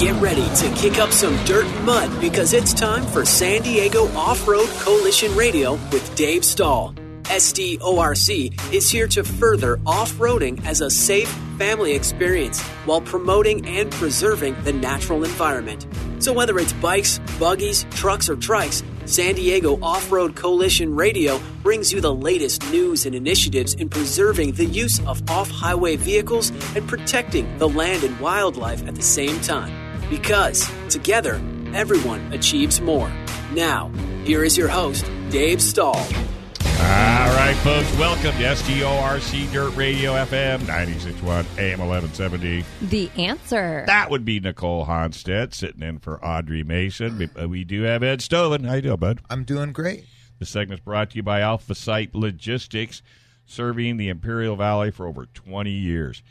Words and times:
Get 0.00 0.18
ready 0.18 0.48
to 0.54 0.74
kick 0.76 0.98
up 0.98 1.10
some 1.10 1.36
dirt 1.44 1.66
and 1.66 1.84
mud 1.84 2.22
because 2.22 2.54
it's 2.54 2.72
time 2.72 3.04
for 3.04 3.26
San 3.26 3.60
Diego 3.60 4.06
Off 4.16 4.48
Road 4.48 4.70
Coalition 4.78 5.36
Radio 5.36 5.72
with 5.92 6.14
Dave 6.14 6.42
Stahl. 6.42 6.94
SDORC 7.24 8.72
is 8.72 8.90
here 8.90 9.06
to 9.08 9.22
further 9.22 9.78
off 9.84 10.12
roading 10.12 10.64
as 10.64 10.80
a 10.80 10.88
safe 10.88 11.28
family 11.58 11.92
experience 11.92 12.62
while 12.86 13.02
promoting 13.02 13.66
and 13.66 13.92
preserving 13.92 14.56
the 14.64 14.72
natural 14.72 15.22
environment. 15.22 15.86
So, 16.18 16.32
whether 16.32 16.58
it's 16.58 16.72
bikes, 16.72 17.18
buggies, 17.38 17.84
trucks, 17.90 18.30
or 18.30 18.36
trikes, 18.36 18.82
San 19.06 19.34
Diego 19.34 19.78
Off 19.82 20.10
Road 20.10 20.34
Coalition 20.34 20.96
Radio 20.96 21.38
brings 21.62 21.92
you 21.92 22.00
the 22.00 22.14
latest 22.14 22.62
news 22.70 23.04
and 23.04 23.14
initiatives 23.14 23.74
in 23.74 23.90
preserving 23.90 24.52
the 24.52 24.64
use 24.64 24.98
of 25.06 25.28
off 25.30 25.50
highway 25.50 25.96
vehicles 25.96 26.48
and 26.74 26.88
protecting 26.88 27.58
the 27.58 27.68
land 27.68 28.02
and 28.02 28.18
wildlife 28.18 28.88
at 28.88 28.94
the 28.94 29.02
same 29.02 29.38
time. 29.42 29.79
Because 30.10 30.68
together, 30.88 31.40
everyone 31.72 32.32
achieves 32.32 32.80
more. 32.80 33.10
Now, 33.52 33.90
here 34.24 34.42
is 34.42 34.58
your 34.58 34.66
host, 34.68 35.08
Dave 35.30 35.62
Stahl. 35.62 35.94
All 35.94 37.36
right, 37.36 37.54
folks, 37.62 37.96
welcome 37.96 38.32
to 38.32 38.44
SDORC 38.44 39.52
Dirt 39.52 39.76
Radio 39.76 40.14
FM 40.14 40.66
961 40.66 41.46
AM 41.58 41.78
1170. 41.78 42.64
The 42.82 43.08
answer. 43.16 43.84
That 43.86 44.10
would 44.10 44.24
be 44.24 44.40
Nicole 44.40 44.84
Honstead 44.86 45.54
sitting 45.54 45.82
in 45.82 46.00
for 46.00 46.22
Audrey 46.24 46.64
Mason. 46.64 47.16
We, 47.16 47.28
uh, 47.40 47.46
we 47.48 47.62
do 47.62 47.82
have 47.82 48.02
Ed 48.02 48.20
Stoven. 48.20 48.64
How 48.64 48.74
you 48.74 48.82
doing, 48.82 48.96
bud? 48.96 49.20
I'm 49.30 49.44
doing 49.44 49.72
great. 49.72 50.06
The 50.40 50.46
segment's 50.46 50.82
brought 50.84 51.10
to 51.10 51.16
you 51.16 51.22
by 51.22 51.40
Alpha 51.40 51.76
Site 51.76 52.14
Logistics, 52.14 53.02
serving 53.46 53.96
the 53.96 54.08
Imperial 54.08 54.56
Valley 54.56 54.90
for 54.90 55.06
over 55.06 55.26
20 55.26 55.70
years. 55.70 56.22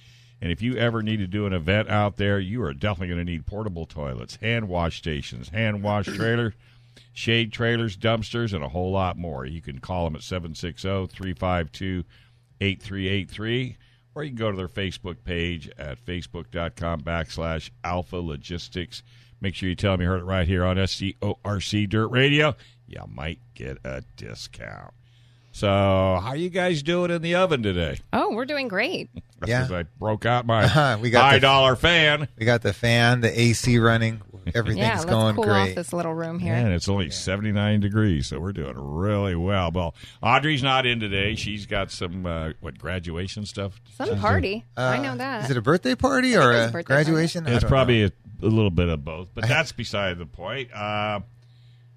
And 0.42 0.52
if 0.52 0.62
you 0.62 0.76
ever 0.76 1.04
need 1.04 1.18
to 1.18 1.28
do 1.28 1.46
an 1.46 1.54
event 1.54 1.90
out 1.90 2.18
there, 2.18 2.40
you 2.40 2.64
are 2.64 2.74
definitely 2.74 3.14
going 3.14 3.26
to 3.26 3.32
need 3.32 3.46
portable 3.46 3.86
toilets, 3.86 4.38
hand 4.38 4.70
wash 4.70 4.98
stations, 4.98 5.50
hand 5.50 5.84
wash 5.84 6.06
trailers, 6.16 6.54
shade 7.14 7.52
trailers, 7.52 7.98
dumpsters, 7.98 8.54
and 8.54 8.64
a 8.64 8.70
whole 8.70 8.92
lot 8.92 9.18
more. 9.18 9.46
You 9.46 9.62
can 9.62 9.80
call 9.80 10.06
them 10.06 10.16
at 10.16 10.24
760 10.24 11.08
352 11.08 12.06
8383, 12.62 13.78
or 14.16 14.24
you 14.24 14.30
can 14.30 14.38
go 14.38 14.52
to 14.52 14.58
their 14.58 14.68
Facebook 14.68 15.18
page 15.24 15.70
at 15.78 16.04
facebook.com 16.06 17.02
backslash 17.02 17.70
alpha 17.84 18.18
logistics. 18.18 19.04
Make 19.42 19.56
sure 19.56 19.70
you 19.70 19.76
tell 19.76 19.94
them 19.94 20.02
you 20.02 20.08
heard 20.08 20.22
it 20.22 20.26
right 20.26 20.48
here 20.48 20.66
on 20.66 20.78
SDORC 20.78 21.90
Dirt 21.90 22.08
Radio. 22.08 22.56
You 22.88 23.04
might 23.08 23.40
get 23.56 23.78
a 23.86 24.04
discount. 24.18 24.94
So, 25.52 25.68
how 26.24 26.34
you 26.34 26.50
guys 26.50 26.84
doing 26.84 27.12
in 27.12 27.22
the 27.22 27.36
oven 27.36 27.64
today? 27.64 27.98
Oh, 28.14 28.34
we're 28.34 28.46
doing 28.46 28.68
great. 28.68 29.10
That's 29.40 29.50
Yeah. 29.50 29.62
'cause 29.62 29.72
I 29.72 29.84
broke 30.00 30.26
out 30.26 30.46
my 30.46 30.66
Uh-huh, 30.66 30.98
we 31.02 31.10
got 31.10 31.24
high 31.24 31.34
the- 31.36 31.40
dollar 31.42 31.76
fan. 31.76 32.28
We 32.38 32.46
got 32.46 32.62
the 32.62 32.74
fan, 32.74 33.22
the 33.22 33.40
AC 33.40 33.78
running. 33.80 34.22
Everything's 34.56 34.80
yeah, 34.88 34.94
let's 34.94 35.06
going 35.06 35.36
cool 35.36 35.44
great. 35.44 35.70
off 35.70 35.76
this 35.76 35.94
little 35.94 36.14
room 36.14 36.40
here. 36.40 36.54
And 36.56 36.70
it's 36.74 36.90
only 36.90 37.10
79 37.12 37.82
degrees, 37.82 38.28
so 38.28 38.40
we're 38.40 38.52
doing 38.54 38.74
really 38.78 39.36
well. 39.36 39.70
Well, 39.72 39.94
Audrey's 40.24 40.64
not 40.64 40.86
in 40.88 41.00
today. 41.00 41.36
She's 41.36 41.66
got 41.68 41.92
some, 41.92 42.26
uh, 42.26 42.52
what, 42.60 42.78
graduation 42.80 43.46
stuff? 43.46 43.80
Some 43.96 44.18
party. 44.20 44.66
I 44.76 44.98
know 45.00 45.12
Uh, 45.12 45.16
that. 45.16 45.46
Is 45.46 45.52
it 45.52 45.58
a 45.58 45.62
birthday 45.62 45.94
party 45.96 46.36
or 46.36 46.42
a 46.42 46.46
a 46.46 46.52
birthday 46.52 46.72
party. 46.72 46.84
graduation? 46.86 47.48
I 47.48 47.52
It's 47.56 47.64
probably 47.64 48.04
a, 48.06 48.12
a 48.42 48.46
little 48.48 48.72
bit 48.72 48.90
of 48.90 49.04
both, 49.06 49.28
but 49.36 49.48
that's 49.48 49.72
beside 49.72 50.18
the 50.18 50.26
point. 50.26 50.74
Uh, 50.74 51.20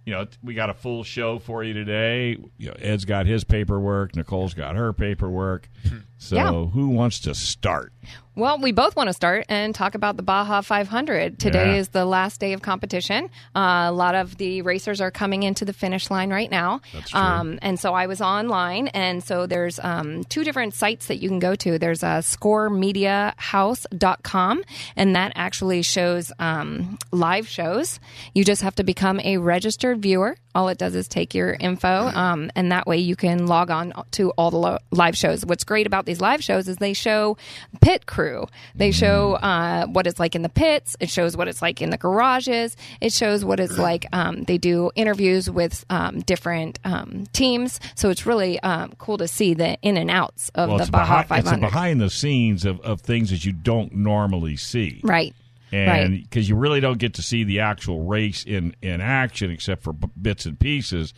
you 0.05 0.13
know, 0.13 0.27
we 0.43 0.55
got 0.55 0.71
a 0.71 0.75
full 0.75 1.05
show 1.05 1.39
for 1.39 1.63
you 1.63 1.73
today. 1.73 2.37
You 2.59 2.69
know, 2.69 2.77
Ed's 2.79 3.05
got 3.05 3.27
his 3.27 3.45
paperwork, 3.45 4.17
Nicole's 4.17 4.55
got 4.55 4.77
her 4.77 4.93
paperwork. 4.93 5.69
Hmm. 5.89 5.99
So, 6.23 6.37
Yeah. 6.37 6.53
who 6.67 6.91
wants 6.91 7.19
to 7.21 7.35
start? 7.35 7.93
Well, 8.35 8.59
we 8.59 8.73
both 8.73 8.97
want 8.97 9.09
to 9.09 9.13
start 9.13 9.45
and 9.51 9.75
talk 9.75 9.95
about 9.95 10.17
the 10.17 10.23
Baja 10.23 10.63
500. 10.63 11.39
Today 11.39 11.73
Yeah. 11.75 11.81
is 11.81 11.89
the 11.89 12.07
last 12.07 12.41
day 12.41 12.55
of 12.55 12.63
competition. 12.63 13.29
Uh, 13.55 13.85
a 13.89 13.93
lot 13.93 14.15
of 14.15 14.39
the 14.39 14.63
racers 14.63 15.03
are 15.03 15.11
coming 15.11 15.43
into 15.43 15.67
the 15.67 15.75
finish 15.75 16.11
line 16.11 16.31
right 16.31 16.51
now. 16.51 16.81
That's 16.95 17.11
true. 17.11 17.21
Um, 17.21 17.59
and 17.61 17.79
so 17.79 17.93
I 17.93 18.07
was 18.07 18.23
online, 18.23 18.89
and 18.89 19.23
so 19.23 19.47
there's 19.47 19.79
um, 19.81 20.25
two 20.25 20.45
different 20.45 20.73
sites 20.75 21.07
that 21.09 21.21
you 21.21 21.29
can 21.29 21.41
go 21.41 21.55
to. 21.57 21.79
There's 21.79 22.03
a 22.03 22.23
scoremediahouse.com, 22.23 24.63
and 24.97 25.17
that 25.17 25.33
actually 25.35 25.83
shows 25.83 26.33
um, 26.39 26.99
live 27.11 27.49
shows. 27.49 27.99
You 28.35 28.45
just 28.45 28.63
have 28.63 28.75
to 28.77 28.85
become 28.85 29.21
a 29.21 29.37
registered 29.39 30.01
viewer. 30.01 30.37
All 30.55 30.69
it 30.69 30.77
does 30.79 30.95
is 30.95 31.09
take 31.09 31.35
your 31.35 31.55
info, 31.55 32.09
um, 32.09 32.51
and 32.55 32.73
that 32.73 32.87
way 32.87 32.99
you 32.99 33.17
can 33.17 33.47
log 33.47 33.71
on 33.71 33.93
to 34.13 34.31
all 34.33 34.51
the 34.51 34.59
lo- 34.59 34.79
live 34.91 35.17
shows. 35.17 35.45
What's 35.47 35.65
great 35.65 35.87
about 35.87 36.05
these 36.13 36.21
live 36.21 36.43
shows 36.45 36.69
is 36.69 36.77
they 36.77 36.93
show 36.93 37.37
pit 37.81 38.07
crew. 38.07 38.47
They 38.75 38.91
show 38.91 39.35
uh, 39.35 39.87
what 39.87 40.07
it's 40.07 40.21
like 40.21 40.35
in 40.35 40.43
the 40.43 40.49
pits. 40.49 40.97
It 41.01 41.09
shows 41.11 41.37
what 41.37 41.49
it's 41.49 41.63
like 41.63 41.81
in 41.81 41.91
the 41.91 41.97
garages. 41.97 42.77
It 43.01 43.13
shows 43.13 43.45
what 43.45 43.61
it's 43.61 43.79
like. 43.79 44.07
Um, 44.13 44.45
they 44.45 44.59
do 44.59 44.91
interviews 44.95 45.49
with 45.51 45.85
um, 45.89 46.21
different 46.21 46.79
um, 46.85 47.25
teams, 47.33 47.81
so 47.95 48.11
it's 48.11 48.27
really 48.27 48.61
um, 48.61 48.93
cool 48.99 49.17
to 49.19 49.27
see 49.29 49.55
the 49.55 49.79
in 49.83 49.97
and 49.97 50.11
outs 50.11 50.51
of 50.55 50.69
Well, 50.69 50.77
the 50.79 50.83
it's, 50.83 50.91
Baja 50.91 51.23
behind, 51.23 51.47
it's 51.47 51.53
a 51.53 51.57
behind 51.59 52.01
the 52.01 52.11
scenes 52.11 52.65
of, 52.65 52.81
of 52.81 53.01
things 53.01 53.31
that 53.31 53.45
you 53.45 53.53
don't 53.53 53.95
normally 53.95 54.57
see. 54.57 55.01
right. 55.03 55.35
and 55.73 56.13
Right. 56.13 56.23
because 56.23 56.49
you 56.49 56.57
really 56.57 56.81
don't 56.81 56.99
get 56.99 57.15
to 57.15 57.23
see 57.23 57.45
the 57.45 57.61
actual 57.61 58.05
race 58.05 58.45
in 58.45 58.75
in 58.83 59.01
action 59.01 59.51
except 59.51 59.83
for 59.83 59.93
b- 59.95 60.09
bits 60.21 60.45
and 60.45 60.59
pieces 60.61 61.15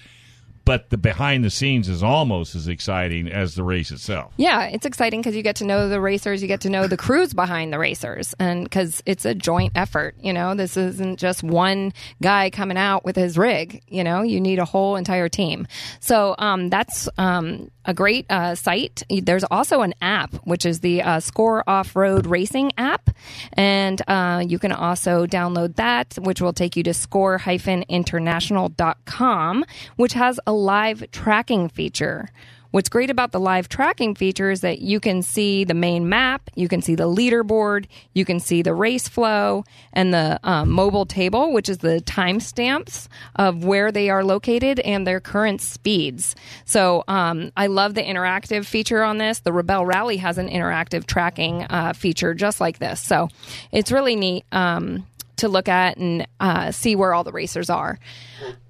but 0.65 0.91
the 0.91 0.97
behind 0.97 1.45
the 1.45 1.51
scenes 1.51 1.89
is 1.89 2.03
almost 2.03 2.55
as 2.55 2.69
exciting 2.69 3.29
as 3.29 3.55
the 3.55 3.63
race 3.63 3.91
itself 3.91 4.33
Yeah, 4.37 4.65
it's 4.65 4.87
exciting 4.87 5.21
because 5.21 5.37
you 5.37 5.43
get 5.43 5.57
to 5.57 5.65
know 5.65 5.89
the 5.89 6.01
racers, 6.01 6.43
you 6.43 6.49
get 6.49 6.61
to 6.63 6.71
know 6.71 6.87
the 6.87 6.97
crews 6.97 7.35
behind 7.35 7.73
the 7.73 7.79
racers, 7.79 8.35
and 8.39 8.65
because 8.65 9.03
it's 9.07 9.25
a 9.25 9.35
joint 9.35 9.73
effort. 9.75 10.15
You 10.21 10.33
know, 10.33 10.55
this 10.55 10.77
isn't 10.77 11.19
just 11.19 11.43
one 11.43 11.93
guy 12.23 12.51
coming 12.51 12.77
out 12.77 13.05
with 13.05 13.17
his 13.17 13.37
rig. 13.39 13.83
You 13.89 14.05
know, 14.05 14.23
you 14.23 14.41
need 14.41 14.59
a 14.59 14.65
whole 14.65 14.97
entire 14.97 15.29
team. 15.29 15.67
So 16.01 16.35
um, 16.39 16.71
that's 16.71 17.09
um, 17.19 17.71
a 17.85 17.95
great 17.95 18.27
uh, 18.31 18.55
site. 18.55 19.03
There's 19.09 19.45
also 19.45 19.83
an 19.83 19.95
app, 20.01 20.35
which 20.45 20.65
is 20.67 20.81
the 20.81 21.03
uh, 21.03 21.21
Score 21.21 21.63
Off 21.69 21.95
Road 21.97 22.27
Racing 22.27 22.73
app, 22.79 23.11
and 23.53 24.01
uh, 24.09 24.43
you 24.47 24.59
can 24.59 24.73
also 24.73 25.27
download 25.27 25.77
that, 25.77 26.15
which 26.21 26.41
will 26.41 26.53
take 26.53 26.77
you 26.77 26.83
to 26.85 26.95
score-international.com, 26.95 29.65
which 29.97 30.13
has 30.15 30.41
a 30.47 30.53
live 30.63 31.11
tracking 31.11 31.69
feature. 31.69 32.31
What's 32.75 32.89
great 32.89 33.09
about 33.09 33.31
the 33.31 33.39
live 33.39 33.69
tracking 33.69 34.17
feature 34.17 34.51
is 34.51 34.63
that 34.63 34.81
you 34.81 34.99
can 34.99 35.23
see 35.23 35.63
the 35.63 35.75
main 35.75 36.09
map, 36.09 36.51
you 36.57 36.67
can 36.67 36.83
see 36.83 36.97
the 36.97 37.09
leaderboard, 37.09 37.87
you 38.15 38.25
can 38.25 38.41
see 38.41 38.63
the 38.63 38.75
race 38.75 39.07
flow, 39.07 39.65
and 39.93 40.13
the 40.13 40.41
um, 40.43 40.71
mobile 40.71 41.07
table, 41.07 41.53
which 41.53 41.69
is 41.69 41.79
the 41.79 42.03
timestamps 42.05 43.07
of 43.37 43.65
where 43.65 43.93
they 43.93 44.11
are 44.11 44.25
located 44.25 44.81
and 44.81 45.07
their 45.07 45.21
current 45.21 45.61
speeds. 45.61 46.35
So 46.65 47.05
um, 47.07 47.53
I 47.57 47.69
love 47.69 47.95
the 47.95 48.03
interactive 48.03 48.67
feature 48.67 49.05
on 49.05 49.19
this. 49.19 49.39
The 49.39 49.53
Rebel 49.53 49.87
Rally 49.87 50.17
has 50.17 50.37
an 50.37 50.49
interactive 50.49 51.07
tracking 51.07 51.63
uh, 51.71 51.93
feature 51.93 52.35
just 52.35 52.61
like 52.61 52.81
this. 52.81 53.01
So 53.01 53.29
it's 53.71 53.93
really 53.93 54.17
neat 54.17 54.47
um, 54.51 55.07
to 55.37 55.47
look 55.47 55.69
at 55.69 55.97
and 55.97 56.27
uh, 56.41 56.73
see 56.73 56.97
where 56.97 57.15
all 57.15 57.23
the 57.23 57.31
racers 57.31 57.71
are. 57.71 58.01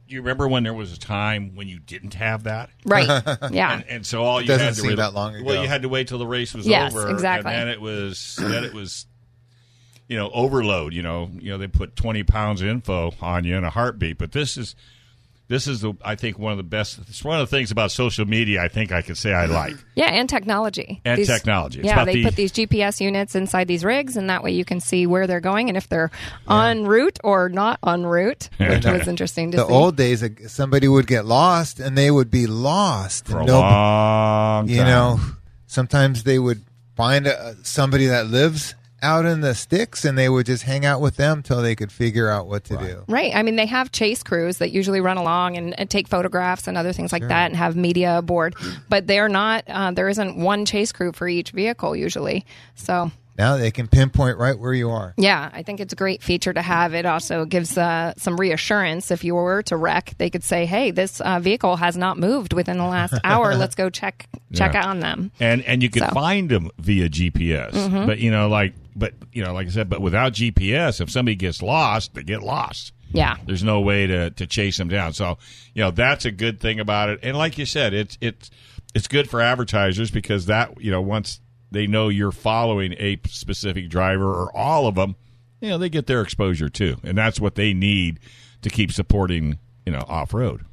You 0.07 0.21
remember 0.21 0.47
when 0.47 0.63
there 0.65 0.75
was 0.75 0.93
a 0.93 0.99
time 0.99 1.55
when 1.55 1.67
you 1.69 1.79
didn't 1.79 2.15
have 2.15 2.45
that 2.45 2.71
Right. 2.85 3.07
Yeah. 3.53 3.75
and, 3.75 3.85
and 3.89 4.07
so 4.07 4.23
all 4.25 4.41
you 4.41 4.47
doesn't 4.47 4.67
had 4.67 4.75
to 4.75 4.81
seem 4.81 4.91
re- 4.91 4.97
that 4.97 5.15
long 5.15 5.43
well 5.45 5.63
you 5.63 5.69
had 5.69 5.83
to 5.83 5.89
wait 5.89 6.09
till 6.09 6.19
the 6.19 6.27
race 6.27 6.55
was 6.55 6.67
Yes, 6.67 6.93
over 6.95 7.09
exactly. 7.11 7.51
and 7.53 7.61
then 7.63 7.69
it 7.69 7.81
was 7.81 8.37
then 8.41 8.65
it 8.65 8.75
was 8.75 9.07
you 10.09 10.17
know 10.19 10.31
overload 10.33 10.93
you 10.93 11.03
know 11.03 11.31
you 11.35 11.51
know 11.51 11.59
they 11.59 11.67
put 11.69 11.97
20 11.97 12.23
pounds 12.25 12.61
of 12.61 12.69
info 12.69 13.13
on 13.23 13.45
you 13.45 13.57
in 13.57 13.65
a 13.65 13.71
heartbeat 13.71 14.19
but 14.19 14.33
this 14.33 14.57
is 14.59 14.75
this 15.49 15.67
is 15.67 15.83
the 15.83 15.93
I 16.03 16.15
think 16.15 16.39
one 16.39 16.53
of 16.53 16.57
the 16.57 16.63
best 16.65 16.99
it's 17.07 17.23
one 17.23 17.39
of 17.41 17.49
the 17.49 17.55
things 17.57 17.71
about 17.71 17.91
social 17.91 18.25
media 18.25 18.63
I 18.63 18.69
think 18.69 18.93
I 18.93 19.03
can 19.03 19.15
say 19.15 19.33
I 19.33 19.45
like 19.47 19.75
Yeah, 19.95 20.07
and 20.07 20.29
technology. 20.29 21.01
And 21.05 21.25
technology. 21.25 21.81
It's 21.81 21.87
yeah, 21.87 21.95
about 21.95 22.07
they 22.07 22.15
the- 22.15 22.25
put 22.25 22.37
these 22.37 22.51
GPS 22.53 23.01
units 23.01 23.35
inside 23.35 23.69
these 23.69 23.85
rigs, 23.85 24.17
and 24.17 24.31
that 24.31 24.43
way 24.43 24.53
you 24.53 24.65
can 24.65 24.81
see 24.81 25.07
where 25.07 25.27
they're 25.27 25.41
going 25.41 25.69
and 25.69 25.77
if 25.77 25.89
they're 25.89 26.11
en 26.49 26.85
route 26.87 27.19
or 27.23 27.49
not 27.49 27.79
en 27.87 28.05
route, 28.07 28.49
which 28.59 28.85
was 28.87 29.07
interesting 29.07 29.51
to 29.51 29.59
The 29.59 29.63
see. 29.65 29.69
The 29.69 29.75
old 29.75 29.97
days, 29.97 30.25
somebody 30.53 30.89
would 30.89 31.07
get 31.07 31.25
lost 31.27 31.79
and 31.81 31.97
they 31.97 32.11
would 32.11 32.31
be 32.31 32.47
lost. 32.47 33.27
for 33.27 33.37
a 33.37 33.41
and 33.41 33.47
no- 33.49 33.61
long 33.61 34.67
time 34.67 34.75
you 34.77 34.83
know, 34.83 35.21
sometimes 35.67 36.23
they 36.25 36.39
would 36.39 36.63
find 36.97 37.27
a, 37.27 37.57
somebody 37.65 38.07
that 38.07 38.27
lives 38.29 38.75
out 39.05 39.25
in 39.27 39.41
the 39.41 39.55
sticks 39.55 40.05
and 40.05 40.19
they 40.19 40.29
would 40.29 40.47
just 40.47 40.63
hang 40.65 40.85
out 40.85 41.01
with 41.01 41.17
them 41.17 41.43
till 41.43 41.63
they 41.63 41.77
could 41.77 41.93
figure 41.93 42.29
out 42.29 42.49
what 42.49 42.65
to 42.65 42.77
do. 42.77 43.05
Right. 43.07 43.33
I 43.37 43.43
mean, 43.45 43.57
they 43.57 43.67
have 43.67 43.93
chase 43.93 44.23
crews 44.25 44.59
that 44.59 44.71
usually 44.73 45.01
run 45.01 45.17
along 45.19 45.57
and, 45.57 45.79
and 45.79 45.89
take 45.89 46.09
photographs 46.09 46.67
and 46.67 46.77
other 46.77 46.93
things 46.93 47.13
like 47.13 47.29
that 47.29 47.47
and 47.47 47.57
have 47.57 47.77
media 47.77 48.19
aboard, 48.19 48.57
but 48.89 49.07
they're 49.07 49.29
not, 49.29 49.65
uh, 49.69 49.91
there 49.93 50.09
isn't 50.09 50.37
one 50.37 50.65
chase 50.65 50.91
crew 50.91 51.13
for 51.13 51.29
each 51.29 51.51
vehicle 51.53 51.95
usually. 51.95 52.47
So, 52.75 53.13
Now 53.37 53.57
they 53.57 53.71
can 53.73 53.89
pinpoint 53.89 54.39
right 54.39 54.57
where 54.59 54.73
you 54.73 54.91
are. 54.91 55.13
Yeah, 55.17 55.51
I 55.53 55.63
think 55.65 55.81
it's 55.81 55.93
a 55.93 55.97
great 55.97 56.23
feature 56.23 56.53
to 56.53 56.63
have. 56.63 56.95
It 56.95 57.05
also 57.05 57.45
gives 57.45 57.77
uh, 57.77 58.15
some 58.17 58.37
reassurance. 58.37 59.11
If 59.11 59.25
you 59.25 59.35
were 59.35 59.63
to 59.65 59.77
wreck, 59.77 60.15
they 60.19 60.31
could 60.31 60.45
say, 60.45 60.67
"Hey, 60.67 60.93
this 60.93 61.21
uh, 61.21 61.41
vehicle 61.41 61.75
has 61.77 61.97
not 61.97 62.17
moved 62.17 62.53
within 62.53 62.79
the 62.79 62.85
last 62.87 63.15
hour. 63.25 63.57
Let's 63.57 63.75
go 63.75 63.91
check 63.91 64.27
check 64.55 64.75
Yeah. 64.75 64.87
on 64.87 65.01
them." 65.01 65.33
and 65.41 65.63
and 65.63 65.83
you 65.83 65.91
can 65.91 66.01
So. 66.03 66.07
Mm-hmm. 66.07 66.15
find 66.15 66.49
them 66.49 66.71
via 66.79 67.09
GPS. 67.09 68.07
But 68.07 68.21
you 68.21 68.31
know, 68.31 68.49
like 68.49 68.73
but 68.97 69.15
you 69.33 69.43
know, 69.43 69.53
like 69.53 69.67
I 69.67 69.71
said, 69.71 69.89
but 69.89 70.01
without 70.01 70.33
GPS, 70.33 71.01
if 71.01 71.11
somebody 71.11 71.35
gets 71.35 71.63
lost, 71.63 72.15
they 72.15 72.23
get 72.23 72.43
lost. 72.43 72.93
Yeah. 73.15 73.37
There's 73.47 73.63
no 73.63 73.81
way 73.81 74.07
to, 74.07 74.31
to 74.31 74.47
chase 74.47 74.77
them 74.77 74.89
down. 74.89 75.13
So, 75.13 75.39
you 75.73 75.83
know, 75.83 75.93
that's 75.93 76.25
a 76.25 76.33
good 76.33 76.61
thing 76.61 76.81
about 76.81 77.11
it. 77.11 77.21
And 77.23 77.37
like 77.37 77.59
you 77.59 77.67
said, 77.67 77.95
it's 77.95 78.19
it's 78.21 78.51
it's 78.95 79.09
good 79.09 79.31
for 79.31 79.41
advertisers 79.41 80.11
because 80.11 80.47
that 80.47 80.81
you 80.81 80.91
know 80.91 81.01
once 81.01 81.41
they 81.71 81.87
know 81.87 82.09
you're 82.09 82.33
following 82.33 82.95
a 82.99 83.19
specific 83.27 83.89
driver 83.89 84.33
or 84.33 84.57
all 84.57 84.87
of 84.87 84.95
them, 84.95 85.17
you 85.61 85.69
know, 85.69 85.79
they 85.79 85.89
get 85.89 86.07
their 86.07 86.21
exposure 86.23 86.69
too, 86.69 86.97
and 87.03 87.17
that's 87.17 87.41
what 87.41 87.55
they 87.55 87.73
need 87.73 88.21
to 88.63 88.71
keep 88.71 88.93
supporting 88.93 89.59
you 89.87 89.93
know 89.93 90.05
off 90.09 90.35
road. 90.35 90.65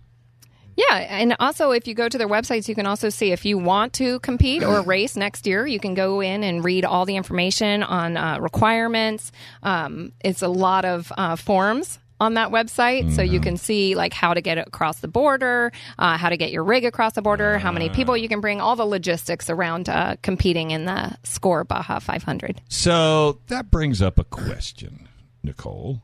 Yeah, 0.75 0.95
and 0.95 1.35
also 1.39 1.71
if 1.71 1.87
you 1.87 1.93
go 1.93 2.07
to 2.07 2.17
their 2.17 2.27
websites, 2.27 2.67
you 2.67 2.75
can 2.75 2.85
also 2.85 3.09
see 3.09 3.31
if 3.31 3.45
you 3.45 3.57
want 3.57 3.93
to 3.93 4.19
compete 4.19 4.63
or 4.63 4.81
race 4.85 5.15
next 5.15 5.45
year. 5.47 5.67
You 5.67 5.79
can 5.79 5.93
go 5.93 6.21
in 6.21 6.43
and 6.43 6.63
read 6.63 6.85
all 6.85 7.05
the 7.05 7.15
information 7.15 7.83
on 7.83 8.17
uh, 8.17 8.39
requirements. 8.39 9.31
Um, 9.63 10.13
it's 10.23 10.41
a 10.41 10.47
lot 10.47 10.85
of 10.85 11.11
uh, 11.17 11.35
forms 11.35 11.99
on 12.21 12.35
that 12.35 12.51
website, 12.51 13.11
so 13.15 13.23
you 13.23 13.39
can 13.39 13.57
see 13.57 13.95
like 13.95 14.13
how 14.13 14.35
to 14.35 14.41
get 14.41 14.59
across 14.59 14.99
the 14.99 15.07
border, 15.07 15.71
uh, 15.97 16.17
how 16.17 16.29
to 16.29 16.37
get 16.37 16.51
your 16.51 16.63
rig 16.63 16.85
across 16.85 17.13
the 17.13 17.21
border, 17.23 17.57
how 17.57 17.71
many 17.71 17.89
people 17.89 18.15
you 18.15 18.29
can 18.29 18.39
bring, 18.41 18.61
all 18.61 18.75
the 18.75 18.85
logistics 18.85 19.49
around 19.49 19.89
uh, 19.89 20.15
competing 20.21 20.69
in 20.69 20.85
the 20.85 21.17
Score 21.23 21.63
Baja 21.63 21.97
500. 21.97 22.61
So 22.69 23.39
that 23.47 23.71
brings 23.71 24.03
up 24.03 24.19
a 24.19 24.23
question, 24.23 25.09
Nicole. 25.41 26.03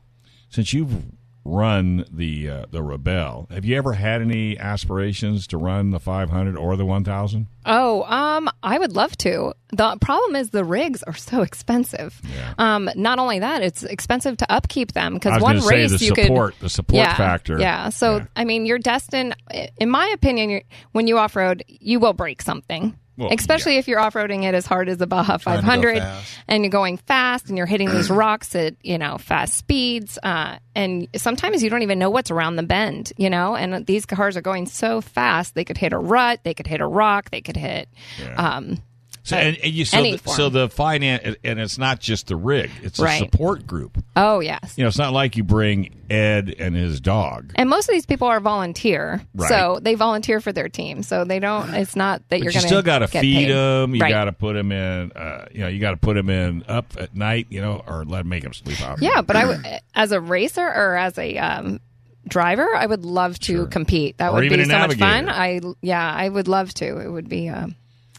Since 0.50 0.72
you've 0.72 0.92
run 1.48 2.04
the 2.12 2.50
uh, 2.50 2.64
the 2.70 2.82
Rebel, 2.82 3.48
have 3.50 3.64
you 3.64 3.76
ever 3.76 3.94
had 3.94 4.20
any 4.20 4.58
aspirations 4.58 5.46
to 5.48 5.58
run 5.58 5.90
the 5.90 6.00
500 6.00 6.56
or 6.56 6.76
the 6.76 6.84
1000? 6.84 7.46
Oh, 7.64 8.02
um, 8.04 8.48
I 8.62 8.78
would 8.78 8.94
love 8.94 9.16
to. 9.18 9.52
The 9.70 9.96
problem 10.00 10.36
is 10.36 10.50
the 10.50 10.64
rigs 10.64 11.02
are 11.02 11.14
so 11.14 11.42
expensive. 11.42 12.20
Yeah. 12.24 12.54
Um, 12.58 12.90
not 12.96 13.18
only 13.18 13.40
that, 13.40 13.62
it's 13.62 13.82
expensive 13.82 14.36
to 14.38 14.52
upkeep 14.52 14.92
them 14.92 15.14
because 15.14 15.42
one 15.42 15.60
say 15.60 15.76
race 15.82 15.98
the 15.98 16.04
you 16.04 16.14
support- 16.14 16.54
could 16.54 16.64
the 16.64 16.70
support 16.70 16.96
yeah, 16.96 17.16
factor. 17.16 17.58
Yeah. 17.58 17.88
So 17.90 18.18
Yeah. 18.18 18.26
I 18.36 18.44
mean, 18.44 18.66
you're 18.66 18.78
destined. 18.78 19.34
In 19.78 19.90
my 19.90 20.06
opinion, 20.08 20.62
when 20.92 21.06
you 21.06 21.18
off 21.18 21.36
road, 21.36 21.64
you 21.66 22.00
will 22.00 22.14
break 22.14 22.42
something. 22.42 22.96
Well, 23.18 23.30
Especially 23.32 23.72
yeah. 23.74 23.80
if 23.80 23.88
you're 23.88 23.98
off 23.98 24.14
roading 24.14 24.44
it 24.44 24.54
as 24.54 24.64
hard 24.64 24.88
as 24.88 24.98
the 24.98 25.06
Baja 25.08 25.38
Trying 25.38 25.60
500 25.62 26.02
and 26.46 26.62
you're 26.62 26.70
going 26.70 26.98
fast 26.98 27.48
and 27.48 27.58
you're 27.58 27.66
hitting 27.66 27.90
these 27.90 28.10
rocks 28.10 28.54
at, 28.54 28.76
you 28.82 28.96
know, 28.96 29.18
fast 29.18 29.56
speeds. 29.56 30.20
Uh, 30.22 30.58
and 30.76 31.08
sometimes 31.16 31.64
you 31.64 31.68
don't 31.68 31.82
even 31.82 31.98
know 31.98 32.10
what's 32.10 32.30
around 32.30 32.54
the 32.54 32.62
bend, 32.62 33.12
you 33.16 33.28
know, 33.28 33.56
and 33.56 33.84
these 33.86 34.06
cars 34.06 34.36
are 34.36 34.40
going 34.40 34.66
so 34.66 35.00
fast. 35.00 35.56
They 35.56 35.64
could 35.64 35.76
hit 35.76 35.92
a 35.92 35.98
rut, 35.98 36.40
they 36.44 36.54
could 36.54 36.68
hit 36.68 36.80
a 36.80 36.86
rock, 36.86 37.30
they 37.30 37.40
could 37.40 37.56
hit, 37.56 37.88
um, 38.36 38.80
So, 39.28 39.36
and, 39.36 39.58
and 39.58 39.72
you, 39.74 39.84
so, 39.84 40.02
the, 40.02 40.18
so 40.26 40.48
the 40.48 40.68
finance, 40.70 41.36
and 41.44 41.60
it's 41.60 41.76
not 41.76 42.00
just 42.00 42.28
the 42.28 42.36
rig; 42.36 42.70
it's 42.82 42.98
a 42.98 43.18
support 43.18 43.66
group. 43.66 44.02
oh, 44.16 44.40
yes. 44.40 44.74
You 44.76 44.84
know, 44.84 44.88
it's 44.88 44.96
not 44.96 45.12
like 45.12 45.36
you 45.36 45.44
bring 45.44 45.94
Ed 46.08 46.54
and 46.58 46.74
his 46.74 46.98
dog. 47.00 47.52
And 47.56 47.68
most 47.68 47.90
of 47.90 47.92
these 47.92 48.06
people 48.06 48.26
are 48.28 48.40
volunteer, 48.40 49.20
Right. 49.34 49.48
so 49.50 49.80
they 49.82 49.94
volunteer 49.96 50.40
for 50.40 50.50
their 50.52 50.70
team. 50.70 51.02
So 51.02 51.24
they 51.24 51.40
don't. 51.40 51.74
It's 51.74 51.94
not 51.94 52.20
that 52.20 52.28
But 52.30 52.38
you're 52.38 52.46
you 52.52 52.52
going 52.54 52.62
to 52.62 52.68
still 52.68 52.82
got 52.82 53.00
to 53.00 53.08
feed 53.08 53.50
them. 53.50 53.94
You 53.94 54.00
right. 54.00 54.08
got 54.10 54.24
to 54.24 54.32
put 54.32 54.54
them 54.54 54.72
in. 54.72 55.12
Uh, 55.12 55.46
you 55.52 55.60
know, 55.60 55.68
you 55.68 55.78
got 55.78 55.90
to 55.90 55.98
put 55.98 56.14
them 56.14 56.30
in 56.30 56.64
up 56.66 56.94
at 56.98 57.14
night. 57.14 57.48
You 57.50 57.60
know, 57.60 57.82
or 57.86 58.04
let 58.06 58.24
make 58.24 58.44
them 58.44 58.54
sleep 58.54 58.80
out. 58.80 59.02
Yeah, 59.02 59.20
but 59.20 59.36
I 59.36 59.80
as 59.94 60.12
a 60.12 60.20
racer 60.22 60.66
or 60.66 60.96
as 60.96 61.18
a 61.18 61.36
um, 61.36 61.80
driver, 62.26 62.74
I 62.74 62.86
would 62.86 63.04
love 63.04 63.38
to 63.40 63.66
compete. 63.66 64.18
That 64.18 64.30
Or 64.32 64.40
would 64.40 64.48
be 64.48 64.64
so 64.64 64.78
much 64.78 64.96
fun. 64.96 65.28
I 65.28 65.60
yeah, 65.82 66.10
I 66.10 66.28
would 66.28 66.48
love 66.48 66.72
to. 66.74 66.98
It 66.98 67.08
would 67.10 67.28
be 67.28 67.48
a, 67.48 67.68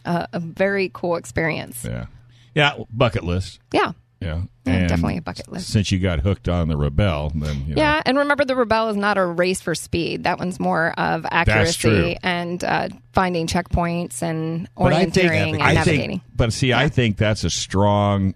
a, 0.04 0.28
a 0.32 0.40
very 0.40 0.90
cool 0.92 1.16
experience. 1.16 1.84
yeah, 1.84 2.06
yeah. 2.54 2.74
Bucket 2.90 3.24
list. 3.24 3.60
Yeah. 3.72 3.92
Yeah, 4.22 4.42
Yeah, 4.66 4.72
And 4.74 4.88
definitely 4.90 5.16
a 5.16 5.22
bucket 5.22 5.50
list. 5.50 5.70
Since 5.70 5.90
you 5.90 5.98
got 5.98 6.20
hooked 6.20 6.46
on 6.46 6.68
the 6.68 6.76
Rebel, 6.76 7.32
then 7.34 7.64
you 7.66 7.74
know, 7.74 7.80
Yeah, 7.80 8.02
and 8.04 8.18
remember 8.18 8.44
the 8.44 8.54
Rebel 8.54 8.90
is 8.90 8.96
not 8.98 9.16
a 9.16 9.24
race 9.24 9.62
for 9.62 9.74
speed. 9.74 10.24
That 10.24 10.38
one's 10.38 10.60
more 10.60 10.92
of 11.00 11.24
accuracy 11.30 12.18
and 12.22 12.62
uh, 12.62 12.90
finding 13.14 13.46
checkpoints 13.46 14.20
and 14.22 14.68
But 14.76 14.92
I 14.92 15.06
think- 15.06 15.16
and 15.32 15.62
I 15.62 15.72
navigating. 15.72 16.08
think, 16.18 16.22
but 16.36 16.52
see, 16.52 16.74
I 16.74 16.90
think 16.90 17.16
that's 17.16 17.44
a 17.44 17.48
strong 17.50 18.34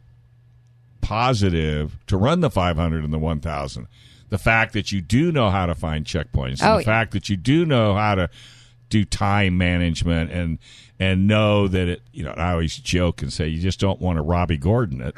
positive 1.01 1.99
to 2.07 2.17
run 2.17 2.41
the 2.41 2.51
500 2.51 3.05
and 3.05 3.13
the 3.13 3.19
1000. 3.19 3.87
The 4.31 4.39
fact 4.39 4.73
that 4.73 4.91
you 4.91 5.01
do 5.01 5.31
know 5.33 5.51
how 5.51 5.67
to 5.67 5.75
find 5.75 6.05
checkpoints, 6.05 6.61
Oh, 6.63 6.77
the 6.77 6.81
yeah. 6.81 6.87
fact 6.87 7.13
that 7.13 7.29
you 7.29 7.37
do 7.37 7.67
know 7.67 7.95
how 7.95 8.15
to 8.15 8.31
do 8.89 9.05
time 9.05 9.59
management 9.59 10.31
and 10.31 10.59
and 11.01 11.27
know 11.27 11.67
that 11.69 11.89
it, 11.89 12.03
you 12.13 12.23
know, 12.23 12.31
I 12.31 12.53
always 12.53 12.77
joke 12.77 13.21
and 13.23 13.33
say 13.33 13.49
you 13.49 13.61
just 13.61 13.81
don't 13.81 14.01
want 14.01 14.17
to 14.19 14.23
Robby 14.23 14.57
Gordon 14.57 15.01
it, 15.03 15.15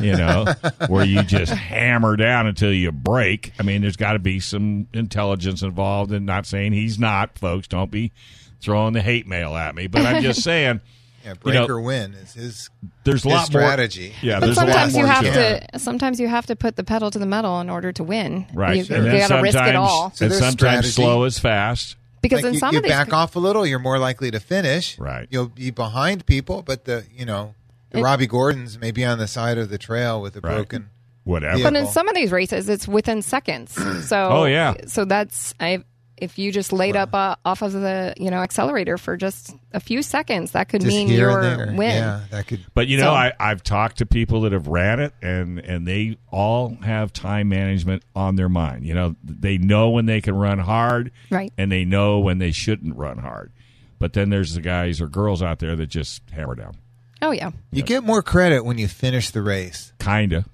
you 0.00 0.16
know, 0.16 0.46
where 0.88 1.04
you 1.04 1.22
just 1.22 1.52
hammer 1.52 2.16
down 2.16 2.46
until 2.46 2.72
you 2.72 2.90
break. 2.90 3.52
I 3.58 3.62
mean, 3.62 3.82
there's 3.82 3.96
got 3.96 4.14
to 4.14 4.18
be 4.18 4.40
some 4.40 4.88
intelligence 4.94 5.62
involved, 5.62 6.10
and 6.12 6.24
not 6.24 6.46
saying 6.46 6.72
he's 6.72 6.98
not, 6.98 7.38
folks. 7.38 7.68
Don't 7.68 7.90
be 7.90 8.12
throwing 8.60 8.94
the 8.94 9.02
hate 9.02 9.26
mail 9.26 9.54
at 9.56 9.74
me, 9.74 9.86
but 9.88 10.02
I'm 10.06 10.22
just 10.22 10.42
saying. 10.44 10.80
Yeah, 11.22 11.32
You 11.32 11.36
break 11.40 11.54
know, 11.54 11.66
or 11.66 11.80
win 11.82 12.14
is 12.14 12.32
his. 12.32 12.70
There's 13.04 13.26
a 13.26 13.28
His 13.28 13.34
lot 13.36 13.44
strategy. 13.46 14.08
more. 14.08 14.16
Yeah, 14.22 14.40
But 14.40 14.46
there's 14.46 14.56
a 14.56 14.64
lot 14.64 14.68
sometimes 14.90 14.92
more 14.94 15.02
you 15.02 15.06
have 15.10 15.24
to 15.24 15.66
to. 15.72 15.78
Sometimes 15.78 16.18
you 16.18 16.28
have 16.28 16.46
to 16.46 16.56
put 16.56 16.76
the 16.76 16.82
pedal 16.82 17.10
to 17.10 17.18
the 17.18 17.26
metal 17.26 17.60
in 17.60 17.68
order 17.68 17.92
to 17.92 18.02
win. 18.02 18.46
Right, 18.54 18.76
You, 18.88 18.94
and 18.96 19.04
you 19.04 19.10
then 19.10 19.28
got 19.28 19.36
to 19.36 19.42
risk 19.42 19.54
it 19.54 19.58
sometimes- 19.58 19.76
all. 19.76 20.12
So 20.14 20.24
and 20.24 20.32
sometimes 20.34 20.54
strategy. 20.54 20.88
slow 20.92 21.24
is 21.24 21.38
fast. 21.38 21.96
Because 22.22 22.38
like 22.42 22.48
in 22.48 22.54
you, 22.54 22.60
some 22.60 22.72
you 22.74 22.78
of 22.78 22.84
these, 22.84 22.92
back 22.92 23.12
off 23.12 23.34
a 23.36 23.38
little, 23.38 23.66
you're 23.66 23.78
more 23.78 23.98
likely 23.98 24.30
to 24.30 24.40
finish. 24.40 24.98
Right. 24.98 25.26
You'll 25.30 25.48
be 25.48 25.70
behind 25.70 26.26
people, 26.26 26.62
but 26.62 26.84
the 26.84 27.04
you 27.14 27.24
know 27.24 27.54
the 27.90 27.98
It- 27.98 28.02
Robby 28.02 28.26
Gordons 28.26 28.78
may 28.78 28.90
be 28.90 29.04
on 29.04 29.18
the 29.18 29.26
side 29.28 29.58
of 29.58 29.70
the 29.70 29.78
trail 29.78 30.20
with 30.20 30.36
a 30.36 30.40
Right. 30.40 30.54
broken. 30.56 30.90
Whatever. 31.24 31.58
Yeah. 31.58 31.64
but 31.70 31.76
in 31.76 31.86
some 31.86 32.08
of 32.08 32.14
these 32.14 32.32
races, 32.32 32.68
it's 32.68 32.88
within 32.88 33.20
seconds. 33.22 33.72
So, 34.06 34.28
Oh, 34.30 34.44
yeah. 34.46 34.74
So 34.86 35.04
that's 35.04 35.54
I. 35.60 35.84
If 36.20 36.38
you 36.38 36.52
just 36.52 36.72
laid 36.72 36.96
up 36.96 37.14
uh, 37.14 37.36
off 37.44 37.62
of 37.62 37.72
the 37.72 38.14
you 38.16 38.30
know 38.30 38.38
accelerator 38.42 38.98
for 38.98 39.16
just 39.16 39.56
a 39.72 39.80
few 39.80 40.02
seconds, 40.02 40.52
that 40.52 40.68
could 40.68 40.82
Just 40.82 40.88
mean 40.94 41.08
your 41.08 41.40
win. 41.74 41.76
Yeah, 41.78 42.20
that 42.30 42.46
could. 42.46 42.64
But 42.74 42.88
you 42.88 42.98
know, 42.98 43.04
So- 43.04 43.10
I, 43.12 43.32
I've 43.40 43.62
talked 43.62 43.98
to 43.98 44.06
people 44.06 44.42
that 44.42 44.52
have 44.52 44.66
ran 44.68 45.00
it, 45.00 45.12
and 45.22 45.58
and 45.58 45.86
they 45.88 46.18
all 46.30 46.76
have 46.82 47.12
time 47.12 47.48
management 47.48 48.02
on 48.14 48.36
their 48.36 48.48
mind. 48.48 48.84
You 48.86 48.94
know, 48.94 49.16
they 49.24 49.58
know 49.58 49.90
when 49.90 50.06
they 50.06 50.20
can 50.20 50.34
run 50.36 50.58
hard, 50.58 51.10
Right. 51.30 51.52
and 51.56 51.72
they 51.72 51.84
know 51.84 52.18
when 52.20 52.38
they 52.38 52.50
shouldn't 52.52 52.96
run 52.96 53.18
hard. 53.18 53.50
But 53.98 54.12
then 54.12 54.30
there's 54.30 54.54
the 54.54 54.60
guys 54.62 55.00
or 55.00 55.08
girls 55.08 55.42
out 55.42 55.58
there 55.58 55.76
that 55.76 55.88
just 55.88 56.22
hammer 56.32 56.54
down, 56.54 56.76
Oh 57.22 57.32
yeah. 57.32 57.50
You 57.70 57.82
get 57.82 58.02
more 58.02 58.22
credit 58.22 58.64
when 58.64 58.78
you 58.78 58.88
finish 58.88 59.30
the 59.30 59.42
race. 59.42 59.92
kinda. 59.98 60.44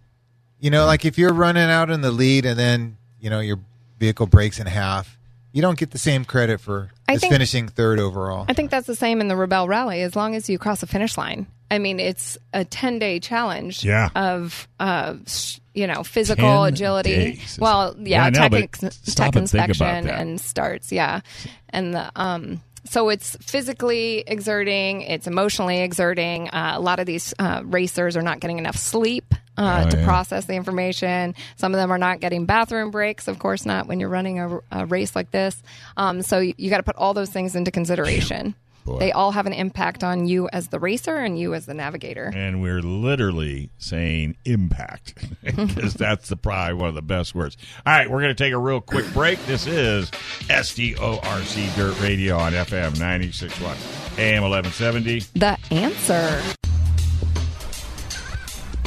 You 0.58 0.70
know, 0.70 0.86
like 0.86 1.04
if 1.04 1.16
you're 1.18 1.32
running 1.32 1.68
out 1.70 1.90
in 1.90 2.00
the 2.00 2.10
lead 2.10 2.44
and 2.46 2.58
then 2.58 2.96
you 3.20 3.30
know 3.30 3.40
your 3.40 3.60
vehicle 4.00 4.26
breaks 4.26 4.58
in 4.58 4.66
half, 4.66 5.15
you 5.56 5.62
don't 5.62 5.78
get 5.78 5.90
the 5.90 5.98
same 5.98 6.26
credit 6.26 6.60
for 6.60 6.90
I 7.08 7.16
think- 7.16 7.32
finishing 7.32 7.66
third 7.68 7.98
overall. 7.98 8.44
I 8.46 8.52
think 8.52 8.70
that's 8.70 8.86
the 8.86 8.94
same 8.94 9.22
in 9.22 9.28
the 9.28 9.36
Rebel 9.36 9.66
Rally. 9.66 10.02
As 10.02 10.14
long 10.14 10.34
as 10.34 10.50
you 10.50 10.58
cross 10.58 10.82
the 10.82 10.86
finish 10.86 11.16
line, 11.16 11.46
I 11.70 11.78
mean, 11.78 11.98
it's 11.98 12.36
a 12.52 12.66
ten 12.66 12.98
day 12.98 13.20
challenge. 13.20 13.82
Yeah. 13.82 14.10
Of 14.14 14.68
uh, 14.78 15.14
you 15.72 15.86
know, 15.86 16.02
physical 16.02 16.64
10 16.64 16.72
agility. 16.74 17.14
days. 17.14 17.58
Well, 17.58 17.96
Yeah, 17.98 18.22
I 18.22 18.24
yeah, 18.26 18.30
know, 18.30 18.48
tech, 18.50 18.82
ex- 18.84 18.98
stop 19.04 19.32
tech 19.32 19.36
and 19.36 19.50
think 19.50 19.64
about 19.64 19.68
inspection 19.70 20.06
that. 20.06 20.20
and 20.20 20.40
starts. 20.40 20.92
Yeah, 20.92 21.20
and 21.70 21.94
the 21.94 22.10
um. 22.16 22.60
So 22.88 23.08
it's 23.08 23.36
physically 23.40 24.24
exerting, 24.26 25.02
it's 25.02 25.26
emotionally 25.26 25.80
exerting. 25.82 26.48
Uh, 26.48 26.74
a 26.76 26.80
lot 26.80 26.98
of 27.00 27.06
these 27.06 27.34
uh, 27.38 27.62
racers 27.64 28.16
are 28.16 28.22
not 28.22 28.40
getting 28.40 28.58
enough 28.58 28.76
sleep 28.76 29.34
uh, 29.58 29.84
Oh, 29.86 29.90
to 29.90 29.96
yeah. 29.98 30.04
process 30.04 30.44
the 30.44 30.54
information. 30.54 31.34
Some 31.56 31.72
of 31.74 31.78
them 31.78 31.90
are 31.90 31.98
not 31.98 32.20
getting 32.20 32.44
bathroom 32.46 32.90
breaks, 32.90 33.26
of 33.28 33.38
course 33.38 33.64
not 33.66 33.86
when 33.86 34.00
you're 34.00 34.08
running 34.10 34.38
a, 34.38 34.60
a 34.70 34.86
race 34.86 35.16
like 35.16 35.30
this. 35.30 35.62
Um, 35.96 36.22
so 36.22 36.38
you, 36.38 36.54
you 36.58 36.70
got 36.70 36.76
to 36.78 36.82
put 36.82 36.96
all 36.96 37.14
those 37.14 37.30
things 37.30 37.56
into 37.56 37.70
consideration. 37.70 38.54
Boy. 38.86 39.00
They 39.00 39.10
all 39.10 39.32
have 39.32 39.46
an 39.46 39.52
impact 39.52 40.04
on 40.04 40.28
you 40.28 40.48
as 40.52 40.68
the 40.68 40.78
racer 40.78 41.16
and 41.16 41.36
you 41.36 41.54
as 41.54 41.66
the 41.66 41.74
navigator. 41.74 42.32
And 42.32 42.62
we're 42.62 42.80
literally 42.80 43.68
saying 43.78 44.36
impact 44.44 45.14
because 45.44 45.94
that's 45.94 46.28
the 46.28 46.36
probably 46.36 46.74
one 46.74 46.88
of 46.88 46.94
the 46.94 47.02
best 47.02 47.34
words. 47.34 47.56
All 47.84 47.92
right, 47.92 48.08
we're 48.08 48.20
going 48.20 48.34
to 48.34 48.42
take 48.42 48.52
a 48.52 48.58
real 48.58 48.80
quick 48.80 49.12
break. 49.12 49.44
This 49.46 49.66
is 49.66 50.10
SDORC 50.48 51.74
Dirt 51.74 52.00
Radio 52.00 52.38
on 52.38 52.52
FM 52.52 52.92
96.1 52.92 54.18
AM 54.18 54.42
1170. 54.44 55.18
The 55.34 55.58
answer. 55.72 56.42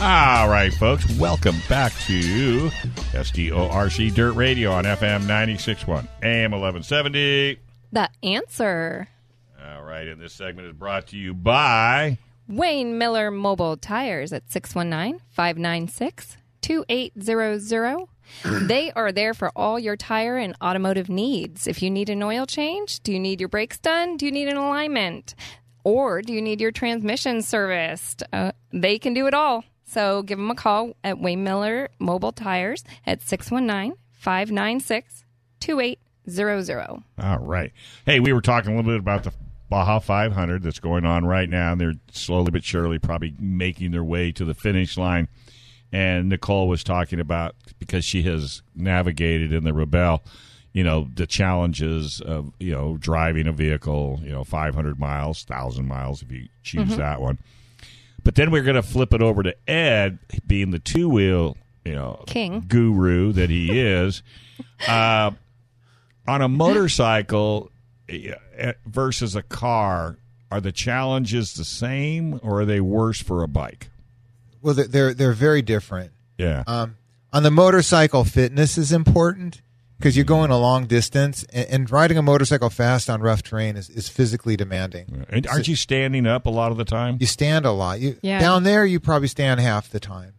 All 0.01 0.47
right, 0.47 0.73
folks, 0.73 1.13
welcome 1.19 1.57
back 1.67 1.91
to 2.05 2.69
SDORC 3.11 4.13
Dirt 4.13 4.31
Radio 4.31 4.71
on 4.71 4.85
FM 4.85 5.23
96.1 5.23 6.07
AM 6.23 6.51
1170. 6.51 7.59
The 7.91 8.09
answer. 8.23 9.09
All 9.75 9.83
right, 9.83 10.07
and 10.07 10.19
this 10.19 10.33
segment 10.33 10.67
is 10.67 10.73
brought 10.73 11.07
to 11.07 11.17
you 11.17 11.33
by 11.33 12.17
Wayne 12.47 12.97
Miller 12.97 13.29
Mobile 13.29 13.77
Tires 13.77 14.33
at 14.33 14.51
619 14.51 15.21
596 15.29 16.37
2800. 16.61 18.05
They 18.67 18.91
are 18.91 19.11
there 19.11 19.33
for 19.33 19.51
all 19.55 19.79
your 19.79 19.95
tire 19.95 20.37
and 20.37 20.55
automotive 20.63 21.09
needs. 21.09 21.67
If 21.67 21.81
you 21.83 21.89
need 21.89 22.09
an 22.09 22.23
oil 22.23 22.45
change, 22.45 23.01
do 23.01 23.11
you 23.11 23.19
need 23.19 23.39
your 23.39 23.49
brakes 23.49 23.77
done? 23.79 24.17
Do 24.17 24.25
you 24.25 24.31
need 24.31 24.47
an 24.47 24.57
alignment? 24.57 25.35
Or 25.83 26.21
do 26.21 26.33
you 26.33 26.41
need 26.41 26.61
your 26.61 26.71
transmission 26.71 27.41
serviced? 27.41 28.23
Uh, 28.31 28.51
they 28.71 28.97
can 28.99 29.13
do 29.13 29.27
it 29.27 29.33
all. 29.33 29.63
So 29.85 30.21
give 30.23 30.37
them 30.37 30.51
a 30.51 30.55
call 30.55 30.95
at 31.03 31.19
Wayne 31.19 31.43
Miller 31.43 31.89
Mobile 31.99 32.31
Tires 32.31 32.83
at 33.05 33.21
619 33.21 33.97
596 34.11 35.25
2800. 35.59 37.03
All 37.21 37.39
right. 37.39 37.71
Hey, 38.05 38.19
we 38.19 38.31
were 38.31 38.41
talking 38.41 38.73
a 38.73 38.75
little 38.75 38.91
bit 38.91 38.99
about 38.99 39.23
the 39.23 39.33
Baja 39.69 39.99
500 39.99 40.63
that's 40.63 40.79
going 40.79 41.05
on 41.05 41.25
right 41.25 41.49
now. 41.49 41.75
They're 41.75 41.93
slowly 42.11 42.51
but 42.51 42.63
surely 42.63 42.99
probably 42.99 43.35
making 43.39 43.91
their 43.91 44.03
way 44.03 44.31
to 44.33 44.43
the 44.43 44.55
finish 44.55 44.97
line. 44.97 45.27
And 45.91 46.29
Nicole 46.29 46.67
was 46.67 46.83
talking 46.83 47.19
about 47.19 47.55
because 47.79 48.03
she 48.03 48.23
has 48.23 48.61
navigated 48.75 49.53
in 49.53 49.63
the 49.63 49.73
Rebel, 49.73 50.23
you 50.73 50.83
know, 50.83 51.07
the 51.15 51.25
challenges 51.25 52.21
of, 52.21 52.51
you 52.59 52.71
know, 52.71 52.97
driving 52.97 53.47
a 53.47 53.51
vehicle, 53.51 54.19
you 54.23 54.31
know, 54.31 54.43
500 54.43 54.99
miles, 54.99 55.45
1,000 55.47 55.87
miles 55.87 56.21
if 56.21 56.31
you 56.31 56.47
choose 56.63 56.97
that 56.97 57.21
one. 57.21 57.37
But 58.23 58.35
then 58.35 58.51
we're 58.51 58.63
going 58.63 58.75
to 58.75 58.83
flip 58.83 59.13
it 59.13 59.21
over 59.21 59.41
to 59.43 59.55
Ed, 59.69 60.19
being 60.45 60.71
the 60.71 60.79
two 60.79 61.09
wheel, 61.09 61.57
you 61.85 61.95
know, 61.95 62.23
King. 62.27 62.65
guru 62.67 63.31
that 63.33 63.49
he 63.49 63.79
is. 63.79 64.21
uh, 64.87 65.31
on 66.27 66.41
a 66.41 66.47
motorcycle 66.47 67.71
versus 68.85 69.35
a 69.35 69.43
car, 69.43 70.17
are 70.51 70.61
the 70.61 70.71
challenges 70.71 71.53
the 71.53 71.65
same 71.65 72.39
or 72.43 72.61
are 72.61 72.65
they 72.65 72.79
worse 72.81 73.21
for 73.21 73.43
a 73.43 73.47
bike? 73.47 73.89
Well, 74.61 74.73
they're 74.73 74.87
they're, 74.87 75.13
they're 75.13 75.33
very 75.33 75.61
different. 75.61 76.11
Yeah. 76.37 76.63
Um, 76.67 76.97
on 77.31 77.43
the 77.43 77.51
motorcycle, 77.51 78.23
fitness 78.23 78.77
is 78.77 78.91
important 78.91 79.61
because 79.97 80.15
you're 80.15 80.25
going 80.25 80.49
a 80.49 80.57
long 80.57 80.85
distance, 80.87 81.43
and, 81.51 81.67
and 81.69 81.91
riding 81.91 82.17
a 82.17 82.21
motorcycle 82.21 82.69
fast 82.69 83.09
on 83.09 83.21
rough 83.21 83.43
terrain 83.43 83.75
is, 83.75 83.89
is 83.89 84.07
physically 84.07 84.55
demanding. 84.55 85.25
and 85.29 85.45
aren't 85.47 85.67
you 85.67 85.75
standing 85.75 86.25
up 86.25 86.45
a 86.45 86.49
lot 86.49 86.71
of 86.71 86.77
the 86.77 86.85
time? 86.85 87.17
You 87.19 87.27
stand 87.27 87.65
a 87.65 87.71
lot. 87.71 87.99
You 87.99 88.17
Yeah. 88.21 88.39
down 88.39 88.63
there, 88.63 88.85
you 88.85 88.99
probably 89.01 89.27
stand 89.27 89.59
half 89.59 89.89
the 89.89 89.99
time. 89.99 90.33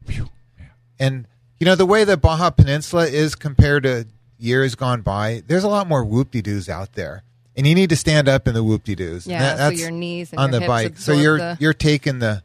And 0.98 1.26
you 1.58 1.66
know 1.66 1.74
the 1.74 1.86
way 1.86 2.04
the 2.04 2.16
Baja 2.16 2.50
Peninsula 2.50 3.06
is 3.06 3.34
compared 3.34 3.82
to 3.84 4.06
years 4.38 4.74
gone 4.74 5.02
by. 5.02 5.42
There's 5.46 5.64
a 5.64 5.68
lot 5.68 5.86
more 5.86 6.04
whoop-de-doos 6.04 6.68
out 6.68 6.94
there, 6.94 7.22
and 7.60 7.66
you 7.68 7.74
need 7.74 7.90
to 7.90 7.96
stand 7.96 8.28
up 8.28 8.48
in 8.48 8.54
the 8.54 8.64
whoop-de-doos. 8.64 9.26
Yeah, 9.26 9.38
that- 9.40 9.50
so 9.52 9.56
that's 9.70 9.80
your 9.80 9.90
knees 9.90 10.30
and 10.32 10.40
on 10.40 10.50
your 10.50 10.60
the 10.60 10.64
hips 10.64 10.68
bike. 10.68 10.98
So 10.98 11.12
you're 11.12 11.38
the- 11.38 11.56
you're 11.60 11.74
taking 11.74 12.18
the 12.18 12.42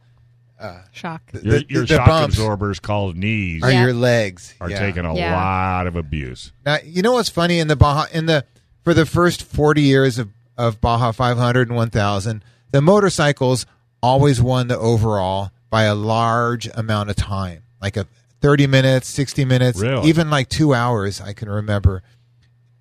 uh, 0.60 0.80
Shock. 0.92 1.22
Your, 1.34 1.42
the- 1.60 1.66
your 1.70 1.82
the 1.86 1.96
shock 1.96 2.08
bumps 2.08 2.36
absorbers 2.36 2.80
called 2.80 3.16
knees 3.18 3.62
are 3.64 3.72
Yeah. 3.72 3.84
your 3.84 3.94
legs 3.94 4.54
are 4.62 4.70
Yeah. 4.70 4.80
taking 4.80 5.06
a 5.06 5.14
Yeah. 5.16 5.36
lot 5.36 5.86
of 5.88 5.96
abuse. 5.96 6.52
Now, 6.66 6.78
you 6.84 7.02
know 7.02 7.14
what's 7.14 7.30
funny 7.30 7.60
in 7.60 7.68
the 7.68 7.76
Baja 7.76 8.06
in 8.14 8.26
the 8.26 8.46
for 8.84 8.94
the 8.94 9.06
first 9.06 9.42
40 9.44 9.82
years 9.82 10.18
of 10.20 10.30
of 10.58 10.80
Baja 10.80 11.12
500 11.12 11.68
and 11.68 11.76
1000, 11.76 12.44
the 12.72 12.82
motorcycles 12.82 13.66
always 14.02 14.42
won 14.42 14.68
the 14.70 14.78
overall 14.78 15.52
by 15.70 15.84
a 15.84 15.96
large 15.96 16.68
amount 16.76 17.10
of 17.10 17.16
time. 17.18 17.64
Like 17.82 17.98
a 17.98 18.08
30 18.42 18.68
minutes, 18.68 19.08
60 19.10 19.44
minutes, 19.44 19.80
Really? 19.80 20.08
even 20.08 20.30
like 20.30 20.48
2 20.48 20.74
hours 20.74 21.20
I 21.20 21.34
can 21.34 21.50
remember. 21.50 22.04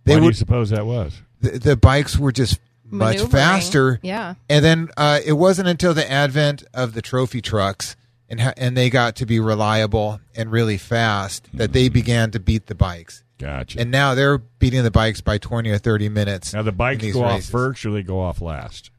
They 0.04 0.14
Why 0.14 0.20
do 0.20 0.26
you 0.26 0.32
suppose 0.34 0.70
that 0.70 0.86
was? 0.86 1.14
The, 1.40 1.58
the 1.58 1.76
bikes 1.76 2.16
were 2.18 2.32
just 2.32 2.58
much 2.84 3.20
faster. 3.22 3.98
Yeah. 4.02 4.34
And 4.48 4.64
then 4.64 4.88
uh, 4.96 5.20
it 5.24 5.32
wasn't 5.34 5.68
until 5.68 5.94
the 5.94 6.08
advent 6.10 6.64
of 6.72 6.94
the 6.94 7.02
trophy 7.02 7.40
trucks 7.42 7.96
and 8.28 8.40
ha- 8.40 8.52
and 8.56 8.76
they 8.76 8.90
got 8.90 9.16
to 9.16 9.26
be 9.26 9.40
reliable 9.40 10.20
and 10.34 10.50
really 10.50 10.78
fast 10.78 11.48
that 11.54 11.72
they 11.72 11.88
began 11.88 12.30
to 12.32 12.40
beat 12.40 12.66
the 12.66 12.74
bikes. 12.74 13.22
Gotcha. 13.38 13.80
And 13.80 13.90
now 13.90 14.14
they're 14.14 14.38
beating 14.38 14.84
the 14.84 14.90
bikes 14.90 15.20
by 15.20 15.38
20 15.38 15.70
or 15.70 15.78
30 15.78 16.08
minutes. 16.08 16.54
now 16.54 16.62
the 16.62 16.72
bikes 16.72 17.02
these 17.02 17.14
go 17.14 17.24
off 17.24 17.32
races. 17.36 17.50
first 17.50 17.84
or 17.84 17.90
they 17.92 18.02
go 18.02 18.20
off 18.20 18.40
last? 18.40 18.90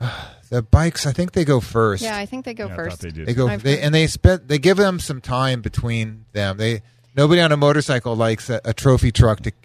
The 0.50 0.60
bikes, 0.60 1.06
I 1.06 1.12
think 1.12 1.32
they 1.32 1.46
go 1.46 1.60
first. 1.60 2.02
Yeah, 2.02 2.14
I 2.14 2.26
think 2.26 2.44
they 2.44 2.52
go 2.52 2.66
Yeah, 2.66 2.74
I 2.74 2.76
first. 2.76 3.00
they 3.00 3.10
did. 3.10 3.24
they 3.26 3.32
go 3.32 3.56
they, 3.56 3.80
and 3.80 3.94
they 3.94 4.06
spent 4.06 4.48
they 4.48 4.58
give 4.58 4.76
them 4.76 5.00
some 5.00 5.22
time 5.22 5.62
between 5.62 6.26
them. 6.32 6.58
They 6.58 6.82
nobody 7.16 7.40
on 7.40 7.52
a 7.52 7.56
motorcycle 7.56 8.14
likes 8.14 8.50
a, 8.50 8.60
a 8.62 8.74
trophy 8.74 9.12
truck 9.12 9.40
to, 9.44 9.50
to 9.50 9.56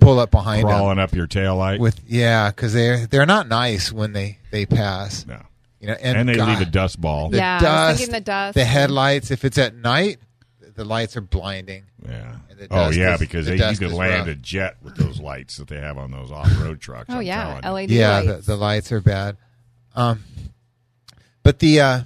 pull 0.00 0.18
up 0.18 0.30
behind 0.30 0.62
them 0.62 0.68
Crawling 0.70 0.98
up 0.98 1.14
your 1.14 1.26
taillight. 1.26 1.78
with 1.78 2.00
yeah, 2.06 2.50
cuz 2.52 2.72
they 2.72 3.06
they're 3.06 3.26
not 3.26 3.48
nice 3.48 3.92
when 3.92 4.12
they 4.12 4.38
they 4.50 4.66
pass. 4.66 5.26
no. 5.26 5.40
You 5.80 5.88
know, 5.88 5.96
and, 6.00 6.16
And, 6.18 6.28
they 6.28 6.36
God, 6.36 6.48
leave 6.48 6.66
a 6.66 6.70
dust 6.70 7.00
ball. 7.00 7.28
the 7.28 7.36
Yeah, 7.36 7.56
I 7.58 7.60
dust, 7.60 8.10
the 8.10 8.20
dust. 8.20 8.54
the 8.54 8.64
headlights. 8.64 9.30
If 9.30 9.44
it's 9.44 9.58
at 9.58 9.74
night, 9.74 10.18
the 10.74 10.84
lights 10.84 11.16
are 11.18 11.20
blinding. 11.20 11.84
Yeah. 12.08 12.36
Oh 12.70 12.90
yeah, 12.90 13.14
is- 13.14 13.20
because 13.20 13.44
the 13.44 13.50
they, 13.52 13.56
you 13.56 13.62
dust 13.62 13.80
could 13.80 13.92
land 13.92 14.26
rough. 14.26 14.36
a 14.36 14.40
jet 14.40 14.76
with 14.82 14.96
those 14.96 15.20
lights 15.20 15.58
that 15.58 15.68
they 15.68 15.78
have 15.78 15.98
on 15.98 16.10
those 16.10 16.30
off-road 16.32 16.80
trucks. 16.80 17.06
oh 17.10 17.16
I'm 17.18 17.22
yeah. 17.22 17.70
LED 17.70 17.90
yeah 17.90 18.20
the, 18.22 18.32
lights. 18.32 18.46
the 18.46 18.56
lights 18.56 18.92
are 18.92 19.00
bad 19.02 19.36
um 19.94 20.24
but 21.42 21.58
the 21.58 21.80
uh 21.80 22.00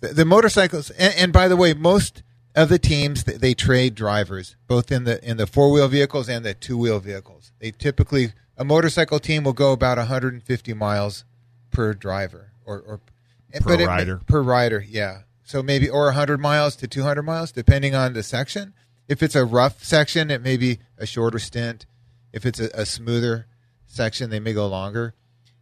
the, 0.00 0.08
the 0.08 0.24
motorcycles 0.24 0.88
and, 0.90 1.14
and 1.16 1.32
by 1.32 1.48
the 1.48 1.56
way 1.56 1.74
most 1.74 2.22
of 2.54 2.68
the 2.68 2.78
teams 2.78 3.24
they, 3.24 3.32
they 3.36 3.54
trade 3.54 3.94
drivers 3.94 4.56
both 4.66 4.92
in 4.92 5.04
the 5.04 5.22
in 5.28 5.36
the 5.36 5.46
four-wheel 5.46 5.88
vehicles 5.88 6.28
and 6.28 6.44
the 6.44 6.54
two-wheel 6.54 7.00
vehicles. 7.00 7.52
They 7.60 7.70
typically 7.72 8.32
a 8.56 8.64
motorcycle 8.64 9.18
team 9.18 9.44
will 9.44 9.52
go 9.52 9.72
about 9.72 9.98
150 9.98 10.74
miles 10.74 11.24
per 11.72 11.92
driver 11.94 12.52
or, 12.64 12.78
or 12.80 13.00
Per 13.52 13.60
but 13.64 13.80
it- 13.80 13.86
rider. 13.86 14.20
per 14.26 14.42
rider 14.42 14.84
yeah. 14.88 15.22
So 15.42 15.62
maybe 15.62 15.88
or 15.90 16.06
100 16.06 16.38
miles 16.40 16.74
to 16.76 16.88
200 16.88 17.22
miles 17.22 17.52
depending 17.52 17.94
on 17.94 18.12
the 18.14 18.22
section. 18.22 18.72
If 19.08 19.22
it's 19.22 19.34
a 19.34 19.44
rough 19.44 19.84
section 19.84 20.30
it 20.30 20.40
may 20.42 20.56
be 20.56 20.78
a 20.98 21.06
shorter 21.06 21.38
stint. 21.38 21.86
If 22.32 22.46
it's 22.46 22.58
a, 22.60 22.70
a 22.74 22.86
smoother 22.86 23.46
section 23.86 24.30
they 24.30 24.40
may 24.40 24.52
go 24.54 24.66
longer 24.66 25.14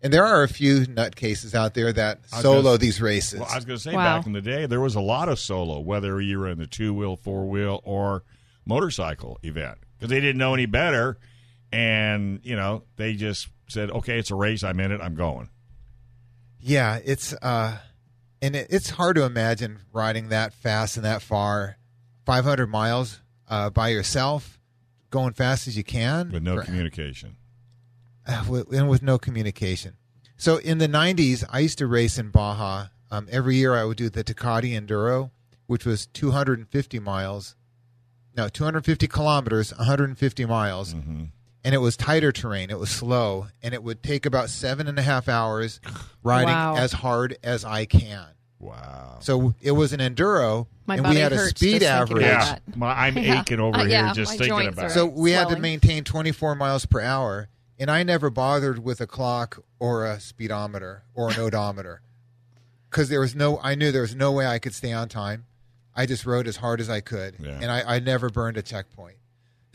and 0.02 0.12
there 0.12 0.24
are 0.26 0.42
a 0.42 0.48
few 0.48 0.80
nutcases 0.86 1.54
out 1.54 1.74
there 1.74 1.92
that 1.92 2.26
solo 2.28 2.62
gonna- 2.62 2.78
these 2.78 3.00
races 3.00 3.40
Well, 3.40 3.48
I 3.50 3.56
was 3.56 3.64
going 3.64 3.76
to 3.78 3.82
say 3.82 3.94
Wow. 3.94 4.18
back 4.18 4.26
in 4.26 4.32
the 4.32 4.40
day, 4.42 4.66
there 4.66 4.80
was 4.80 4.94
a 4.94 5.00
lot 5.00 5.28
of 5.28 5.38
solo, 5.38 5.78
whether 5.80 6.20
you 6.20 6.38
were 6.40 6.48
in 6.48 6.58
the 6.58 6.66
two 6.66 6.92
wheel, 6.92 7.16
four 7.16 7.48
wheel, 7.48 7.80
or 7.84 8.24
motorcycle 8.66 9.38
event, 9.42 9.78
because 9.98 10.10
they 10.10 10.20
didn't 10.20 10.38
know 10.38 10.54
any 10.54 10.66
better, 10.66 11.18
and 11.72 12.40
you 12.42 12.54
know 12.56 12.82
they 12.96 13.14
just 13.14 13.48
said, 13.68 13.90
"Okay, 13.90 14.18
it's 14.18 14.30
a 14.30 14.34
race. 14.34 14.62
I'm 14.62 14.78
in 14.80 14.92
it. 14.92 15.00
I'm 15.00 15.14
going." 15.14 15.48
yeah 16.64 17.00
it's 17.04 17.32
uh 17.42 17.76
and 18.40 18.54
it, 18.54 18.68
it's 18.70 18.90
hard 18.90 19.16
to 19.16 19.24
imagine 19.24 19.80
riding 19.92 20.28
that 20.28 20.54
fast 20.54 20.96
and 20.96 21.04
that 21.04 21.20
far 21.22 21.76
500 22.24 22.68
miles 22.68 23.20
uh, 23.48 23.68
by 23.70 23.88
yourself 23.88 24.60
going 25.10 25.32
fast 25.32 25.66
as 25.66 25.76
you 25.76 25.82
can 25.82 26.30
with 26.30 26.42
no 26.44 26.56
for- 26.56 26.62
communication. 26.62 27.36
Uh, 28.26 28.44
with, 28.48 28.72
and 28.72 28.88
with 28.88 29.02
no 29.02 29.18
communication. 29.18 29.94
So 30.36 30.56
in 30.56 30.78
the 30.78 30.88
90s, 30.88 31.44
I 31.50 31.60
used 31.60 31.78
to 31.78 31.86
race 31.86 32.18
in 32.18 32.30
Baja. 32.30 32.86
Um, 33.10 33.28
every 33.30 33.56
year 33.56 33.74
I 33.74 33.84
would 33.84 33.96
do 33.96 34.08
the 34.08 34.24
Tecate 34.24 34.72
Enduro, 34.78 35.30
which 35.66 35.84
was 35.84 36.06
250 36.06 36.98
miles. 36.98 37.54
No, 38.36 38.48
250 38.48 39.06
kilometers, 39.08 39.72
150 39.76 40.46
miles. 40.46 40.94
Mm-hmm. 40.94 41.24
And 41.64 41.74
it 41.74 41.78
was 41.78 41.96
tighter 41.96 42.32
terrain. 42.32 42.70
It 42.70 42.78
was 42.78 42.90
slow. 42.90 43.46
And 43.62 43.72
it 43.74 43.82
would 43.84 44.02
take 44.02 44.26
about 44.26 44.48
seven 44.50 44.88
and 44.88 44.98
a 44.98 45.02
half 45.02 45.28
hours 45.28 45.80
riding 46.24 46.48
Wow. 46.48 46.76
as 46.76 46.92
hard 46.92 47.36
as 47.44 47.64
I 47.64 47.84
can. 47.84 48.26
Wow. 48.58 49.18
So 49.20 49.54
it 49.60 49.72
was 49.72 49.92
an 49.92 50.00
enduro, 50.00 50.66
My 50.86 50.96
and 50.96 51.08
we 51.08 51.16
had 51.16 51.32
a 51.32 51.36
hurts 51.36 51.60
speed 51.60 51.80
just 51.82 52.08
thinking 52.08 52.24
average. 52.24 52.24
about 52.24 52.44
yeah, 52.46 52.58
that. 52.66 52.76
my, 52.76 52.92
I'm 53.06 53.16
Yeah. 53.18 53.40
aching 53.40 53.60
over 53.60 53.76
Uh, 53.76 53.80
here 53.80 53.88
yeah, 53.90 54.12
just 54.12 54.32
my 54.38 54.46
thinking 54.46 54.68
about 54.68 54.86
it. 54.86 54.90
So 54.90 55.06
we 55.06 55.32
had 55.32 55.48
to 55.50 55.58
maintain 55.58 56.04
24 56.04 56.54
miles 56.54 56.86
per 56.86 57.00
hour, 57.00 57.48
and 57.82 57.90
I 57.90 58.04
never 58.04 58.30
bothered 58.30 58.78
with 58.78 59.00
a 59.00 59.06
clock 59.08 59.58
or 59.80 60.06
a 60.06 60.20
speedometer 60.20 61.02
or 61.14 61.30
an 61.30 61.38
odometer 61.40 62.00
because 62.90 63.08
there 63.08 63.18
was 63.20 63.34
no. 63.34 63.58
I 63.60 63.74
knew 63.74 63.90
there 63.90 64.02
was 64.02 64.14
no 64.14 64.30
way 64.30 64.46
I 64.46 64.58
could 64.60 64.72
stay 64.74 64.92
on 64.92 65.08
time. 65.08 65.46
I 65.94 66.06
just 66.06 66.24
rode 66.24 66.46
as 66.46 66.56
hard 66.56 66.80
as 66.80 66.88
I 66.88 67.00
could, 67.00 67.36
Yeah. 67.40 67.58
and 67.60 67.70
I, 67.70 67.96
I 67.96 67.98
never 67.98 68.30
burned 68.30 68.56
a 68.56 68.62
checkpoint. 68.62 69.16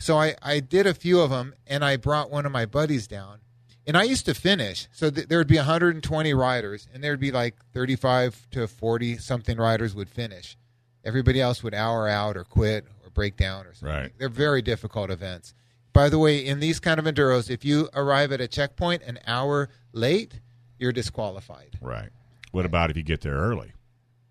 So 0.00 0.16
I, 0.18 0.34
I 0.42 0.60
did 0.60 0.86
a 0.86 0.94
few 0.94 1.20
of 1.20 1.30
them, 1.30 1.54
and 1.66 1.84
I 1.84 1.96
brought 1.96 2.30
one 2.30 2.46
of 2.46 2.50
my 2.52 2.66
buddies 2.66 3.06
down, 3.06 3.38
and 3.86 3.96
I 3.96 4.02
used 4.04 4.24
to 4.26 4.34
finish. 4.34 4.88
So 4.92 5.10
th- 5.10 5.28
there 5.28 5.38
would 5.38 5.46
be 5.46 5.56
120 5.56 6.34
riders, 6.34 6.88
and 6.92 7.04
there 7.04 7.12
would 7.12 7.20
be 7.20 7.30
like 7.30 7.56
35 7.74 8.48
to 8.52 8.66
40 8.66 9.18
something 9.18 9.58
riders 9.58 9.94
would 9.94 10.08
finish. 10.08 10.56
Everybody 11.04 11.40
else 11.40 11.62
would 11.62 11.74
hour 11.74 12.08
out 12.08 12.36
or 12.36 12.44
quit 12.44 12.86
or 13.04 13.10
break 13.10 13.36
down 13.36 13.66
or 13.66 13.74
something. 13.74 13.96
Right. 13.96 14.12
They're 14.18 14.28
very 14.28 14.62
difficult 14.62 15.10
events. 15.10 15.54
By 15.98 16.08
the 16.08 16.18
way, 16.20 16.46
in 16.46 16.60
these 16.60 16.78
kind 16.78 17.00
of 17.00 17.06
enduros, 17.06 17.50
if 17.50 17.64
you 17.64 17.88
arrive 17.92 18.30
at 18.30 18.40
a 18.40 18.46
checkpoint 18.46 19.02
an 19.02 19.18
hour 19.26 19.68
late, 19.92 20.38
you're 20.78 20.92
disqualified. 20.92 21.76
Right. 21.80 22.10
What 22.52 22.64
about 22.64 22.90
if 22.90 22.96
you 22.96 23.02
get 23.02 23.20
there 23.22 23.34
early? 23.34 23.72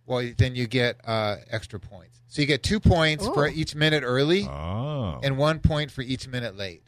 Well, 0.06 0.32
then 0.38 0.56
you 0.56 0.66
get 0.66 0.96
uh, 1.06 1.36
extra 1.50 1.78
points. 1.78 2.22
So 2.30 2.42
you 2.42 2.48
get 2.48 2.64
two 2.64 2.80
points 2.80 3.28
for 3.28 3.50
each 3.50 3.76
minute 3.76 4.04
early 4.06 4.46
Oh. 4.48 5.20
and 5.22 5.38
one 5.38 5.60
point 5.60 5.92
for 5.92 6.04
each 6.04 6.26
minute 6.26 6.56
late. 6.56 6.84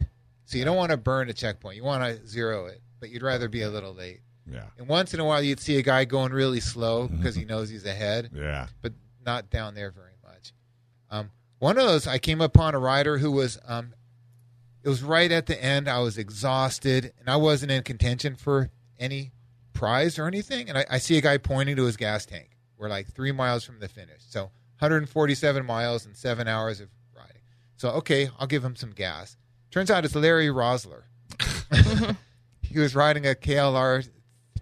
So 0.45 0.57
you 0.57 0.63
don't 0.63 0.77
want 0.77 0.91
to 0.91 0.97
burn 0.97 1.27
a 1.27 1.33
checkpoint. 1.33 1.75
You 1.75 1.83
want 1.83 2.01
to 2.05 2.25
zero 2.25 2.67
it, 2.67 2.81
but 3.01 3.09
you'd 3.09 3.21
rather 3.21 3.49
be 3.49 3.63
a 3.63 3.69
little 3.69 3.93
late. 3.93 4.21
yeah. 4.49 4.63
And 4.77 4.87
once 4.87 5.13
in 5.13 5.19
a 5.19 5.25
while, 5.25 5.41
you'd 5.41 5.59
see 5.59 5.75
a 5.77 5.81
guy 5.81 6.05
going 6.05 6.31
really 6.31 6.61
slow 6.61 7.07
because 7.17 7.35
he 7.35 7.43
knows 7.43 7.67
he's 7.69 7.85
ahead. 7.85 8.29
Yeah. 8.33 8.67
but 8.81 8.93
not 9.25 9.49
down 9.49 9.75
there 9.75 9.91
very 9.91 10.15
much. 10.23 10.53
Um, 11.11 11.31
one 11.57 11.77
of 11.77 11.83
those, 11.85 12.07
I 12.07 12.17
came 12.17 12.39
upon 12.39 12.75
a 12.75 12.79
rider 12.79 13.17
who 13.17 13.29
was, 13.29 13.59
um, 13.67 13.91
it 14.83 14.89
was 14.89 15.03
right 15.03 15.31
at 15.31 15.45
the 15.45 15.61
end. 15.63 15.87
I 15.89 15.99
was 15.99 16.17
exhausted 16.17 17.13
and 17.19 17.29
I 17.29 17.35
wasn't 17.35 17.71
in 17.71 17.83
contention 17.83 18.35
for 18.35 18.69
any 18.99 19.31
prize 19.73 20.17
or 20.19 20.25
anything. 20.27 20.69
And 20.69 20.77
I, 20.77 20.85
I 20.89 20.97
see 20.97 21.17
a 21.17 21.21
guy 21.21 21.37
pointing 21.37 21.75
to 21.77 21.85
his 21.85 21.97
gas 21.97 22.25
tank. 22.25 22.57
We're 22.77 22.89
like 22.89 23.07
three 23.13 23.31
miles 23.31 23.63
from 23.65 23.79
the 23.79 23.87
finish. 23.89 24.21
So 24.29 24.43
147 24.79 25.65
miles 25.65 26.05
and 26.05 26.15
seven 26.15 26.47
hours 26.47 26.79
of 26.79 26.89
riding. 27.15 27.41
So 27.77 27.89
okay, 27.91 28.29
I'll 28.39 28.47
give 28.47 28.63
him 28.63 28.75
some 28.75 28.91
gas. 28.91 29.37
Turns 29.71 29.91
out 29.91 30.05
it's 30.05 30.15
Larry 30.15 30.47
Roeseler. 30.47 31.03
he 32.61 32.79
was 32.79 32.95
riding 32.95 33.25
a 33.25 33.35
KLR 33.35 34.07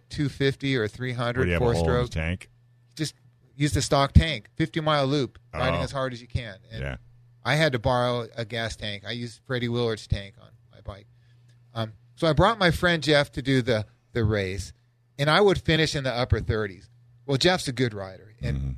250 0.10 0.76
or 0.78 0.88
300 0.88 1.46
you 1.48 1.54
have 1.54 1.60
four 1.60 1.74
hole 1.74 1.82
in 1.84 1.88
the 1.88 1.94
stroke. 1.94 2.10
tank? 2.10 2.50
Just 2.96 3.14
used 3.56 3.76
a 3.78 3.82
stock 3.82 4.14
tank, 4.14 4.50
50 4.56 4.82
mile 4.82 5.06
loop, 5.08 5.38
riding 5.54 5.80
Oh. 5.80 5.84
as 5.84 5.92
hard 5.92 6.14
as 6.14 6.22
you 6.22 6.28
can. 6.28 6.58
And 6.72 6.82
Yeah. 6.82 6.98
I 7.48 7.56
had 7.56 7.72
to 7.72 7.80
borrow 7.80 8.28
a 8.36 8.44
gas 8.44 8.76
tank. 8.76 9.04
I 9.08 9.12
used 9.12 9.40
Freddie 9.48 9.70
Willard's 9.70 10.06
tank 10.06 10.36
on 10.42 10.50
my 10.70 10.82
bike. 10.82 11.08
Um, 11.74 11.94
so 12.16 12.28
I 12.28 12.34
brought 12.34 12.60
my 12.60 12.72
friend 12.72 13.02
Jeff 13.02 13.32
to 13.32 13.42
do 13.42 13.62
the 13.62 13.86
the 14.12 14.26
race, 14.26 14.74
and 15.18 15.30
I 15.30 15.40
would 15.40 15.62
finish 15.62 15.96
in 15.96 16.04
the 16.04 16.12
upper 16.14 16.42
30s. 16.42 16.90
Well, 17.26 17.38
Jeff's 17.38 17.68
a 17.70 17.72
good 17.72 17.94
rider, 17.94 18.34
and 18.42 18.76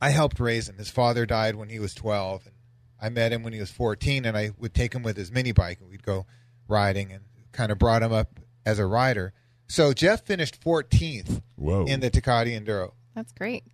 I 0.00 0.10
helped 0.10 0.38
raise 0.38 0.68
him. 0.68 0.76
His 0.76 0.88
father 0.90 1.26
died 1.26 1.56
when 1.56 1.68
he 1.68 1.80
was 1.80 1.94
12, 1.94 2.46
and 2.46 2.54
I 3.00 3.08
met 3.08 3.32
him 3.32 3.42
when 3.42 3.52
he 3.52 3.60
was 3.60 3.70
14, 3.70 4.24
and 4.24 4.36
I 4.36 4.50
would 4.58 4.72
take 4.74 4.94
him 4.94 5.02
with 5.02 5.16
his 5.16 5.32
mini 5.32 5.50
bike, 5.52 5.80
and 5.80 5.90
we'd 5.90 6.04
go 6.04 6.26
riding, 6.68 7.10
and 7.10 7.24
kind 7.52 7.72
of 7.72 7.78
brought 7.78 8.02
him 8.02 8.12
up 8.12 8.38
as 8.64 8.78
a 8.78 8.86
rider. 8.86 9.32
So 9.66 9.92
Jeff 9.92 10.24
finished 10.24 10.62
14th 10.62 11.42
Whoa. 11.56 11.86
in 11.86 12.00
the 12.00 12.10
Tecate 12.10 12.48
Enduro 12.60 12.92
That's 13.14 13.32
great. 13.32 13.64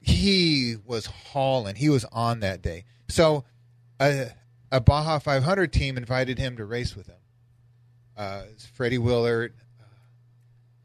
he 0.00 0.76
was 0.84 1.06
hauling. 1.06 1.74
He 1.74 1.88
was 1.88 2.04
on 2.06 2.40
that 2.40 2.62
day. 2.62 2.84
So 3.08 3.44
a, 4.00 4.32
a 4.72 4.80
Baja 4.80 5.18
500 5.18 5.72
team 5.72 5.96
invited 5.96 6.38
him 6.38 6.56
to 6.56 6.64
race 6.64 6.96
with 6.96 7.06
them. 7.06 7.16
Uh, 8.16 8.42
Freddie 8.74 8.98
Willard. 8.98 9.54
Uh, 9.80 9.84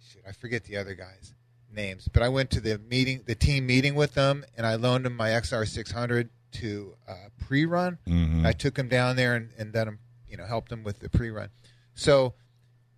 shoot, 0.07 0.21
I 0.27 0.31
forget 0.31 0.63
the 0.63 0.77
other 0.77 0.95
guys' 0.95 1.33
names, 1.71 2.07
but 2.11 2.23
I 2.23 2.29
went 2.29 2.49
to 2.51 2.61
the 2.61 2.77
meeting, 2.79 3.23
the 3.25 3.35
team 3.35 3.65
meeting 3.65 3.95
with 3.95 4.13
them, 4.13 4.45
and 4.55 4.65
I 4.65 4.75
loaned 4.75 5.05
him 5.05 5.15
my 5.15 5.29
XR 5.29 5.67
600 5.67 6.29
to 6.53 6.95
uh, 7.07 7.13
pre-run. 7.45 7.97
Mhm. 8.07 8.45
I 8.45 8.53
took 8.53 8.77
him 8.77 8.87
down 8.87 9.15
there 9.17 9.35
and, 9.35 9.49
and 9.57 9.73
then 9.73 9.97
you 10.29 10.37
know 10.37 10.45
helped 10.45 10.71
him 10.71 10.83
with 10.83 10.99
the 10.99 11.09
pre-run. 11.09 11.49
So 11.95 12.33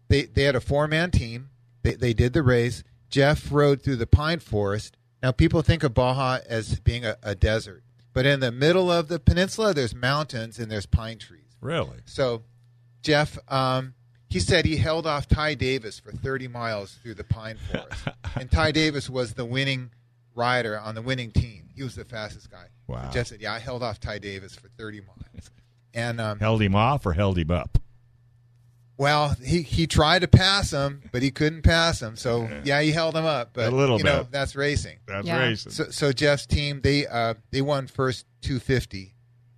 they 0.10 0.24
they 0.26 0.44
had 0.44 0.56
a 0.56 0.62
four-man 0.62 1.10
team. 1.12 1.50
They 1.82 1.94
they 1.96 2.14
did 2.14 2.34
the 2.34 2.44
race. 2.44 2.84
Jeff 3.10 3.52
rode 3.52 3.82
through 3.82 3.96
the 3.96 4.06
pine 4.06 4.40
forest. 4.40 4.96
Now 5.24 5.32
people 5.32 5.64
think 5.64 5.84
of 5.84 5.96
Baja 5.96 6.40
as 6.48 6.80
being 6.82 7.04
a, 7.06 7.18
a 7.24 7.34
desert, 7.34 7.84
but 8.18 8.26
in 8.26 8.40
the 8.40 8.52
middle 8.52 8.92
of 8.92 9.10
the 9.10 9.20
peninsula, 9.20 9.76
there's 9.76 9.94
mountains 9.94 10.58
and 10.58 10.72
there's 10.72 10.88
pine 10.88 11.20
trees. 11.20 11.56
Really? 11.62 12.00
So 12.06 12.42
Jeff, 13.04 13.38
um, 13.48 13.94
he 14.28 14.40
said 14.40 14.66
he 14.66 14.78
held 14.78 15.06
off 15.06 15.28
Ty 15.28 15.54
Davis 15.54 16.00
for 16.00 16.12
30 16.12 16.48
miles 16.48 16.98
through 17.04 17.14
the 17.14 17.24
pine 17.24 17.58
forest, 17.72 18.08
and 18.36 18.50
Ty 18.50 18.72
Davis 18.72 19.08
was 19.08 19.36
the 19.36 19.46
winning 19.46 19.92
rider 20.34 20.80
on 20.80 20.96
the 20.96 21.04
winning 21.04 21.30
team. 21.30 21.70
He 21.76 21.84
was 21.84 21.94
the 21.94 22.06
fastest 22.06 22.50
guy. 22.50 22.70
Wow. 22.88 23.12
Jeff 23.14 23.28
said, 23.28 23.40
"Yeah, 23.40 23.54
I 23.54 23.60
held 23.60 23.84
off 23.84 24.00
Ty 24.00 24.18
Davis 24.18 24.56
for 24.56 24.68
30 24.68 25.02
miles." 25.02 25.52
And 25.94 26.20
um, 26.20 26.40
Held 26.40 26.64
him 26.64 26.74
off 26.74 27.06
or 27.06 27.14
held 27.14 27.38
him 27.38 27.52
up? 27.52 27.77
Well, 28.98 29.36
he 29.44 29.62
he 29.62 29.86
tried 29.88 30.20
to 30.24 30.28
pass 30.28 30.72
him, 30.72 31.04
but 31.12 31.22
he 31.22 31.30
couldn't 31.32 31.62
pass 31.62 32.02
him. 32.02 32.16
So 32.16 32.50
yeah, 32.64 32.82
he 32.82 32.92
held 32.92 33.16
him 33.16 33.26
up. 33.26 33.52
But 33.54 33.72
A 33.72 33.76
little 33.76 33.98
you 33.98 34.04
know, 34.04 34.24
bit. 34.24 34.32
that's 34.32 34.56
racing. 34.56 34.98
That's 35.08 35.28
Yeah. 35.28 35.40
racing. 35.40 35.72
So, 35.72 35.90
so 35.90 36.12
Jeff's 36.12 36.46
team 36.46 36.82
they 36.82 37.06
uh, 37.08 37.36
they 37.52 37.62
won 37.62 37.88
first 37.88 38.26
250 38.42 39.14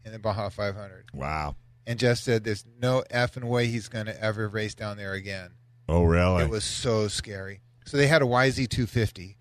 in 0.06 0.12
the 0.12 0.20
Baja 0.20 0.50
500, 0.50 1.06
wow. 1.14 1.56
and 1.88 2.00
Jeff 2.00 2.18
said, 2.18 2.44
"There's 2.44 2.66
no 2.82 3.04
effing 3.12 3.44
way 3.46 3.68
he's 3.68 3.88
going 3.90 4.08
to 4.08 4.24
ever 4.24 4.48
race 4.48 4.74
down 4.76 4.98
there 4.98 5.14
again." 5.14 5.52
Oh, 5.88 6.04
really? 6.04 6.44
It 6.44 6.50
was 6.50 6.64
so 6.64 7.08
scary. 7.08 7.62
So 7.86 7.98
they 7.98 8.08
had 8.08 8.22
a 8.22 8.26
YZ 8.26 8.68
250, 8.70 9.38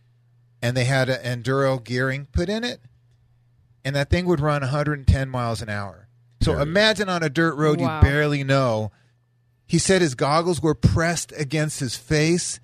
and 0.63 0.77
they 0.77 0.85
had 0.85 1.09
an 1.11 1.43
enduro 1.43 1.83
gearing 1.83 2.27
put 2.33 2.49
in 2.49 2.65
it, 2.65 2.81
and 3.85 3.95
that 3.97 4.11
thing 4.11 4.27
would 4.27 4.41
run 4.41 4.63
110 4.63 5.29
miles 5.29 5.61
an 5.63 5.69
hour. 5.69 6.09
So 6.43 6.53
Period. 6.53 6.69
imagine 6.69 7.09
on 7.09 7.23
a 7.23 7.29
dirt 7.29 7.55
road 7.57 7.81
Wow. 7.81 7.97
you 7.97 8.03
barely 8.03 8.45
know. 8.45 8.93
He 9.69 9.79
said 9.79 10.01
his 10.03 10.15
goggles 10.17 10.61
were 10.61 10.75
pressed 10.75 11.33
against 11.37 11.79
his 11.79 11.95
face, 11.95 12.59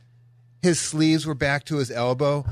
his 0.63 0.81
sleeves 0.81 1.27
were 1.27 1.35
back 1.35 1.65
to 1.67 1.77
his 1.77 1.91
elbow. 1.91 2.45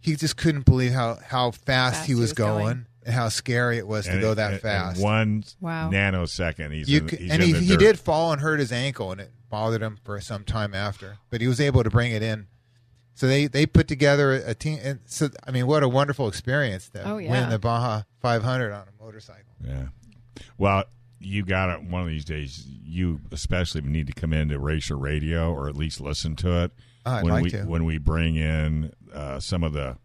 He 0.00 0.14
just 0.16 0.36
couldn't 0.36 0.64
believe 0.64 0.92
how 0.92 1.16
how 1.26 1.50
fast, 1.50 1.96
Fast 1.96 2.06
he 2.06 2.14
was, 2.14 2.32
going, 2.32 2.64
going. 2.64 2.86
and 3.04 3.12
how 3.14 3.28
scary 3.28 3.76
it 3.78 3.86
was 3.88 4.04
to 4.06 4.12
And 4.12 4.20
go 4.20 4.34
that 4.34 4.48
in- 4.48 4.54
in 4.54 4.60
fast. 4.60 5.00
one 5.02 5.42
Wow. 5.60 5.90
nanosecond. 5.90 6.72
He's 6.72 6.88
You 6.88 7.00
in, 7.00 7.06
could, 7.08 7.18
he's 7.18 7.30
and 7.32 7.42
in 7.42 7.48
he, 7.48 7.52
the 7.54 7.58
he 7.60 7.68
dirt. 7.70 7.78
did 7.80 7.98
fall 7.98 8.32
and 8.32 8.40
hurt 8.40 8.60
his 8.60 8.70
ankle, 8.70 9.10
and 9.10 9.20
it 9.20 9.32
bothered 9.50 9.82
him 9.82 9.98
for 10.04 10.20
some 10.20 10.44
time 10.44 10.72
after. 10.74 11.18
But 11.30 11.40
he 11.40 11.48
was 11.48 11.60
able 11.60 11.82
to 11.82 11.90
bring 11.90 12.12
it 12.12 12.22
in. 12.22 12.46
So 13.14 13.26
they, 13.26 13.46
they 13.48 13.66
put 13.66 13.88
together 13.88 14.32
a 14.34 14.54
team. 14.54 14.78
And 14.82 15.00
so 15.06 15.30
I 15.44 15.50
mean, 15.50 15.66
what 15.66 15.82
a 15.82 15.88
wonderful 15.88 16.28
experience 16.28 16.88
to 16.90 17.02
Oh, 17.02 17.16
win 17.16 17.48
the 17.50 17.58
Baja 17.58 18.02
500 18.20 18.72
on 18.72 18.86
a 18.86 19.02
motorcycle. 19.02 19.42
Yeah. 19.64 19.86
Well, 20.58 20.84
you 21.26 21.44
got 21.44 21.70
it 21.70 21.82
one 21.82 22.02
of 22.02 22.08
these 22.08 22.24
days. 22.24 22.64
You 22.66 23.20
especially 23.32 23.80
need 23.82 24.06
to 24.06 24.12
come 24.12 24.32
into 24.32 24.58
Racer 24.58 24.96
Radio 24.96 25.52
or 25.52 25.68
at 25.68 25.76
least 25.76 26.00
listen 26.00 26.36
to 26.36 26.64
it 26.64 26.72
Oh, 27.04 27.12
I'd 27.12 27.24
when 27.24 27.32
like 27.32 27.42
we 27.44 27.50
to. 27.50 27.62
when 27.64 27.84
we 27.84 27.98
bring 27.98 28.36
in 28.36 28.92
uh, 29.12 29.38
some 29.40 29.62
of 29.64 29.72
the 29.72 29.96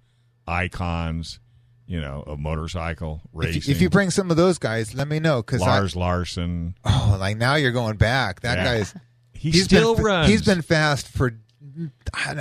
icons, 0.48 1.40
you 1.88 2.00
know, 2.02 2.24
of 2.26 2.40
motorcycle 2.40 3.22
If 3.26 3.30
racing. 3.34 3.62
you, 3.66 3.72
if 3.76 3.82
you 3.82 3.90
bring 3.90 4.10
some 4.12 4.32
of 4.32 4.38
those 4.38 4.58
guys, 4.58 4.94
let 4.94 5.08
me 5.08 5.20
know 5.20 5.42
because 5.42 5.62
Lars 5.62 5.96
Larsson, 5.96 6.76
oh, 6.86 7.18
like 7.20 7.38
now 7.38 7.56
you're 7.56 7.72
going 7.72 7.98
back. 7.98 8.42
That 8.42 8.58
Yeah. 8.60 8.64
guy's 8.78 8.94
he 9.34 9.52
he's 9.52 9.64
still 9.66 9.96
been, 9.96 10.04
runs. 10.04 10.30
He's 10.30 10.42
been 10.44 10.62
fast 10.62 11.08
for. 11.08 11.34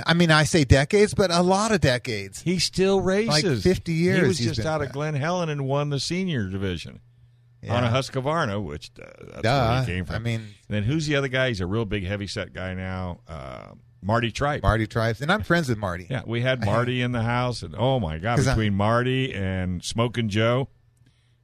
I 0.05 0.13
mean, 0.13 0.29
I 0.29 0.43
say 0.43 0.63
decades, 0.65 1.13
but 1.13 1.31
a 1.31 1.41
lot 1.41 1.71
of 1.71 1.79
decades. 1.79 2.41
He 2.41 2.59
still 2.59 2.99
races. 2.99 3.63
50 3.63 3.93
years. 3.93 4.19
He 4.39 4.47
was 4.47 4.55
just 4.57 4.67
out 4.67 4.81
of. 4.81 4.91
Glen 4.91 5.13
Helen 5.15 5.49
and 5.49 5.65
won 5.65 5.89
the 5.89 5.99
senior 5.99 6.47
division 6.49 6.99
on 7.69 7.83
a 7.83 7.89
Husqvarna, 7.89 8.63
which 8.63 8.91
uh, 9.01 9.05
that's 9.41 9.43
where 9.43 9.79
he 9.81 9.85
came 9.85 10.05
from. 10.05 10.15
I 10.15 10.19
mean, 10.19 10.41
and 10.41 10.47
then 10.69 10.83
who's 10.83 11.07
the 11.07 11.15
other 11.15 11.27
guy? 11.27 11.49
He's 11.49 11.61
a 11.61 11.67
real 11.67 11.85
big, 11.85 12.05
heavy 12.05 12.27
set 12.27 12.53
guy 12.53 12.73
now. 12.73 13.19
Uh, 13.27 13.73
Marty 14.01 14.31
Tripe. 14.31 14.63
Marty 14.63 14.87
Tripe, 14.87 15.21
and 15.21 15.31
I'm 15.31 15.43
friends 15.43 15.69
with 15.69 15.77
Marty. 15.77 16.07
Yeah, 16.09 16.23
we 16.25 16.41
had 16.41 16.65
Marty 16.65 17.01
in 17.01 17.11
the 17.11 17.21
house, 17.21 17.61
and 17.61 17.75
oh 17.77 17.99
my 17.99 18.17
god, 18.17 18.43
between 18.43 18.73
Marty 18.73 19.33
and 19.33 19.83
Smoking 19.83 20.29
Joe, 20.29 20.69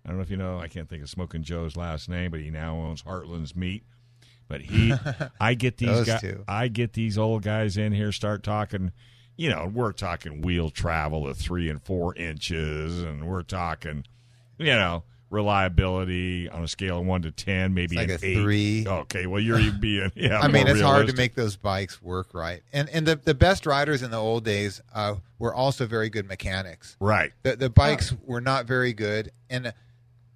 I 0.03 0.09
don't 0.09 0.17
know 0.17 0.23
if 0.23 0.31
you 0.31 0.37
know, 0.37 0.57
I 0.59 0.67
can't 0.67 0.89
think 0.89 1.03
of 1.03 1.09
Smoking 1.09 1.43
Joe's 1.43 1.75
last 1.75 2.09
name, 2.09 2.31
but 2.31 2.39
he 2.39 2.49
now 2.49 2.77
owns 2.77 3.03
Heartland's 3.03 3.55
Meat. 3.55 3.83
But 4.47 4.61
he, 4.61 4.93
I 5.41 5.53
get 5.53 5.77
these 5.77 6.05
guys, 6.05 6.21
two. 6.21 6.45
I 6.47 6.69
get 6.69 6.93
these 6.93 7.17
old 7.17 7.43
guys 7.43 7.77
in 7.77 7.91
here 7.91 8.11
start 8.11 8.41
talking. 8.41 8.93
You 9.35 9.49
know, 9.49 9.69
we're 9.71 9.91
talking 9.91 10.41
wheel 10.41 10.69
travel 10.69 11.27
of 11.27 11.37
three 11.37 11.69
and 11.69 11.81
four 11.81 12.15
inches, 12.15 13.03
and 13.03 13.27
we're 13.27 13.43
talking, 13.43 14.05
you 14.57 14.65
know, 14.67 15.03
reliability 15.29 16.49
on 16.49 16.63
a 16.63 16.67
scale 16.67 16.99
of 16.99 17.05
one 17.05 17.21
to 17.23 17.31
ten, 17.31 17.73
maybe 17.73 17.95
It's 17.95 17.95
like 17.95 18.09
an 18.21 18.25
a 18.25 18.27
eight. 18.31 18.41
three. 18.41 18.85
Okay, 18.87 19.25
well 19.27 19.41
you're 19.41 19.71
being 19.79 20.11
yeah. 20.15 20.39
I 20.39 20.47
mean, 20.47 20.65
more 20.65 20.73
it's 20.73 20.81
hard 20.81 21.07
to 21.07 21.13
make 21.15 21.35
those 21.35 21.55
bikes 21.55 22.01
work 22.01 22.33
right. 22.33 22.61
And 22.73 22.89
and 22.89 23.05
the, 23.05 23.15
the 23.15 23.33
best 23.33 23.65
riders 23.65 24.01
in 24.03 24.11
the 24.11 24.17
old 24.17 24.43
days 24.45 24.81
uh, 24.93 25.15
were 25.39 25.53
also 25.53 25.85
very 25.85 26.09
good 26.09 26.27
mechanics. 26.27 26.95
right. 26.99 27.31
The 27.43 27.55
the 27.55 27.69
bikes 27.69 28.13
were 28.23 28.41
not 28.41 28.65
very 28.65 28.93
good, 28.93 29.31
and 29.49 29.73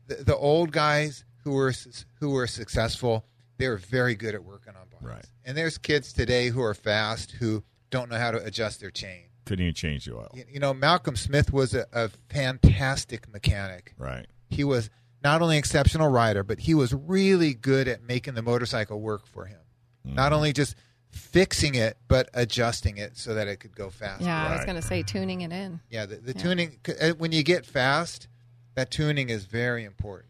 the, 0.08 0.16
the 0.16 0.36
old 0.36 0.72
guys 0.72 1.24
who 1.44 1.52
were 1.52 1.74
who 2.20 2.32
were 2.32 2.48
successful, 2.48 3.26
they 3.58 3.68
were 3.68 3.78
very 3.78 4.16
good 4.16 4.36
at 4.36 4.44
working 4.44 4.74
on 4.76 4.88
bikes. 4.92 5.04
Right. 5.04 5.26
And 5.46 5.58
there's 5.58 5.78
kids 5.78 6.14
today 6.14 6.50
who 6.50 6.62
are 6.62 6.74
fast 6.74 7.32
who 7.32 7.64
don't 7.90 8.10
know 8.10 8.18
how 8.18 8.32
to 8.32 8.44
adjust 8.44 8.80
their 8.80 8.92
chain. 8.92 9.24
Couldn't 9.46 9.64
even 9.64 9.74
change 9.74 10.06
the 10.06 10.16
oil. 10.16 10.30
You, 10.36 10.44
you 10.54 10.60
know, 10.60 10.72
Malcolm 10.74 11.16
Smith 11.16 11.52
was 11.52 11.74
a, 11.74 11.86
a 11.92 12.10
fantastic 12.30 13.28
mechanic. 13.34 13.94
Right. 13.98 14.28
He 14.52 14.64
was 14.64 14.90
not 15.24 15.42
only 15.42 15.56
an 15.56 15.60
exceptional 15.60 16.10
rider, 16.10 16.44
but 16.44 16.60
he 16.60 16.74
was 16.76 16.94
really 16.94 17.54
good 17.54 17.88
at 17.88 18.04
making 18.04 18.34
the 18.36 18.42
motorcycle 18.42 19.00
work 19.02 19.26
for 19.26 19.46
him. 19.46 19.60
Mm-hmm. 20.06 20.16
Not 20.16 20.34
only 20.34 20.52
just 20.54 20.76
fixing 21.10 21.76
it, 21.76 21.98
but 22.08 22.30
adjusting 22.34 22.98
it 22.98 23.18
so 23.18 23.34
that 23.34 23.48
it 23.48 23.58
could 23.58 23.76
go 23.76 23.90
fast. 23.90 24.22
Yeah, 24.24 24.48
I 24.48 24.56
was 24.56 24.66
going 24.66 24.76
to 24.78 24.82
say 24.82 25.04
tuning 25.04 25.42
it 25.42 25.52
in. 25.52 25.80
Yeah, 25.90 26.06
the, 26.06 26.16
the 26.18 26.34
Yeah. 26.34 26.42
tuning, 26.42 26.80
uh, 27.02 27.10
when 27.12 27.32
you 27.32 27.44
get 27.44 27.66
fast, 27.66 28.28
that 28.76 28.92
tuning 28.92 29.30
is 29.30 29.46
very 29.46 29.84
important. 29.84 30.30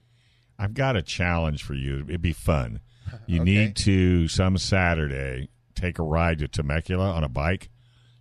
I've 0.58 0.74
got 0.74 0.96
a 0.96 1.02
challenge 1.02 1.64
for 1.64 1.74
you. 1.74 2.06
It'd 2.08 2.22
be 2.22 2.34
fun. 2.34 2.80
You 3.28 3.42
Okay. 3.42 3.52
need 3.52 3.76
to 3.78 4.28
some 4.30 4.58
Saturday 4.58 5.50
take 5.76 6.00
a 6.00 6.04
ride 6.04 6.40
to 6.40 6.48
Temecula 6.48 7.12
on 7.12 7.24
a 7.26 7.30
bike 7.30 7.70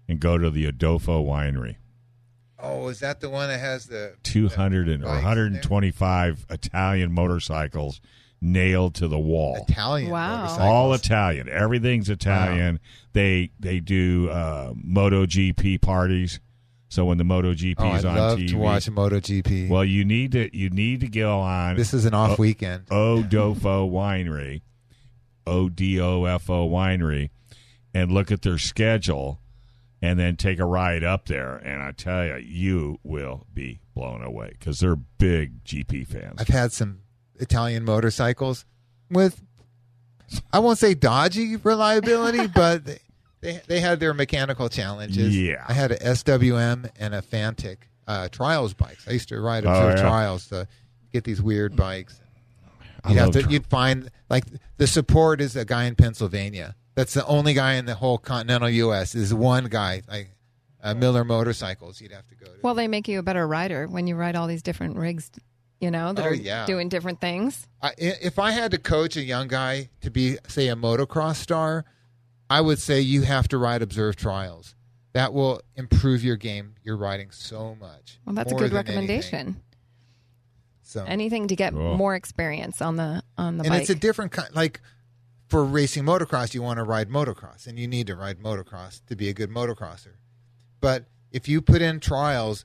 and 0.09 0.19
go 0.19 0.37
to 0.37 0.51
the 0.51 0.67
Adolfo 0.67 1.25
Winery. 1.25 1.77
Oh, 2.63 2.89
is 2.89 3.01
that 3.01 3.21
the 3.21 3.31
one 3.31 3.49
that 3.49 3.59
has 3.61 3.87
the. 3.87 4.15
Two 4.23 4.49
hundred 4.49 4.89
and 4.89 5.03
or 5.03 5.07
bikes 5.07 5.19
in 5.19 5.25
one 5.25 5.25
hundred 5.25 5.53
and 5.53 5.63
twenty 5.63 5.91
five 5.91 6.45
Italian 6.51 7.13
motorcycles 7.13 8.01
nailed 8.43 8.95
to 8.97 9.07
the 9.09 9.19
wall. 9.19 9.65
Italian 9.69 10.11
Wow. 10.11 10.37
motorcycles? 10.39 10.67
All 10.67 10.95
Italian. 10.95 11.49
Everything's 11.49 12.09
Italian. 12.09 12.81
They 13.13 13.51
they 13.61 13.81
do 13.81 14.29
uh, 14.31 14.73
MotoGP 14.75 15.81
parties. 15.81 16.41
So 16.89 17.05
when 17.05 17.19
the 17.19 17.25
MotoGP 17.25 17.77
Oh, 17.79 17.95
is 17.95 18.05
I'd 18.05 18.09
on 18.11 18.17
love 18.17 18.39
TV, 18.41 18.49
to 18.49 18.57
watch 18.57 18.87
MotoGP. 18.91 19.69
well, 19.69 19.85
you 19.85 20.05
need 20.05 20.33
to 20.33 20.57
you 20.57 20.71
need 20.71 21.01
to 21.01 21.09
go 21.09 21.39
on 21.39 21.77
this 21.77 21.95
is 21.95 22.05
an 22.05 22.15
off 22.15 22.33
Oh. 22.33 22.37
weekend. 22.43 22.87
Doffo 22.87 23.89
Winery, 23.91 24.63
O 25.47 25.69
D 25.69 26.01
O 26.01 26.25
F 26.25 26.51
O 26.51 26.69
Winery, 26.69 27.31
and 27.95 28.11
look 28.11 28.33
at 28.33 28.43
their 28.43 28.59
schedule, 28.59 29.41
and 30.03 30.19
then 30.19 30.37
take 30.37 30.59
a 30.59 30.65
ride 30.65 31.05
up 31.05 31.27
there. 31.27 31.57
And 31.57 31.83
I 31.83 31.93
tell 31.93 32.25
you, 32.25 32.37
you 32.37 32.99
will 33.03 33.47
be 33.53 33.81
blown 33.95 34.23
away 34.23 34.51
because 34.59 34.81
they're 34.81 34.97
big 34.97 35.65
GP 35.65 36.07
fans. 36.07 36.37
I've 36.39 36.49
had 36.49 36.73
some 36.73 37.01
Italian 37.39 37.85
motorcycles 37.85 38.65
with, 39.11 39.43
I 40.53 40.59
won't 40.61 40.79
say 40.79 40.95
dodgy 40.95 41.57
reliability, 41.57 42.47
but 42.55 42.85
they, 42.85 42.99
they, 43.41 43.61
they 43.67 43.81
had 43.81 44.01
their 44.01 44.15
mechanical 44.15 44.69
challenges. 44.69 45.37
Yeah. 45.37 45.65
I 45.69 45.73
had 45.75 45.93
a 45.93 45.99
SWM 45.99 46.91
and 46.99 47.15
a 47.15 47.23
Fantic 47.23 47.89
uh, 48.07 48.29
trials 48.29 48.75
bikes. 48.75 49.07
I 49.07 49.13
used 49.13 49.29
to 49.29 49.41
ride 49.41 49.65
Oh, 49.67 49.71
observe 49.71 49.97
yeah. 49.99 50.03
trials 50.03 50.47
to 50.49 50.67
get 51.13 51.25
these 51.25 51.41
weird 51.43 51.77
bikes. 51.77 52.21
You'd 53.09 53.17
have 53.17 53.31
to, 53.31 53.43
tri- 53.43 53.51
you'd 53.53 53.67
find 53.67 54.11
like 54.29 54.45
the 54.77 54.87
support 54.87 55.41
is 55.41 55.57
a 55.57 55.65
guy 55.65 55.85
in 55.85 55.95
Pennsylvania. 55.95 56.75
That's 57.01 57.15
the 57.15 57.27
only 57.27 57.55
guy 57.55 57.75
in 57.75 57.87
the 57.87 57.95
whole 57.95 58.19
continental 58.19 58.69
U.S. 58.69 59.15
Is 59.15 59.33
one 59.33 59.65
guy 59.67 60.03
like 60.07 60.31
uh, 60.83 60.93
Miller 60.95 61.25
Motorcycles. 61.25 62.01
You'd 62.01 62.13
have 62.13 62.27
to 62.29 62.35
go 62.35 62.47
to. 62.47 62.53
Well, 62.63 62.75
they 62.75 62.89
make 62.89 63.09
you 63.09 63.19
a 63.19 63.23
better 63.23 63.47
rider 63.49 63.87
when 63.87 64.07
you 64.07 64.17
ride 64.17 64.37
all 64.37 64.47
these 64.47 64.63
different 64.63 64.97
rigs, 64.97 65.31
you 65.81 65.91
know, 65.91 66.13
that 66.13 66.23
Oh, 66.25 66.29
are 66.29 66.35
yeah. 66.35 66.67
doing 66.67 66.89
different 66.91 67.21
things. 67.21 67.67
I, 67.81 67.93
if 67.97 68.39
I 68.39 68.51
had 68.51 68.71
to 68.73 68.79
coach 68.79 69.17
a 69.17 69.23
young 69.23 69.49
guy 69.49 69.89
to 70.03 70.11
be, 70.11 70.37
say, 70.47 70.69
a 70.69 70.77
motocross 70.77 71.37
star, 71.37 71.85
I 72.51 72.61
would 72.61 72.79
say 72.79 73.01
you 73.01 73.23
have 73.23 73.49
to 73.49 73.59
ride 73.59 73.81
observed 73.83 74.19
trials. 74.19 74.75
That 75.15 75.33
will 75.33 75.63
improve 75.77 76.23
your 76.23 76.37
game. 76.37 76.75
You're 76.85 76.97
riding 76.99 77.31
so 77.31 77.75
much. 77.81 78.19
Well, 78.27 78.35
that's 78.35 78.53
a 78.53 78.55
good 78.57 78.73
recommendation. 78.73 79.35
anything. 79.39 79.63
So, 80.83 81.05
Anything 81.05 81.49
to 81.49 81.57
get 81.57 81.73
Cool. 81.73 81.97
more 81.97 82.15
experience 82.17 82.83
on 82.83 82.97
the 82.97 83.23
on 83.39 83.59
the 83.59 83.65
and 83.65 83.71
bike. 83.73 83.81
it's 83.83 83.91
a 83.91 83.95
different 83.95 84.33
kind. 84.33 84.53
Like 84.55 84.81
for 85.51 85.65
racing 85.65 86.05
motocross, 86.05 86.55
you 86.55 86.63
want 86.63 86.79
to 86.79 86.85
ride 86.85 87.09
motocross, 87.11 87.67
and 87.67 87.79
you 87.79 87.89
need 87.89 88.07
to 88.07 88.15
ride 88.15 88.39
motocross 88.39 89.05
to 89.07 89.17
be 89.17 89.29
a 89.29 89.33
good 89.35 89.51
motocrosser. 89.51 90.15
But 90.81 91.07
if 91.33 91.49
you 91.49 91.61
put 91.61 91.83
in 91.83 92.01
trials 92.01 92.65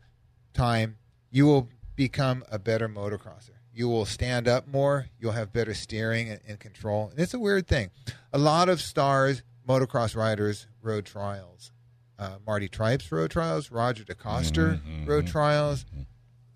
time, 0.53 0.97
you 1.31 1.45
will 1.47 1.69
become 1.95 2.43
a 2.49 2.59
better 2.59 2.87
motocrosser. 2.87 3.49
You 3.73 3.89
will 3.89 4.05
stand 4.05 4.47
up 4.47 4.67
more. 4.67 5.07
You'll 5.19 5.33
have 5.33 5.51
better 5.51 5.73
steering 5.73 6.29
and, 6.29 6.39
and 6.47 6.59
control. 6.59 7.09
And 7.09 7.19
it's 7.19 7.33
a 7.33 7.39
weird 7.39 7.67
thing. 7.67 7.89
A 8.31 8.37
lot 8.37 8.69
of 8.69 8.79
stars, 8.79 9.43
motocross 9.67 10.15
riders, 10.15 10.67
rode 10.81 11.05
trials. 11.05 11.71
Uh, 12.17 12.37
Marty 12.45 12.69
Tripes 12.69 13.11
rode 13.11 13.31
trials. 13.31 13.71
Roger 13.71 14.03
DeCoster 14.05 14.79
Mm-hmm, 14.79 15.05
rode 15.05 15.27
trials. 15.27 15.85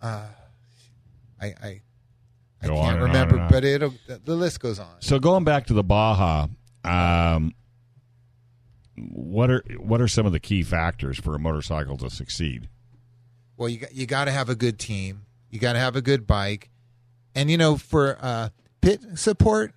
Uh, 0.02 0.28
I 1.42 1.48
I, 1.62 1.82
I 2.62 2.68
Go 2.68 2.78
on 2.78 2.86
can't 2.86 2.98
on 2.98 3.08
remember, 3.08 3.36
and 3.36 3.44
on. 3.46 3.52
but 3.52 3.64
it'll 3.64 3.94
the, 4.08 4.20
the 4.24 4.36
list 4.36 4.60
goes 4.60 4.80
on. 4.80 4.96
So 5.00 5.18
going 5.20 5.44
back 5.44 5.66
to 5.68 5.74
the 5.74 5.84
Baja, 5.84 6.48
um, 6.84 7.54
what 8.98 9.50
are 9.50 9.64
what 9.80 10.02
are 10.02 10.08
some 10.08 10.26
of 10.26 10.32
the 10.34 10.40
key 10.40 10.64
factors 10.64 11.18
for 11.20 11.36
a 11.36 11.40
motorcycle 11.40 11.98
to 11.98 12.10
succeed? 12.10 12.68
Well, 13.56 13.70
you 13.70 13.78
got, 13.80 13.94
you 13.96 14.06
got 14.06 14.26
to 14.26 14.32
have 14.32 14.50
a 14.50 14.56
good 14.56 14.78
team. 14.80 15.26
You 15.50 15.60
got 15.60 15.74
to 15.74 15.80
have 15.80 15.96
a 15.96 16.02
good 16.02 16.28
bike, 16.28 16.70
and 17.34 17.50
you 17.50 17.58
know 17.58 17.78
for 17.78 18.18
uh, 18.22 18.50
pit 18.82 19.02
support, 19.16 19.74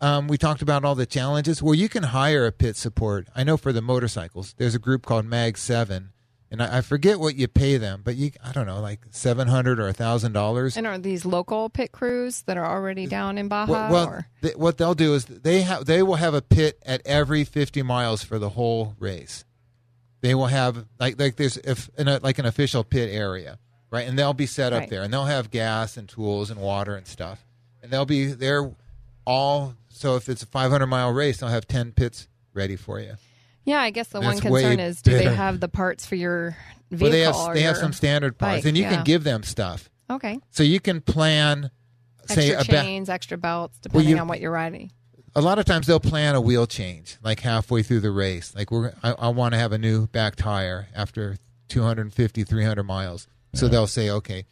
um, 0.00 0.26
we 0.26 0.38
talked 0.38 0.62
about 0.62 0.84
all 0.86 0.94
the 0.94 1.06
challenges. 1.06 1.62
Well, 1.62 1.74
you 1.74 1.88
can 1.90 2.02
hire 2.04 2.46
a 2.46 2.52
pit 2.52 2.76
support. 2.76 3.28
I 3.36 3.44
know 3.44 3.56
for 3.58 3.72
the 3.72 3.82
motorcycles, 3.82 4.54
there's 4.56 4.74
a 4.74 4.78
group 4.78 5.04
called 5.04 5.26
Mag 5.26 5.56
Seven, 5.58 6.12
and 6.54 6.62
I, 6.62 6.78
I 6.78 6.80
forget 6.80 7.20
what 7.20 7.34
you 7.36 7.46
pay 7.48 7.76
them, 7.76 8.00
but 8.04 8.16
you 8.16 8.30
I 8.42 8.52
don't 8.52 8.66
know 8.66 8.80
like 8.80 9.00
seven 9.10 9.48
hundred 9.48 9.78
or 9.78 9.88
a 9.88 9.92
thousand 9.92 10.32
dollars. 10.32 10.76
and 10.76 10.86
are 10.86 10.96
these 10.98 11.24
local 11.26 11.68
pit 11.68 11.92
crews 11.92 12.42
that 12.42 12.56
are 12.56 12.64
already 12.66 13.06
down 13.06 13.36
in 13.38 13.48
Baja? 13.48 13.70
Well, 13.70 13.92
well 13.92 14.06
or? 14.08 14.26
th- 14.42 14.56
what 14.56 14.78
they'll 14.78 14.94
do 14.94 15.14
is 15.14 15.24
they 15.26 15.62
have 15.62 15.84
they 15.84 16.02
will 16.02 16.14
have 16.16 16.32
a 16.34 16.42
pit 16.42 16.78
at 16.86 17.02
every 17.04 17.44
50 17.44 17.82
miles 17.82 18.22
for 18.24 18.38
the 18.38 18.50
whole 18.50 18.94
race. 18.98 19.44
They 20.20 20.34
will 20.34 20.46
have 20.46 20.86
like 20.98 21.18
like 21.20 21.36
there's 21.36 21.56
if 21.58 21.90
in 21.98 22.08
a, 22.08 22.18
like 22.20 22.38
an 22.38 22.46
official 22.46 22.84
pit 22.84 23.10
area, 23.12 23.58
right? 23.90 24.08
And 24.08 24.18
they'll 24.18 24.32
be 24.32 24.46
set 24.46 24.72
up 24.72 24.80
Right. 24.80 24.90
there, 24.90 25.02
and 25.02 25.12
they'll 25.12 25.24
have 25.26 25.50
gas 25.50 25.96
and 25.96 26.08
tools 26.08 26.50
and 26.50 26.60
water 26.60 26.94
and 26.94 27.06
stuff, 27.06 27.44
and 27.82 27.90
they'll 27.92 28.06
be 28.06 28.26
there 28.28 28.70
all. 29.26 29.74
So 29.88 30.16
if 30.16 30.28
it's 30.28 30.42
a 30.42 30.46
500 30.46 30.86
mile 30.86 31.12
race, 31.12 31.38
they'll 31.38 31.48
have 31.50 31.68
10 31.68 31.92
pits 31.92 32.26
ready 32.52 32.76
for 32.76 32.98
you. 33.00 33.14
Yeah, 33.64 33.80
I 33.80 33.90
guess 33.90 34.08
the 34.08 34.20
That's 34.20 34.42
one 34.42 34.52
way 34.52 34.62
concern 34.62 34.80
is 34.80 35.00
do 35.02 35.12
they 35.12 35.24
better. 35.24 35.34
have 35.36 35.60
the 35.60 35.68
parts 35.68 36.04
for 36.06 36.14
your 36.16 36.56
vehicle? 36.90 37.06
But 37.08 37.12
they 37.12 37.20
have 37.20 37.36
or 37.36 37.54
they 37.54 37.62
have 37.62 37.76
your- 37.76 37.82
some 37.82 37.92
standard 37.92 38.36
parts, 38.38 38.58
bike, 38.58 38.64
and 38.66 38.76
you 38.76 38.84
yeah. 38.84 38.94
can 38.96 39.04
give 39.04 39.24
them 39.24 39.42
stuff. 39.42 39.88
Okay. 40.10 40.38
So 40.50 40.62
you 40.62 40.80
can 40.80 41.00
plan. 41.00 41.70
Say 42.26 42.54
Extra 42.54 42.60
a 42.76 42.78
ba- 42.80 42.86
chains, 42.86 43.08
extra 43.10 43.36
belts, 43.36 43.78
depending 43.80 44.10
you- 44.10 44.18
on 44.18 44.28
what 44.28 44.40
you're 44.40 44.50
riding. 44.50 44.90
a 45.36 45.40
lot 45.42 45.58
of 45.58 45.64
times 45.66 45.86
they'll 45.86 45.98
plan 46.00 46.34
a 46.34 46.40
wheel 46.40 46.66
change 46.66 47.18
like 47.22 47.40
halfway 47.40 47.82
through 47.82 47.98
the 48.00 48.10
race 48.12 48.54
like 48.54 48.70
we're 48.70 48.92
i, 49.02 49.10
I 49.18 49.28
want 49.28 49.52
to 49.52 49.58
have 49.58 49.72
a 49.72 49.78
new 49.78 50.06
back 50.06 50.36
tire 50.36 50.86
after 50.94 51.36
250 51.68 52.44
300 52.44 52.82
miles 52.84 53.26
so 53.52 53.66
they'll 53.68 53.88
say 53.88 54.08
okay 54.10 54.44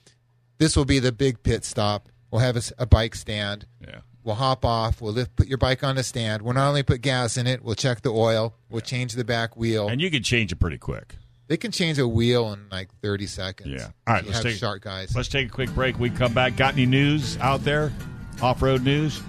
this 0.58 0.76
will 0.76 0.84
be 0.84 0.98
the 0.98 1.12
big 1.12 1.42
pit 1.44 1.64
stop 1.64 2.08
we'll 2.32 2.40
have 2.40 2.56
a, 2.56 2.58
s- 2.58 2.72
a 2.78 2.84
bike 2.86 3.14
stand 3.14 3.64
Yeah. 3.80 4.00
We'll 4.24 4.34
hop 4.34 4.64
off 4.64 5.00
we'll 5.00 5.12
lift, 5.12 5.34
put 5.36 5.46
your 5.48 5.58
bike 5.58 5.82
on 5.84 5.96
the 5.96 6.02
stand 6.02 6.42
we'll 6.42 6.54
not 6.54 6.68
only 6.68 6.82
put 6.82 7.00
gas 7.00 7.36
in 7.36 7.46
it 7.46 7.62
we'll 7.62 7.74
check 7.74 8.00
the 8.02 8.10
oil 8.10 8.54
we'll 8.70 8.80
change 8.80 9.12
the 9.14 9.24
back 9.24 9.56
wheel 9.56 9.88
And 9.88 10.00
you 10.00 10.10
can 10.10 10.22
change 10.22 10.52
it 10.52 10.56
pretty 10.56 10.78
quick. 10.78 11.16
they 11.48 11.56
can 11.56 11.70
change 11.72 11.98
a 11.98 12.06
wheel 12.08 12.52
in 12.52 12.66
like 12.70 12.88
30 13.02 13.26
seconds 13.26 13.70
Yeah. 13.70 13.88
All 14.06 14.14
right, 14.14 14.24
you 14.24 14.30
let's 14.30 14.42
take- 14.42 14.56
sharp 14.56 14.82
guys 14.82 15.14
Let's 15.14 15.28
take 15.28 15.48
a 15.48 15.50
quick 15.50 15.72
break. 15.74 15.98
We 15.98 16.08
come 16.10 16.32
back. 16.34 16.56
Got 16.56 16.74
any 16.74 16.86
news 16.86 17.36
out 17.38 17.64
there? 17.64 17.92
Off 18.40 18.62
road 18.62 18.82
news? 18.82 19.20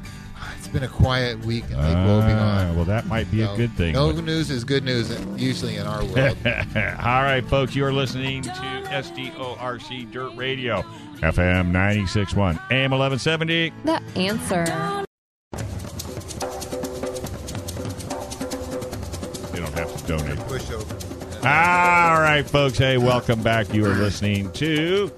It's 0.63 0.71
been 0.71 0.84
a 0.84 0.88
quiet 0.88 1.38
week 1.45 1.65
in 1.65 1.78
lake 1.78 1.95
Ah, 1.95 2.06
wobegon 2.08 2.76
well, 2.76 2.86
that 2.86 3.06
might 3.06 3.30
be 3.30 3.41
a 3.41 3.54
good 3.58 3.71
thing. 3.73 3.93
no 3.93 4.13
but- 4.13 4.23
news 4.23 4.49
is 4.49 4.63
good 4.63 4.84
news 4.86 5.12
usually 5.36 5.76
in 5.76 5.86
our 5.86 6.04
world 6.06 6.38
All 6.45 7.21
right, 7.21 7.43
folks, 7.49 7.76
you 7.76 7.84
are 7.86 7.91
listening 7.91 8.43
to 8.43 8.49
SDORC 8.52 10.10
Dirt 10.12 10.34
Radio, 10.38 10.82
FM 11.17 11.71
96.1, 11.71 12.71
AM 12.71 12.91
1170. 12.91 13.73
The 13.84 14.02
answer. 14.15 14.63
You 19.54 19.60
don't 19.60 19.73
have 19.73 19.95
to 19.97 20.08
donate. 20.08 20.39
push 20.47 20.71
over 20.71 20.95
All 21.47 22.21
right, 22.21 22.43
folks. 22.47 22.78
Hey, 22.78 22.97
welcome 22.97 23.43
back. 23.43 23.73
You 23.73 23.86
are 23.86 23.93
listening 23.95 24.52
to 24.54 25.12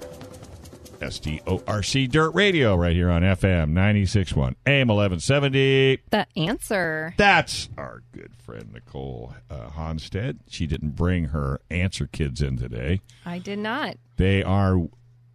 SDORC 1.06 2.10
Dirt 2.10 2.30
Radio 2.34 2.74
right 2.74 2.94
here 2.94 3.10
on 3.10 3.22
FM 3.22 3.72
96.1, 3.72 4.54
AM 4.66 4.88
1170. 4.88 6.02
The 6.10 6.26
answer. 6.36 7.14
That's 7.16 7.68
our 7.78 8.02
good 8.12 8.34
friend 8.36 8.72
Nicole 8.72 9.34
uh, 9.48 9.68
Honstead. 9.70 10.38
She 10.48 10.66
didn't 10.66 10.96
bring 10.96 11.26
her 11.26 11.60
answer 11.70 12.06
kids 12.06 12.42
in 12.42 12.56
today. 12.58 13.00
I 13.24 13.38
did 13.38 13.60
not. 13.60 13.96
They 14.16 14.42
are 14.42 14.88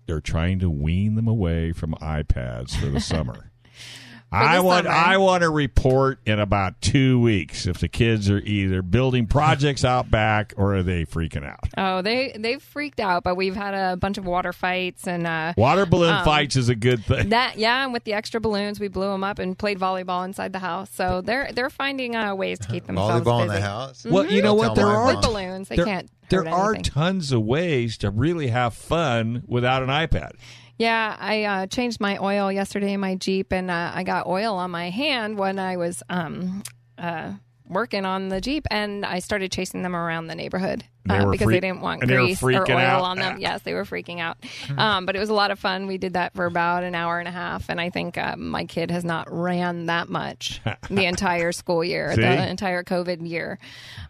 they're 0.07 0.19
trying 0.19 0.59
to 0.59 0.69
wean 0.69 1.15
them 1.15 1.27
away 1.27 1.71
from 1.71 1.93
iPads 2.01 2.75
for 2.75 2.87
the 2.87 2.99
summer. 2.99 3.50
I 4.33 4.61
want 4.61 4.85
summer. 4.85 4.95
I 4.97 5.17
want 5.17 5.43
a 5.43 5.49
report 5.49 6.19
in 6.25 6.39
about 6.39 6.79
two 6.81 7.19
weeks 7.19 7.67
if 7.67 7.79
the 7.79 7.87
kids 7.89 8.29
are 8.29 8.39
either 8.39 8.81
building 8.81 9.27
projects 9.27 9.83
out 9.83 10.09
back 10.09 10.53
or 10.55 10.75
are 10.75 10.83
they 10.83 11.05
freaking 11.05 11.45
out. 11.45 11.59
Oh, 11.77 12.01
they 12.01 12.35
they've 12.39 12.61
freaked 12.61 12.99
out, 13.01 13.23
but 13.23 13.35
we've 13.35 13.55
had 13.55 13.73
a 13.73 13.97
bunch 13.97 14.17
of 14.17 14.25
water 14.25 14.53
fights 14.53 15.05
and 15.07 15.27
uh, 15.27 15.53
Water 15.57 15.85
balloon 15.85 16.13
Um, 16.15 16.23
fights 16.25 16.55
is 16.55 16.69
a 16.69 16.75
good 16.75 17.03
thing. 17.03 17.29
that. 17.29 17.57
Yeah, 17.57 17.83
and 17.83 17.91
with 17.93 18.05
the 18.05 18.13
extra 18.13 18.39
balloons, 18.39 18.79
we 18.79 18.87
blew 18.87 19.09
them 19.09 19.23
up 19.23 19.39
and 19.39 19.57
played 19.57 19.79
volleyball 19.79 20.23
inside 20.23 20.53
the 20.53 20.59
house. 20.59 20.89
So 20.93 21.21
they're 21.21 21.51
they're 21.51 21.69
finding 21.69 22.15
uh, 22.15 22.33
ways 22.33 22.59
to 22.59 22.67
keep 22.69 22.85
themselves 22.87 23.25
volleyball 23.25 23.41
in 23.41 23.47
the 23.49 23.61
house. 23.61 24.05
Well, 24.05 24.25
you 24.25 24.41
know 24.41 24.49
Don't 24.49 24.57
what? 24.59 24.75
There 24.75 24.87
are 24.87 25.07
With 25.07 25.21
balloons, 25.21 25.67
they 25.67 25.75
there, 25.75 25.85
can't. 25.85 26.09
there 26.29 26.43
hurt 26.45 26.49
are 26.53 26.69
anything. 26.75 26.83
tons 26.93 27.31
of 27.33 27.41
ways 27.43 27.97
to 27.97 28.09
really 28.09 28.47
have 28.47 28.73
fun 28.73 29.43
without 29.47 29.83
an 29.83 29.89
iPad. 29.89 30.31
Yeah, 30.81 31.15
I 31.19 31.43
uh, 31.43 31.67
changed 31.67 32.01
my 32.01 32.17
oil 32.17 32.51
yesterday 32.51 32.93
in 32.93 33.01
my 33.01 33.13
Jeep, 33.13 33.53
and 33.53 33.69
uh, 33.69 33.91
I 33.93 34.01
got 34.01 34.25
oil 34.25 34.55
on 34.55 34.71
my 34.71 34.89
hand 34.89 35.37
when 35.37 35.59
I 35.59 35.77
was 35.77 36.01
um, 36.09 36.63
uh, 36.97 37.33
working 37.67 38.03
on 38.03 38.29
the 38.29 38.41
Jeep, 38.41 38.65
and 38.71 39.05
I 39.05 39.19
started 39.19 39.51
chasing 39.51 39.83
them 39.83 39.95
around 39.95 40.25
the 40.25 40.33
neighborhood 40.33 40.83
They 41.05 41.15
uh, 41.17 41.29
because 41.31 41.45
freak- 41.45 41.61
they 41.61 41.67
didn't 41.67 41.81
want 41.81 42.01
and 42.01 42.09
they 42.11 42.15
grease 42.15 42.43
or 42.43 42.51
oil 42.53 42.77
out? 42.77 43.01
on 43.01 43.17
them. 43.17 43.37
Yes, 43.39 43.61
they 43.63 43.73
were 43.73 43.85
freaking 43.85 44.19
out. 44.19 44.37
Um, 44.77 45.05
but 45.05 45.15
it 45.15 45.19
was 45.19 45.29
a 45.29 45.33
lot 45.33 45.49
of 45.51 45.57
fun. 45.59 45.87
We 45.87 45.97
did 45.97 46.13
that 46.13 46.33
for 46.35 46.45
about 46.45 46.83
an 46.83 46.93
hour 46.95 47.17
and 47.19 47.27
a 47.27 47.31
half, 47.31 47.69
and 47.69 47.81
I 47.81 47.89
think 47.89 48.17
uh, 48.17 48.35
my 48.37 48.65
kid 48.65 48.91
has 48.91 49.03
not 49.03 49.27
ran 49.31 49.87
that 49.87 50.09
much 50.09 50.61
the 50.89 51.05
entire 51.05 51.51
school 51.51 51.83
year, 51.83 52.15
the 52.15 52.49
entire 52.49 52.83
COVID 52.83 53.27
year 53.27 53.57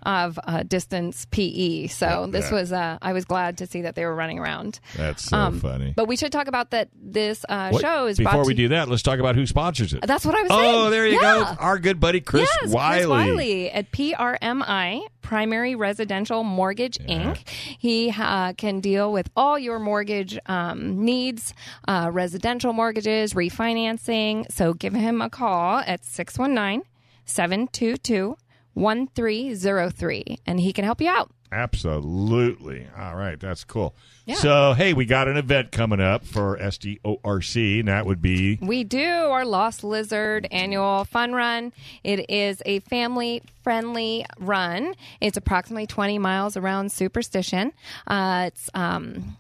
of 0.04 0.38
uh, 0.44 0.64
distance 0.64 1.26
PE. 1.32 1.88
So 1.88 2.28
this 2.30 2.52
was 2.52 2.74
uh, 2.74 2.98
I 3.02 3.14
was 3.14 3.26
glad 3.26 3.60
to 3.60 3.68
see 3.68 3.84
that 3.84 3.96
they 3.96 4.06
were 4.06 4.16
running 4.16 4.40
around. 4.40 4.80
That's 4.98 5.24
so 5.24 5.38
Um, 5.38 5.60
funny. 5.60 5.94
But 5.96 6.08
we 6.08 6.16
should 6.18 6.32
talk 6.32 6.48
about 6.48 6.72
that. 6.72 6.90
This 7.02 7.46
uh, 7.48 7.78
show 7.78 8.08
is 8.08 8.18
Before 8.18 8.46
we 8.46 8.54
to- 8.54 8.58
do 8.64 8.68
that, 8.70 8.90
let's 8.90 9.02
talk 9.04 9.20
about 9.20 9.36
who 9.36 9.46
sponsors 9.46 9.94
it. 9.94 10.06
That's 10.06 10.26
what 10.26 10.36
I 10.36 10.42
was 10.44 10.52
saying. 10.52 10.76
Oh, 10.76 10.90
there 10.90 11.08
you 11.08 11.22
Yeah. 11.22 11.56
go. 11.56 11.62
Our 11.64 11.80
good 11.80 12.00
buddy 12.00 12.20
Chris 12.22 12.50
yes, 12.64 12.72
Wiley. 12.74 12.98
Chris 13.00 13.08
Wiley 13.10 13.72
at 13.72 13.92
PRMI, 13.92 15.02
Primary 15.22 15.76
Residential 15.76 16.44
Mortgage 16.44 16.98
Inc. 17.00 17.48
He 17.48 18.14
uh, 18.18 18.54
can 18.54 18.80
deal 18.80 19.12
with 19.12 19.30
all 19.36 19.58
your 19.58 19.80
mortgage 19.80 20.38
um, 20.46 21.04
needs, 21.04 21.54
uh, 21.88 22.10
residential 22.12 22.74
mortgages, 22.74 23.34
refinancing. 23.34 24.52
So 24.52 24.74
give 24.74 24.94
him 24.94 25.22
a 25.22 25.30
call 25.30 25.80
at 25.80 26.04
619 26.06 26.84
722 27.26 28.36
1303 28.74 30.40
and 30.46 30.60
he 30.60 30.74
can 30.74 30.86
help 30.86 31.02
you 31.02 31.10
out. 31.10 31.32
Absolutely. 31.52 32.88
All 32.98 33.16
right, 33.16 33.40
that's 33.40 33.64
cool. 33.64 33.94
Yeah. 34.26 34.36
So, 34.36 34.74
hey, 34.74 34.94
we 34.94 35.06
got 35.06 35.28
an 35.28 35.36
event 35.36 35.72
coming 35.72 36.00
up 36.00 36.26
for 36.26 36.58
SDORC, 36.58 37.80
and 37.80 37.88
that 37.90 38.06
would 38.06 38.22
be 38.22 38.58
We 38.62 38.84
do 38.84 39.04
our 39.04 39.44
Lost 39.44 39.84
Lizard 39.84 40.48
annual 40.52 41.04
fun 41.06 41.34
run. 41.34 41.74
It 42.04 42.30
is 42.30 42.62
a 42.66 42.80
family 42.80 43.42
friendly 43.64 44.26
run. 44.40 44.96
It's 45.20 45.38
approximately 45.38 45.88
20 45.88 46.20
miles 46.20 46.56
around 46.56 46.92
Superstition. 46.92 47.74
Uh, 48.08 48.46
it's 48.48 48.70
um, 48.74 49.38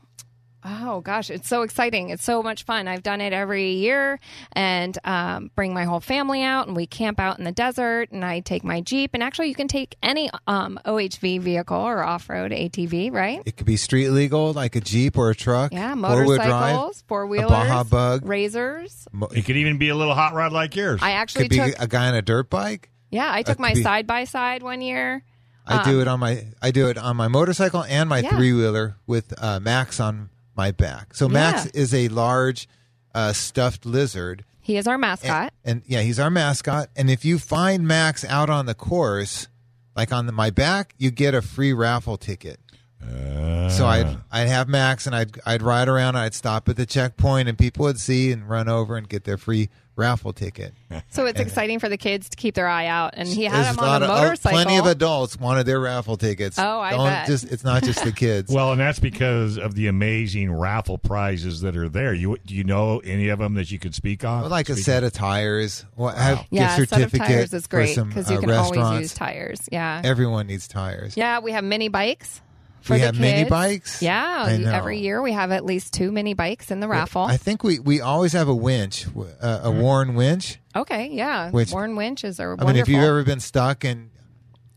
Oh 0.63 1.01
gosh, 1.01 1.29
it's 1.31 1.47
so 1.47 1.63
exciting! 1.63 2.09
It's 2.09 2.23
so 2.23 2.43
much 2.43 2.63
fun. 2.63 2.87
I've 2.87 3.01
done 3.01 3.19
it 3.19 3.33
every 3.33 3.71
year, 3.73 4.19
and 4.53 4.95
um, 5.03 5.49
bring 5.55 5.73
my 5.73 5.85
whole 5.85 5.99
family 5.99 6.43
out, 6.43 6.67
and 6.67 6.75
we 6.75 6.85
camp 6.85 7.19
out 7.19 7.39
in 7.39 7.45
the 7.45 7.51
desert. 7.51 8.11
And 8.11 8.23
I 8.23 8.41
take 8.41 8.63
my 8.63 8.81
jeep, 8.81 9.11
and 9.15 9.23
actually, 9.23 9.49
you 9.49 9.55
can 9.55 9.67
take 9.67 9.95
any 10.03 10.29
um, 10.45 10.79
OHV 10.85 11.41
vehicle 11.41 11.77
or 11.77 12.03
off-road 12.03 12.51
ATV, 12.51 13.11
right? 13.11 13.41
It 13.45 13.57
could 13.57 13.65
be 13.65 13.75
street 13.77 14.09
legal, 14.09 14.53
like 14.53 14.75
a 14.75 14.81
jeep 14.81 15.17
or 15.17 15.31
a 15.31 15.35
truck. 15.35 15.71
Yeah, 15.73 15.95
four-wheel 15.95 16.37
motorcycles, 16.37 17.03
four 17.07 17.25
wheelers, 17.25 17.49
Baja 17.49 17.83
Bug. 17.83 18.25
razors. 18.27 19.07
It 19.31 19.45
could 19.45 19.57
even 19.57 19.77
be 19.79 19.89
a 19.89 19.95
little 19.95 20.13
hot 20.15 20.33
rod 20.33 20.51
like 20.51 20.75
yours. 20.75 20.99
I 21.01 21.11
actually 21.11 21.45
could 21.45 21.49
be 21.49 21.57
took, 21.57 21.79
a 21.81 21.87
guy 21.87 22.07
on 22.07 22.13
a 22.15 22.21
dirt 22.21 22.49
bike. 22.49 22.91
yeah, 23.09 23.29
I 23.31 23.41
took 23.41 23.57
my 23.59 23.73
side 23.73 24.05
by 24.05 24.25
side 24.25 24.61
one 24.61 24.81
year. 24.81 25.23
I 25.65 25.83
do 25.83 26.01
it 26.01 26.07
on 26.07 26.19
my 26.19 26.45
I 26.61 26.71
do 26.71 26.89
it 26.89 26.97
on 26.97 27.15
my 27.15 27.27
motorcycle 27.29 27.83
and 27.83 28.09
my 28.09 28.19
Yeah. 28.19 28.35
three 28.35 28.51
wheeler 28.51 28.97
with 29.07 29.33
uh, 29.41 29.59
Max 29.61 29.99
on 29.99 30.29
my 30.55 30.71
back. 30.71 31.13
So 31.13 31.27
Max 31.29 31.65
Yeah. 31.65 31.81
is 31.81 31.93
a 31.93 32.07
large 32.09 32.67
uh, 33.13 33.33
stuffed 33.33 33.85
lizard. 33.85 34.43
He 34.59 34.77
is 34.77 34.87
our 34.87 34.93
And, 34.95 35.01
mascot. 35.01 35.53
and 35.65 35.81
yeah, 35.85 36.01
he's 36.01 36.19
our 36.19 36.29
mascot. 36.29 36.89
And 36.95 37.09
if 37.09 37.25
you 37.25 37.39
find 37.39 37.87
Max 37.87 38.23
out 38.25 38.49
on 38.49 38.67
the 38.67 38.75
course, 38.75 39.47
like 39.95 40.11
on 40.13 40.27
the, 40.27 40.31
my 40.31 40.49
back, 40.49 40.93
you 40.97 41.11
get 41.11 41.33
a 41.33 41.41
free 41.41 41.73
raffle 41.73 42.17
ticket. 42.17 42.59
Uh, 43.03 43.69
So 43.69 43.85
I'd 43.85 44.17
I'd 44.31 44.47
have 44.47 44.67
Max 44.67 45.05
and 45.07 45.15
I'd 45.15 45.39
I'd 45.45 45.61
ride 45.61 45.87
around. 45.87 46.15
I'd 46.15 46.33
stop 46.33 46.67
at 46.69 46.75
the 46.75 46.85
checkpoint 46.85 47.47
and 47.49 47.57
people 47.57 47.83
would 47.85 47.99
see 47.99 48.31
and 48.31 48.47
run 48.49 48.67
over 48.67 48.97
and 48.97 49.07
get 49.07 49.23
their 49.23 49.37
free 49.37 49.69
raffle 49.95 50.33
ticket. 50.33 50.73
So 51.09 51.25
it's 51.25 51.39
exciting 51.39 51.79
for 51.79 51.87
the 51.89 51.97
kids 51.97 52.29
to 52.29 52.37
keep 52.37 52.55
their 52.55 52.67
eye 52.67 52.87
out. 52.87 53.13
And 53.17 53.27
he 53.27 53.43
had 53.45 53.65
There's 53.65 53.75
him 53.75 53.79
a 53.79 53.81
lot 53.81 54.01
on 54.03 54.09
a 54.09 54.11
of- 54.11 54.19
uh, 54.19 54.23
motorcycle. 54.23 54.57
plenty 54.57 54.77
of 54.79 54.85
adults 54.87 55.37
wanted 55.37 55.65
their 55.65 55.79
raffle 55.79 56.17
tickets. 56.17 56.57
Oh, 56.57 56.79
I 56.79 56.91
Don't 56.91 57.05
bet. 57.05 57.27
Just 57.27 57.45
it's 57.51 57.63
not 57.63 57.83
just 57.83 58.03
the 58.03 58.11
kids. 58.11 58.51
well, 58.53 58.71
and 58.71 58.79
that's 58.81 58.99
because 58.99 59.57
of 59.57 59.75
the 59.75 59.87
amazing 59.87 60.51
raffle 60.51 60.97
prizes 60.97 61.61
that 61.61 61.77
are 61.77 61.89
there. 61.89 62.13
You 62.13 62.37
do 62.45 62.55
you 62.55 62.63
know 62.63 62.99
any 62.99 63.29
of 63.29 63.39
them 63.39 63.53
that 63.55 63.69
you 63.71 63.79
could 63.79 63.93
speak 63.95 64.23
on? 64.25 64.49
like 64.49 64.69
a 64.69 64.75
set 64.75 65.03
of 65.03 65.13
tires. 65.13 65.85
Well, 65.95 66.09
have 66.15 66.45
yeah, 66.49 66.77
gift 66.77 66.91
a 66.93 66.95
set 66.95 67.03
of 67.03 67.11
tires 67.19 67.53
is 67.53 67.67
great 67.67 67.89
for 67.89 67.93
some 67.95 68.09
because 68.09 68.29
you 68.29 68.37
uh, 68.37 68.41
can 68.41 68.51
always 68.51 69.01
use 69.01 69.13
tires. 69.13 69.61
Yeah. 69.71 70.01
Everyone 70.03 70.47
needs 70.47 70.67
tires. 70.67 71.15
Yeah, 71.15 71.39
we 71.39 71.51
have 71.51 71.63
mini 71.63 71.87
bikes. 71.89 72.41
For 72.81 72.93
We 72.93 72.99
the 72.99 73.05
have 73.07 73.19
mini 73.19 73.47
bikes? 73.49 74.01
Yeah, 74.01 74.43
I 74.47 74.57
know. 74.57 74.71
every 74.71 74.99
year 74.99 75.21
we 75.21 75.31
have 75.33 75.51
at 75.51 75.63
least 75.65 75.93
two 75.93 76.11
mini 76.11 76.33
bikes 76.33 76.71
in 76.71 76.79
the 76.79 76.87
raffle. 76.87 77.21
I 77.23 77.37
think 77.37 77.63
we, 77.63 77.77
we 77.79 78.01
always 78.01 78.33
have 78.33 78.47
a 78.47 78.55
winch, 78.55 79.05
uh, 79.15 79.59
a 79.63 79.71
Warn 79.71 80.15
winch. 80.15 80.59
okay, 80.75 81.09
yeah. 81.11 81.51
Which- 81.51 81.71
Warn 81.71 81.95
winches 81.95 82.39
are 82.39 82.55
I 82.59 82.65
mean, 82.65 82.75
if 82.77 82.87
you've 82.87 83.03
ever 83.03 83.23
been 83.23 83.39
stuck 83.39 83.83
and 83.83 84.09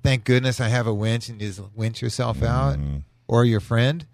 thank 0.03 0.25
goodness 0.25 0.61
I 0.61 0.69
have 0.69 0.87
a 0.87 0.93
winch 0.95 1.29
and 1.31 1.41
you 1.41 1.49
just 1.49 1.63
winch 1.75 2.03
yourself 2.03 2.43
out, 2.43 2.79
or 3.27 3.45
your 3.47 3.61
friend, 3.61 4.07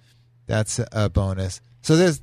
that's 0.46 0.79
a, 0.79 0.87
a 0.92 1.09
bonus. 1.09 1.61
So 1.83 1.96
there's 1.96 2.22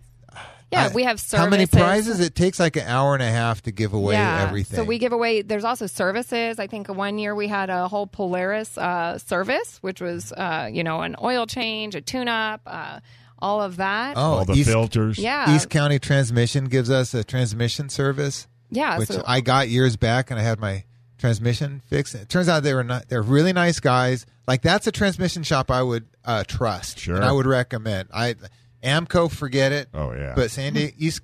yeah, 0.71 0.87
I- 0.87 0.93
we 0.93 1.03
have 1.03 1.19
services. 1.19 1.39
how 1.39 1.49
many 1.49 1.65
prizes? 1.65 2.19
It 2.19 2.35
takes 2.35 2.59
like 2.59 2.75
an 2.75 2.87
hour 2.87 3.13
and 3.13 3.23
a 3.23 3.29
half 3.29 3.61
to 3.63 3.71
give 3.71 3.93
away 3.93 4.15
yeah. 4.15 4.45
everything. 4.47 4.75
So 4.77 4.83
we 4.83 4.97
give 4.97 5.13
away. 5.13 5.41
There's 5.41 5.63
also 5.63 5.87
services. 5.87 6.59
I 6.59 6.67
think 6.67 6.87
one 6.89 7.17
year 7.17 7.35
we 7.35 7.47
had 7.47 7.69
a 7.69 7.87
whole 7.87 8.07
Polaris 8.07 8.77
uh, 8.77 9.17
service, 9.17 9.77
which 9.81 10.01
was 10.01 10.31
uh, 10.33 10.69
you 10.71 10.83
know 10.83 11.01
an 11.01 11.15
oil 11.21 11.45
change, 11.45 11.95
a 11.95 12.01
tune-up, 12.01 12.61
uh, 12.65 12.99
all 13.39 13.61
of 13.61 13.77
that. 13.77 14.17
oh, 14.17 14.21
all 14.21 14.45
the 14.45 14.53
East, 14.53 14.69
filters. 14.69 15.17
yeah, 15.17 15.55
East 15.55 15.69
County 15.69 15.99
Transmission 15.99 16.65
gives 16.65 16.89
us 16.89 17.13
a 17.13 17.23
transmission 17.23 17.89
service. 17.89 18.47
yeah. 18.69 18.97
which 18.97 19.09
so 19.09 19.23
I 19.25 19.41
got 19.41 19.69
years 19.69 19.95
back, 19.95 20.31
and 20.31 20.39
I 20.39 20.43
had 20.43 20.59
my 20.59 20.83
transmission 21.17 21.81
fixed. 21.87 22.15
It 22.15 22.29
turns 22.29 22.49
out 22.49 22.63
they 22.63 22.73
were 22.73 22.83
not. 22.83 23.09
They're 23.09 23.21
really 23.21 23.53
nice 23.53 23.79
guys. 23.79 24.25
Like 24.47 24.61
that's 24.61 24.87
a 24.87 24.91
transmission 24.91 25.43
shop 25.43 25.71
I 25.71 25.81
would 25.81 26.07
uh, 26.25 26.43
trust. 26.45 26.99
Sure. 26.99 27.15
and 27.15 27.25
I 27.25 27.31
would 27.31 27.45
recommend. 27.45 28.09
I 28.13 28.35
AAMCO, 28.83 29.31
forget 29.31 29.71
it. 29.71 29.89
Oh 29.93 30.13
yeah. 30.13 30.33
But 30.35 30.51
Sandy 30.51 30.93
East 30.97 31.21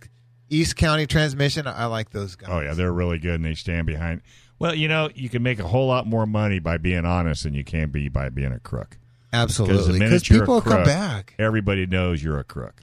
East 0.50 0.76
County 0.76 1.08
Transmission, 1.08 1.68
I 1.68 1.86
like 1.86 2.10
those 2.12 2.36
guys. 2.36 2.50
Oh 2.52 2.60
yeah, 2.60 2.74
they're 2.74 2.92
really 2.94 3.20
good 3.20 3.36
and 3.36 3.46
they 3.46 3.54
stand 3.54 3.88
behind. 3.88 4.22
Well, 4.60 4.76
you 4.76 4.88
know, 4.88 5.10
you 5.14 5.30
can 5.30 5.44
make 5.44 5.60
a 5.60 5.68
whole 5.68 5.88
lot 5.88 6.08
more 6.08 6.26
money 6.26 6.60
by 6.60 6.78
being 6.78 7.06
honest 7.06 7.44
than 7.44 7.54
you 7.54 7.64
can 7.64 7.90
be 7.90 8.08
by 8.10 8.30
being 8.30 8.52
a 8.52 8.60
crook. 8.60 8.98
Absolutely. 9.34 10.00
Because 10.00 10.24
people 10.24 10.44
a 10.44 10.48
will 10.58 10.62
come 10.62 10.84
back. 10.84 11.34
everybody 11.40 11.86
knows 11.88 12.24
you're 12.24 12.40
a 12.40 12.44
crook. 12.44 12.82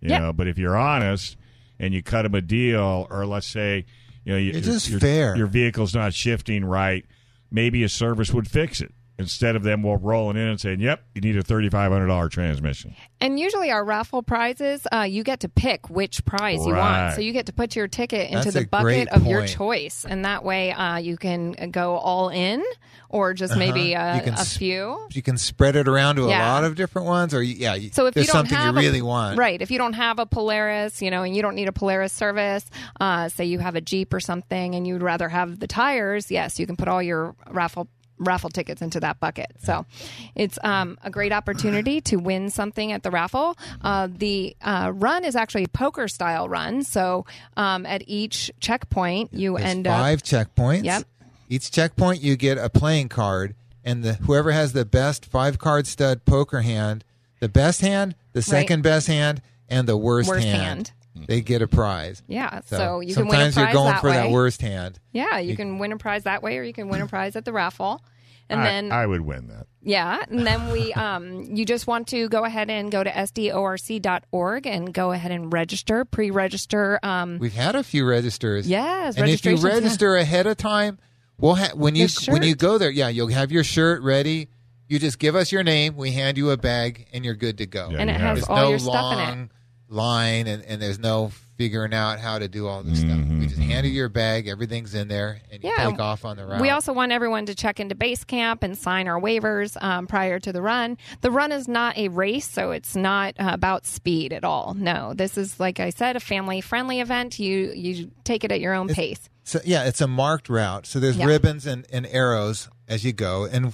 You 0.00 0.10
Yeah. 0.10 0.18
know, 0.18 0.32
but 0.32 0.46
if 0.46 0.58
you're 0.58 0.76
honest 0.76 1.36
and 1.78 1.94
you 1.94 2.02
cut 2.02 2.22
them 2.22 2.34
a 2.34 2.42
deal, 2.42 3.06
or 3.10 3.24
let's 3.26 3.46
say, 3.46 3.86
you 4.24 4.32
know, 4.32 4.38
you, 4.38 4.50
It's 4.50 4.66
your- 4.66 4.74
just 4.74 4.90
your, 4.90 5.00
fair. 5.00 5.36
Your 5.36 5.46
vehicle's 5.46 5.94
not 5.94 6.12
shifting 6.12 6.64
right. 6.64 7.04
Maybe 7.50 7.82
a 7.82 7.88
service 7.88 8.32
would 8.32 8.46
fix 8.48 8.80
it 8.80 8.92
instead 9.18 9.56
of 9.56 9.62
them 9.62 9.84
rolling 9.84 10.36
in 10.36 10.48
and 10.48 10.60
saying, 10.60 10.80
"Yep, 10.80 11.02
you 11.14 11.20
need 11.20 11.36
a 11.36 11.42
thirty-five 11.42 11.90
hundred 11.90 12.06
dollar 12.08 12.28
transmission." 12.28 12.94
And 13.20 13.40
usually 13.40 13.70
our 13.70 13.82
raffle 13.84 14.22
prizes, 14.22 14.86
uh, 14.92 15.00
you 15.02 15.24
get 15.24 15.40
to 15.40 15.48
pick 15.48 15.88
which 15.88 16.24
prize 16.24 16.64
you 16.66 16.74
want. 16.74 17.14
So 17.14 17.20
you 17.22 17.32
get 17.32 17.46
to 17.46 17.52
put 17.52 17.74
your 17.74 17.88
ticket 17.88 18.30
into 18.30 18.44
That's 18.50 18.54
the 18.56 18.66
bucket 18.66 19.08
of 19.08 19.26
your 19.26 19.46
choice, 19.46 20.04
and 20.08 20.24
that 20.24 20.44
way 20.44 20.72
uh, 20.72 20.98
you 20.98 21.16
can 21.16 21.52
go 21.70 21.96
all 21.96 22.28
in, 22.28 22.62
or 23.08 23.32
just 23.32 23.56
maybe 23.56 23.94
a, 23.94 23.98
Uh-huh. 24.00 24.16
You 24.16 24.22
can 24.22 24.34
a 24.34 24.38
s- 24.40 24.56
few. 24.56 25.08
You 25.12 25.22
can 25.22 25.38
spread 25.38 25.76
it 25.76 25.88
around 25.88 26.16
to 26.16 26.24
a 26.24 26.26
lot 26.26 26.64
of 26.64 26.74
different 26.74 27.08
ones, 27.08 27.32
or 27.32 27.42
yeah. 27.42 27.74
you- 27.74 27.90
So 27.92 28.06
if 28.06 28.14
there's 28.14 28.26
you 28.26 28.32
don't 28.32 28.40
something 28.48 28.56
have 28.58 28.74
you 28.74 28.80
a- 28.80 28.84
really 28.84 29.02
want, 29.02 29.38
right? 29.38 29.60
If 29.62 29.70
you 29.70 29.78
don't 29.78 29.94
have 29.94 30.18
a 30.18 30.26
Polaris, 30.26 31.00
you 31.00 31.10
know, 31.10 31.22
and 31.22 31.34
you 31.34 31.40
don't 31.42 31.54
need 31.54 31.68
a 31.68 31.72
Polaris 31.72 32.12
service, 32.12 32.66
uh, 33.00 33.28
say 33.30 33.46
you 33.46 33.58
have 33.60 33.76
a 33.76 33.80
Jeep 33.80 34.12
or 34.12 34.20
something, 34.20 34.74
and 34.74 34.86
you'd 34.86 35.02
rather 35.02 35.28
have 35.30 35.58
the 35.58 35.66
tires, 35.66 36.30
yes, 36.30 36.58
you 36.60 36.66
can 36.66 36.76
put 36.76 36.88
all 36.88 37.02
your 37.02 37.34
raffle 37.50 37.88
raffle 38.18 38.50
tickets 38.50 38.82
into 38.82 39.00
that 39.00 39.20
bucket. 39.20 39.52
So 39.62 39.86
it's 40.34 40.58
um, 40.62 40.98
a 41.02 41.10
great 41.10 41.32
opportunity 41.32 42.00
to 42.02 42.16
win 42.16 42.50
something 42.50 42.92
at 42.92 43.02
the 43.02 43.10
raffle. 43.10 43.56
Uh, 43.82 44.08
the 44.10 44.56
uh, 44.62 44.92
run 44.94 45.24
is 45.24 45.36
actually 45.36 45.64
a 45.64 45.68
poker 45.68 46.08
style 46.08 46.48
run. 46.48 46.82
So 46.82 47.26
um, 47.56 47.86
at 47.86 48.02
each 48.06 48.50
checkpoint, 48.60 49.32
you 49.32 49.56
There's 49.56 49.70
end 49.70 49.86
up 49.86 49.98
five 49.98 50.22
checkpoints. 50.22 50.84
Yep. 50.84 51.04
Each 51.48 51.70
checkpoint, 51.70 52.22
you 52.22 52.36
get 52.36 52.58
a 52.58 52.68
playing 52.68 53.08
card, 53.08 53.54
and 53.84 54.02
the 54.02 54.14
whoever 54.14 54.50
has 54.50 54.72
the 54.72 54.84
best 54.84 55.24
five 55.24 55.58
card 55.58 55.86
stud 55.86 56.24
poker 56.24 56.62
hand, 56.62 57.04
the 57.40 57.48
best 57.48 57.80
hand, 57.80 58.16
the 58.32 58.42
second 58.42 58.82
best 58.82 59.06
hand, 59.06 59.40
and 59.68 59.88
the 59.88 59.96
worst, 59.96 60.28
Worst 60.28 60.44
hand, 60.44 60.62
hand. 60.62 60.92
They 61.26 61.40
get 61.40 61.62
a 61.62 61.68
prize. 61.68 62.22
yeah. 62.26 62.60
So, 62.66 63.00
you 63.00 63.14
can 63.14 63.28
win 63.28 63.36
a 63.36 63.52
sometimes 63.52 63.54
prize 63.54 63.64
you're 63.64 63.72
going 63.72 63.92
that 63.92 64.00
for 64.00 64.10
way. 64.10 64.16
that 64.16 64.30
worst 64.30 64.60
hand. 64.60 64.98
Yeah, 65.12 65.38
you 65.38 65.56
can 65.56 65.78
win 65.78 65.92
a 65.92 65.96
prize 65.96 66.24
that 66.24 66.42
way, 66.42 66.58
or 66.58 66.62
you 66.62 66.72
can 66.72 66.88
win 66.88 67.00
a 67.00 67.06
prize 67.06 67.36
at 67.36 67.44
the 67.44 67.52
raffle. 67.52 68.02
And 68.48 68.60
I, 68.60 68.64
then 68.64 68.92
I 68.92 69.06
would 69.06 69.22
win 69.22 69.48
that. 69.48 69.66
Yeah, 69.82 70.22
and 70.30 70.46
then 70.46 70.70
we, 70.70 70.92
um, 70.94 71.42
you 71.56 71.64
just 71.64 71.86
want 71.86 72.08
to 72.08 72.28
go 72.28 72.44
ahead 72.44 72.70
and 72.70 72.92
go 72.92 73.02
to 73.02 73.10
sdorc.org 73.10 74.66
and 74.66 74.94
go 74.94 75.12
ahead 75.12 75.32
and 75.32 75.52
register, 75.52 76.04
pre-register. 76.04 77.00
Um, 77.02 77.38
We've 77.38 77.52
had 77.54 77.74
a 77.74 77.82
few 77.82 78.06
registers. 78.06 78.68
yes, 78.68 79.16
and 79.16 79.28
if 79.28 79.44
you 79.44 79.52
registrations, 79.52 79.64
yeah. 79.64 79.70
register 79.70 80.16
ahead 80.16 80.46
of 80.46 80.56
time, 80.56 80.98
we'll 81.38 81.56
ha- 81.56 81.72
when 81.74 81.94
you 81.94 82.08
when 82.28 82.42
you 82.42 82.54
go 82.54 82.78
there, 82.78 82.90
yeah, 82.90 83.08
you'll 83.08 83.28
have 83.28 83.50
your 83.50 83.64
shirt 83.64 84.02
ready. 84.02 84.48
You 84.88 85.00
just 85.00 85.18
give 85.18 85.34
us 85.34 85.50
your 85.50 85.64
name, 85.64 85.96
we 85.96 86.12
hand 86.12 86.38
you 86.38 86.50
a 86.50 86.56
bag, 86.56 87.08
and 87.12 87.24
you're 87.24 87.34
good 87.34 87.58
to 87.58 87.66
go. 87.66 87.88
Yeah, 87.90 87.98
and 87.98 88.08
it 88.10 88.16
has 88.20 88.38
it. 88.38 88.46
There's 88.46 88.48
all 88.48 88.56
no 88.56 88.68
your 88.70 88.78
stuff 88.78 89.12
in 89.32 89.38
it. 89.40 89.50
Long 89.88 89.96
line, 90.06 90.46
and, 90.46 90.64
and 90.64 90.80
there's 90.82 90.98
no 90.98 91.30
figuring 91.56 91.94
out 91.94 92.18
how 92.18 92.38
to 92.38 92.48
do 92.48 92.66
all 92.66 92.82
this 92.82 93.00
stuff. 93.00 93.18
We 93.30 93.46
just 93.46 93.58
hand 93.58 93.86
you 93.86 93.92
your 93.92 94.10
bag, 94.10 94.46
everything's 94.46 94.94
in 94.94 95.08
there, 95.08 95.40
and 95.50 95.64
you 95.64 95.70
Yeah. 95.74 95.88
take 95.90 95.98
off 96.00 96.24
on 96.26 96.36
the 96.36 96.44
route. 96.44 96.60
We 96.60 96.68
also 96.68 96.92
want 96.92 97.12
everyone 97.12 97.46
to 97.46 97.54
check 97.54 97.80
into 97.80 97.94
base 97.94 98.24
camp 98.24 98.62
and 98.62 98.76
sign 98.76 99.08
our 99.08 99.18
waivers 99.18 99.80
um, 99.82 100.06
prior 100.06 100.38
to 100.40 100.52
the 100.52 100.60
run. 100.60 100.98
The 101.22 101.30
run 101.30 101.52
is 101.52 101.66
not 101.66 101.96
a 101.96 102.08
race, 102.08 102.46
so 102.46 102.72
it's 102.72 102.94
not 102.94 103.34
uh, 103.40 103.50
about 103.54 103.86
speed 103.86 104.34
at 104.34 104.44
all. 104.44 104.74
No, 104.74 105.14
this 105.14 105.38
is 105.38 105.58
like 105.58 105.80
I 105.80 105.88
said, 105.90 106.14
a 106.16 106.20
family-friendly 106.20 107.00
event. 107.00 107.38
You 107.38 107.72
you 107.74 108.10
take 108.24 108.44
it 108.44 108.52
at 108.52 108.60
your 108.60 108.74
own 108.74 108.88
pace. 108.88 109.30
So 109.44 109.60
yeah, 109.64 109.84
it's 109.84 110.02
a 110.02 110.08
marked 110.08 110.48
route. 110.50 110.86
So 110.86 111.00
there's 111.00 111.16
Yeah. 111.16 111.24
ribbons 111.26 111.64
and, 111.66 111.86
and 111.90 112.06
arrows 112.06 112.68
as 112.86 113.02
you 113.02 113.14
go, 113.14 113.44
and 113.46 113.72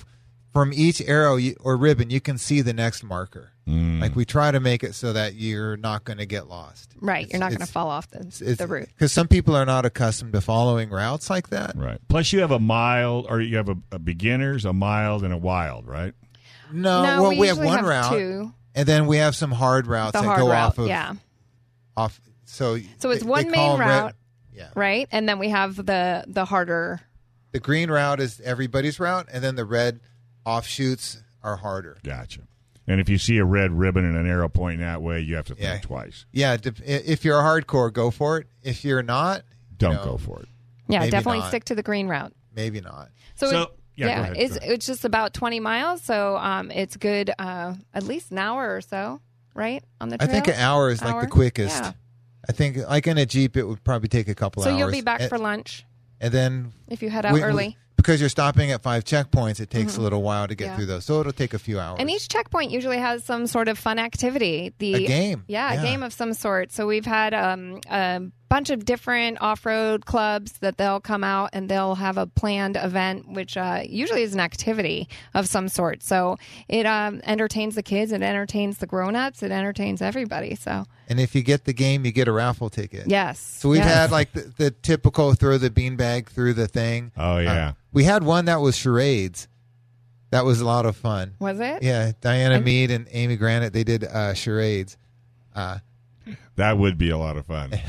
from 0.52 0.72
each 0.72 1.00
arrow 1.00 1.34
you, 1.36 1.56
or 1.60 1.76
ribbon, 1.76 2.10
you 2.10 2.20
can 2.20 2.38
see 2.38 2.60
the 2.60 2.74
next 2.74 3.02
marker. 3.02 3.51
Mm. 3.68 4.00
Like 4.00 4.16
we 4.16 4.24
try 4.24 4.50
to 4.50 4.58
make 4.58 4.82
it 4.82 4.94
so 4.96 5.12
that 5.12 5.34
you're 5.34 5.76
not 5.76 6.02
going 6.04 6.18
to 6.18 6.26
get 6.26 6.48
lost. 6.48 6.94
Right, 7.00 7.30
you're 7.30 7.38
not 7.38 7.50
going 7.50 7.60
to 7.60 7.66
fall 7.72 7.88
off 7.90 8.08
the, 8.10 8.24
the 8.58 8.66
route. 8.66 8.88
because 8.88 9.12
some 9.12 9.28
people 9.28 9.54
are 9.54 9.64
not 9.64 9.86
accustomed 9.86 10.32
to 10.32 10.40
following 10.40 10.90
routes 10.90 11.30
like 11.30 11.50
that. 11.50 11.76
Right. 11.76 11.98
Plus, 12.08 12.32
you 12.32 12.40
have 12.40 12.50
a 12.50 12.58
mild, 12.58 13.26
or 13.28 13.40
you 13.40 13.56
have 13.58 13.68
a, 13.68 13.76
a 13.92 13.98
beginners, 14.00 14.64
a 14.64 14.72
mild, 14.72 15.22
and 15.22 15.32
a 15.32 15.36
wild, 15.36 15.86
right? 15.86 16.12
No, 16.72 17.02
no, 17.04 17.22
well, 17.22 17.30
we, 17.30 17.38
we, 17.40 17.46
have 17.48 17.58
one 17.58 17.78
have 17.78 17.86
route, 17.86 18.12
two. 18.12 18.52
and 18.74 18.88
then 18.88 19.06
we 19.06 19.18
have 19.18 19.36
some 19.36 19.52
hard 19.52 19.86
routes 19.86 20.12
The 20.12 20.22
that 20.22 20.26
hard 20.26 20.40
go 20.40 20.48
route, 20.48 20.66
off 20.66 20.78
of 20.78 20.86
yeah. 20.88 21.14
off. 21.96 22.20
So 22.46 22.78
So 22.98 23.10
it's 23.10 23.22
they- 23.22 23.28
one 23.28 23.44
they 23.44 23.50
main 23.50 23.54
call 23.54 23.74
'em 23.74 23.80
red- 23.80 23.86
route. 23.88 24.14
yeah, 24.52 24.68
right? 24.74 25.06
And 25.12 25.28
then 25.28 25.38
we 25.38 25.50
have 25.50 25.76
the 25.76 26.24
the 26.26 26.44
harder. 26.46 27.00
the 27.52 27.60
green 27.60 27.90
route 27.92 28.18
is 28.20 28.40
everybody's 28.40 28.98
route, 28.98 29.28
and 29.32 29.44
then 29.44 29.54
the 29.54 29.64
red 29.64 30.00
offshoots 30.44 31.22
are 31.42 31.56
harder. 31.56 31.98
Gotcha. 32.02 32.40
And 32.86 33.00
if 33.00 33.08
you 33.08 33.16
see 33.18 33.38
a 33.38 33.44
red 33.44 33.70
ribbon 33.72 34.04
and 34.04 34.16
an 34.16 34.26
arrow 34.26 34.48
pointing 34.48 34.80
that 34.80 35.02
way, 35.02 35.20
you 35.20 35.36
have 35.36 35.46
to 35.46 35.54
think 35.54 35.64
Yeah. 35.64 35.78
twice. 35.80 36.26
Yeah, 36.32 36.56
if 36.84 37.24
you're 37.24 37.38
a 37.38 37.42
hardcore, 37.42 37.92
go 37.92 38.10
for 38.10 38.38
it. 38.38 38.48
If 38.62 38.84
you're 38.84 39.02
not, 39.02 39.42
Don't 39.78 39.94
No. 39.94 40.04
go 40.04 40.16
for 40.16 40.38
it. 40.40 40.48
Yeah, 40.88 41.00
Maybe 41.00 41.10
definitely 41.10 41.40
not. 41.40 41.48
stick 41.48 41.64
to 41.64 41.74
the 41.74 41.82
green 41.82 42.06
route. 42.06 42.32
maybe 42.54 42.80
not. 42.80 43.08
So, 43.34 43.50
So- 43.50 43.62
it- 43.62 43.68
yeah, 43.96 44.06
go 44.06 44.10
yeah, 44.12 44.20
ahead, 44.20 44.36
it's 44.36 44.52
go 44.52 44.56
ahead. 44.58 44.70
it's 44.72 44.86
just 44.86 45.04
about 45.04 45.34
twenty 45.34 45.58
miles, 45.58 46.02
so 46.02 46.36
um, 46.36 46.70
it's 46.70 46.96
good 46.96 47.32
uh, 47.38 47.74
at 47.92 48.04
least 48.04 48.30
an 48.30 48.38
hour 48.38 48.76
or 48.76 48.80
so, 48.80 49.20
right 49.54 49.82
on 50.00 50.08
the 50.10 50.22
I 50.22 50.26
think 50.26 50.46
an 50.46 50.54
hour 50.54 50.88
is 50.90 51.02
like 51.02 51.14
Hour? 51.14 51.22
the 51.22 51.26
quickest. 51.26 51.82
Yeah. 51.82 51.92
I 52.48 52.52
think 52.52 52.76
like 52.88 53.06
in 53.08 53.18
a 53.18 53.26
jeep, 53.26 53.56
it 53.56 53.64
would 53.64 53.82
probably 53.82 54.08
take 54.08 54.28
a 54.28 54.34
couple 54.36 54.62
So 54.62 54.68
hours. 54.70 54.74
So 54.74 54.78
you'll 54.78 54.92
be 54.92 55.00
back 55.00 55.20
and, 55.22 55.28
for 55.28 55.38
lunch 55.38 55.84
and 56.20 56.32
then 56.32 56.72
if 56.88 57.02
you 57.02 57.10
head 57.10 57.24
out 57.26 57.32
we- 57.32 57.40
we- 57.40 57.44
early. 57.44 57.76
Because 58.02 58.20
you're 58.20 58.28
stopping 58.28 58.70
at 58.72 58.82
five 58.82 59.04
checkpoints. 59.04 59.60
It 59.60 59.70
takes 59.70 59.96
a 59.96 60.00
little 60.00 60.22
while 60.22 60.48
to 60.48 60.54
get 60.54 60.66
Yeah. 60.66 60.76
through 60.76 60.86
those, 60.86 61.04
so 61.04 61.20
it'll 61.20 61.32
take 61.32 61.54
a 61.54 61.58
few 61.58 61.78
hours. 61.80 61.98
And 62.00 62.10
each 62.10 62.28
checkpoint 62.28 62.70
usually 62.70 62.98
has 62.98 63.24
some 63.24 63.46
sort 63.46 63.68
of 63.68 63.78
fun 63.78 63.98
activity. 63.98 64.72
The 64.78 64.94
A 64.94 65.06
game. 65.06 65.44
yeah, 65.46 65.72
Yeah. 65.72 65.80
a 65.80 65.82
game 65.84 66.02
of 66.02 66.12
some 66.12 66.34
sort. 66.34 66.72
So 66.72 66.86
we've 66.86 67.06
had 67.06 67.32
um, 67.34 67.80
a 67.90 68.20
bunch 68.52 68.68
of 68.68 68.84
different 68.84 69.40
off-road 69.40 70.04
clubs 70.04 70.52
that 70.60 70.76
they'll 70.76 71.00
come 71.00 71.24
out 71.24 71.48
and 71.54 71.70
they'll 71.70 71.94
have 71.94 72.18
a 72.18 72.26
planned 72.26 72.76
event, 72.76 73.26
which 73.32 73.56
uh, 73.56 73.80
usually 73.82 74.20
is 74.22 74.34
an 74.34 74.40
activity 74.40 75.08
of 75.32 75.48
some 75.48 75.68
sort. 75.68 76.02
So 76.02 76.36
it 76.68 76.84
um, 76.84 77.22
entertains 77.24 77.76
the 77.76 77.82
kids, 77.82 78.12
it 78.12 78.20
entertains 78.20 78.76
the 78.76 78.86
grown-ups, 78.86 79.42
it 79.42 79.50
entertains 79.50 80.02
everybody. 80.02 80.54
So 80.54 80.84
and 81.08 81.18
if 81.18 81.34
you 81.34 81.42
get 81.42 81.64
the 81.64 81.72
game, 81.72 82.04
you 82.04 82.12
get 82.12 82.28
a 82.28 82.32
raffle 82.32 82.68
ticket. 82.68 83.04
yes, 83.06 83.38
So 83.38 83.70
we've 83.70 83.78
yes. 83.78 83.94
had 83.94 84.10
like 84.10 84.32
the, 84.34 84.52
the 84.58 84.70
typical 84.70 85.32
throw 85.32 85.56
the 85.56 85.70
beanbag 85.70 86.26
through 86.26 86.52
the 86.52 86.68
thing. 86.68 87.10
Oh, 87.16 87.38
yeah. 87.38 87.68
Uh, 87.68 87.72
we 87.90 88.04
had 88.04 88.22
one 88.22 88.44
that 88.44 88.60
was 88.60 88.76
charades. 88.76 89.48
That 90.28 90.44
was 90.44 90.60
a 90.60 90.66
lot 90.66 90.84
of 90.84 90.94
fun. 90.94 91.34
was 91.38 91.58
it? 91.58 91.82
Yeah, 91.82 92.12
Diana 92.20 92.56
And- 92.56 92.64
Mead 92.66 92.90
and 92.90 93.06
Amy 93.12 93.36
Granite 93.36 93.72
they 93.72 93.84
did 93.84 94.04
uh, 94.04 94.34
charades. 94.34 94.98
Uh, 95.54 95.78
That 96.56 96.76
would 96.76 96.98
be 96.98 97.08
a 97.08 97.16
lot 97.16 97.38
of 97.38 97.46
fun. 97.46 97.72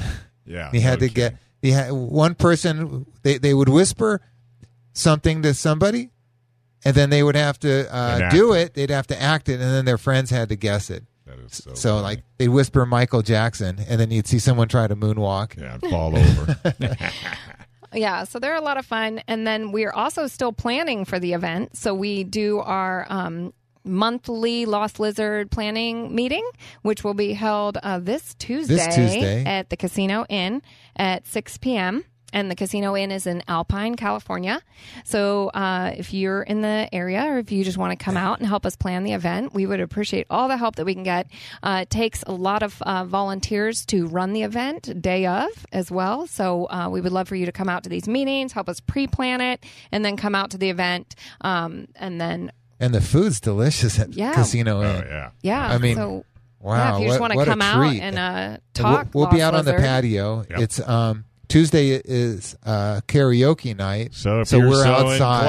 Yeah. 0.45 0.69
you 0.73 0.81
had 0.81 0.99
no 1.01 1.07
to 1.07 1.13
get 1.13 1.31
kidding. 1.31 1.37
you 1.61 1.73
had 1.73 1.91
one 1.91 2.35
person 2.35 3.05
they 3.23 3.37
they 3.37 3.53
would 3.53 3.69
whisper 3.69 4.21
something 4.93 5.41
to 5.43 5.53
somebody, 5.53 6.11
and 6.85 6.95
then 6.95 7.09
they 7.09 7.23
would 7.23 7.35
have 7.35 7.59
to 7.59 7.93
uh, 7.93 8.29
do 8.29 8.53
it. 8.53 8.73
They'd 8.73 8.89
have 8.91 9.07
to 9.07 9.21
act 9.21 9.49
it, 9.49 9.53
and 9.53 9.63
then 9.63 9.85
their 9.85 9.97
friends 9.97 10.29
had 10.29 10.49
to 10.49 10.55
guess 10.55 10.89
it. 10.89 11.03
That 11.25 11.39
is 11.39 11.53
so, 11.63 11.73
So 11.73 11.89
funny. 11.91 12.03
like 12.03 12.23
they'd 12.37 12.49
whisper 12.49 12.85
Michael 12.85 13.21
Jackson, 13.21 13.79
and 13.87 13.99
then 13.99 14.11
you'd 14.11 14.27
see 14.27 14.39
someone 14.39 14.67
try 14.67 14.87
to 14.87 14.95
moonwalk. 14.95 15.59
Yeah, 15.59 15.73
and 15.81 15.89
fall 15.89 16.17
over. 16.17 16.57
Yeah, 17.95 18.23
so 18.23 18.39
they're 18.39 18.55
a 18.55 18.61
lot 18.61 18.77
of 18.77 18.87
fun. 18.87 19.21
And 19.27 19.45
then 19.45 19.71
we 19.71 19.85
are 19.85 19.93
also 19.93 20.25
still 20.25 20.51
planning 20.51 21.05
for 21.05 21.19
the 21.19 21.33
event. 21.33 21.77
So 21.77 21.93
we 21.93 22.23
do 22.23 22.57
our 22.57 23.05
um, 23.07 23.53
monthly 23.83 24.65
Lost 24.65 24.99
Lizard 24.99 25.51
planning 25.51 26.13
meeting, 26.13 26.47
which 26.81 27.03
will 27.03 27.13
be 27.13 27.33
held 27.33 27.77
uh, 27.81 27.99
this 27.99 28.33
Tuesday, 28.35 28.75
Tuesday. 28.91 29.43
at 29.45 29.69
the 29.69 29.77
Casino 29.77 30.25
Inn 30.29 30.61
at 30.95 31.27
6 31.27 31.57
p.m. 31.59 32.05
And 32.35 32.49
the 32.49 32.55
Casino 32.55 32.97
Inn 32.97 33.11
is 33.11 33.27
in 33.27 33.43
Alpine, 33.47 33.93
California. 33.93 34.59
So 35.03 35.49
uh, 35.49 35.93
if 35.95 36.15
you're 36.15 36.41
in 36.41 36.61
the 36.61 36.89
area 36.91 37.23
or 37.25 37.37
if 37.37 37.51
you 37.51 37.63
just 37.63 37.77
want 37.77 37.91
to 37.97 38.03
come 38.03 38.17
out 38.17 38.39
and 38.39 38.47
help 38.47 38.65
us 38.65 38.75
plan 38.75 39.03
the 39.03 39.13
event, 39.13 39.53
we 39.53 39.67
would 39.67 39.79
appreciate 39.79 40.25
all 40.31 40.47
the 40.47 40.57
help 40.57 40.77
that 40.77 40.85
we 40.85 40.95
can 40.95 41.03
get. 41.03 41.27
Uh, 41.61 41.81
it 41.83 41.91
takes 41.91 42.23
a 42.25 42.31
lot 42.31 42.63
of 42.63 42.81
uh, 42.81 43.05
volunteers 43.05 43.85
to 43.85 44.07
run 44.07 44.33
the 44.33 44.41
event 44.41 44.99
day 44.99 45.27
of 45.27 45.47
as 45.71 45.91
well. 45.91 46.25
So 46.25 46.65
uh, 46.71 46.89
we 46.89 47.01
would 47.01 47.11
love 47.11 47.27
for 47.27 47.35
you 47.35 47.45
to 47.45 47.51
come 47.51 47.69
out 47.69 47.83
to 47.83 47.89
these 47.89 48.07
meetings, 48.07 48.51
help 48.51 48.67
us 48.67 48.79
pre 48.79 49.05
plan 49.05 49.39
it, 49.39 49.63
and 49.91 50.03
then 50.03 50.17
come 50.17 50.33
out 50.33 50.49
to 50.51 50.57
the 50.57 50.71
event. 50.71 51.13
Um, 51.41 51.87
and 51.95 52.19
then, 52.19 52.51
And 52.83 52.93
the 52.93 53.01
food's 53.01 53.39
delicious 53.39 53.97
at 53.99 54.13
Yeah. 54.13 54.33
Casino 54.33 54.79
oh, 54.81 55.03
yeah. 55.07 55.29
yeah. 55.41 55.67
I 55.67 55.77
mean, 55.77 55.95
so, 55.95 56.25
Wow, 56.59 56.75
yeah, 56.75 56.95
if 56.95 57.01
you 57.01 57.07
just 57.07 57.19
what- 57.19 57.29
want 57.29 57.35
what 57.35 57.45
to 57.45 57.49
a 57.49 57.53
come 57.53 57.61
out 57.61 57.75
treat. 57.89 58.01
and 58.01 58.17
uh, 58.17 58.57
talk, 58.73 59.07
We'll, 59.13 59.23
we'll 59.23 59.31
be 59.31 59.37
Lost 59.41 59.53
out 59.53 59.55
on 59.59 59.65
the 59.65 59.71
Lizard. 59.71 59.85
patio. 59.85 60.43
Yep. 60.49 60.59
It's 60.59 60.79
um 60.87 61.25
Tuesday 61.49 61.89
is 61.89 62.55
uh, 62.65 63.01
karaoke 63.07 63.75
night. 63.77 64.13
So 64.15 64.39
if 64.41 64.51
you're 64.51 64.67
we're 64.69 64.83
so 64.83 64.91
outside. 64.91 65.41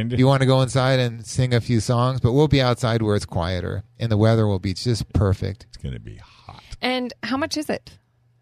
inclined- 0.00 0.18
You 0.18 0.26
want 0.26 0.40
to 0.40 0.46
go 0.46 0.60
inside 0.62 0.98
and 0.98 1.24
sing 1.26 1.54
a 1.54 1.60
few 1.60 1.78
songs, 1.78 2.20
but 2.20 2.32
we'll 2.32 2.48
be 2.48 2.60
outside 2.60 3.00
where 3.02 3.14
it's 3.16 3.26
quieter, 3.26 3.84
and 4.00 4.10
the 4.10 4.16
weather 4.16 4.46
will 4.46 4.58
be 4.58 4.74
just 4.74 5.12
perfect. 5.12 5.66
It's 5.68 5.76
going 5.76 5.92
to 5.94 6.00
be 6.00 6.16
hot. 6.16 6.62
And 6.80 7.12
how 7.22 7.36
much 7.36 7.56
is 7.56 7.70
it 7.70 7.96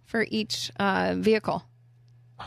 for 0.07 0.25
each 0.31 0.71
uh, 0.79 1.15
vehicle? 1.19 1.65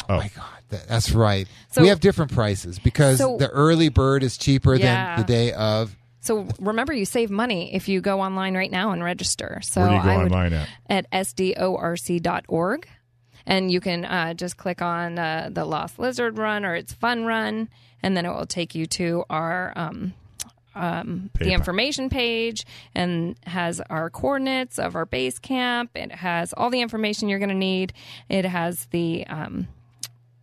Oh, 0.10 0.18
my 0.18 0.30
God, 0.36 0.46
that, 0.70 0.88
that's 0.88 1.12
right. 1.12 1.48
So- 1.72 1.82
we 1.82 1.88
have 1.90 2.00
different 2.00 2.32
prices 2.34 2.80
because 2.80 3.18
So- 3.20 3.38
the 3.38 3.50
early 3.50 3.90
bird 3.90 4.24
is 4.24 4.38
cheaper 4.38 4.76
Yeah. 4.76 5.16
than 5.16 5.26
the 5.26 5.28
day 5.34 5.54
of. 5.54 5.96
So 6.22 6.48
remember, 6.60 6.94
you 6.94 7.04
save 7.06 7.30
money 7.30 7.74
if 7.76 7.90
you 7.90 8.00
go 8.00 8.22
online 8.22 8.56
right 8.56 8.72
now 8.72 8.92
and 8.92 9.04
register. 9.04 9.60
So 9.62 9.82
where 9.82 9.90
do 9.90 9.96
you 9.98 10.02
go 10.04 10.10
I 10.10 10.18
would, 10.18 10.32
online 10.32 10.54
at? 10.54 10.70
at 10.90 11.12
sdorc.org. 11.12 12.88
And 13.46 13.70
you 13.70 13.82
can 13.82 14.06
uh, 14.06 14.34
just 14.34 14.56
click 14.56 14.82
on 14.82 15.20
uh, 15.20 15.50
the 15.52 15.66
Lost 15.66 16.00
Lizard 16.00 16.38
Run 16.38 16.64
or 16.64 16.76
its 16.76 16.94
Fun 16.94 17.26
Run, 17.26 17.68
and 18.02 18.16
then 18.16 18.26
it 18.26 18.30
will 18.30 18.46
take 18.46 18.74
you 18.74 18.86
to 18.86 19.26
our 19.30 19.74
um, 19.76 20.14
um, 20.76 21.30
the 21.40 21.52
information 21.52 22.10
page 22.10 22.66
and 22.96 23.36
has 23.46 23.82
our 23.90 24.10
coordinates 24.10 24.80
of 24.80 24.96
our 24.96 25.06
base 25.06 25.40
camp. 25.40 25.92
It 25.94 26.14
has 26.14 26.54
all 26.54 26.70
the 26.70 26.80
information 26.80 27.28
you're 27.28 27.40
going 27.40 27.50
to 27.50 27.56
need. 27.56 27.92
It 28.30 28.46
has 28.46 28.86
the 28.92 29.28
um, 29.28 29.68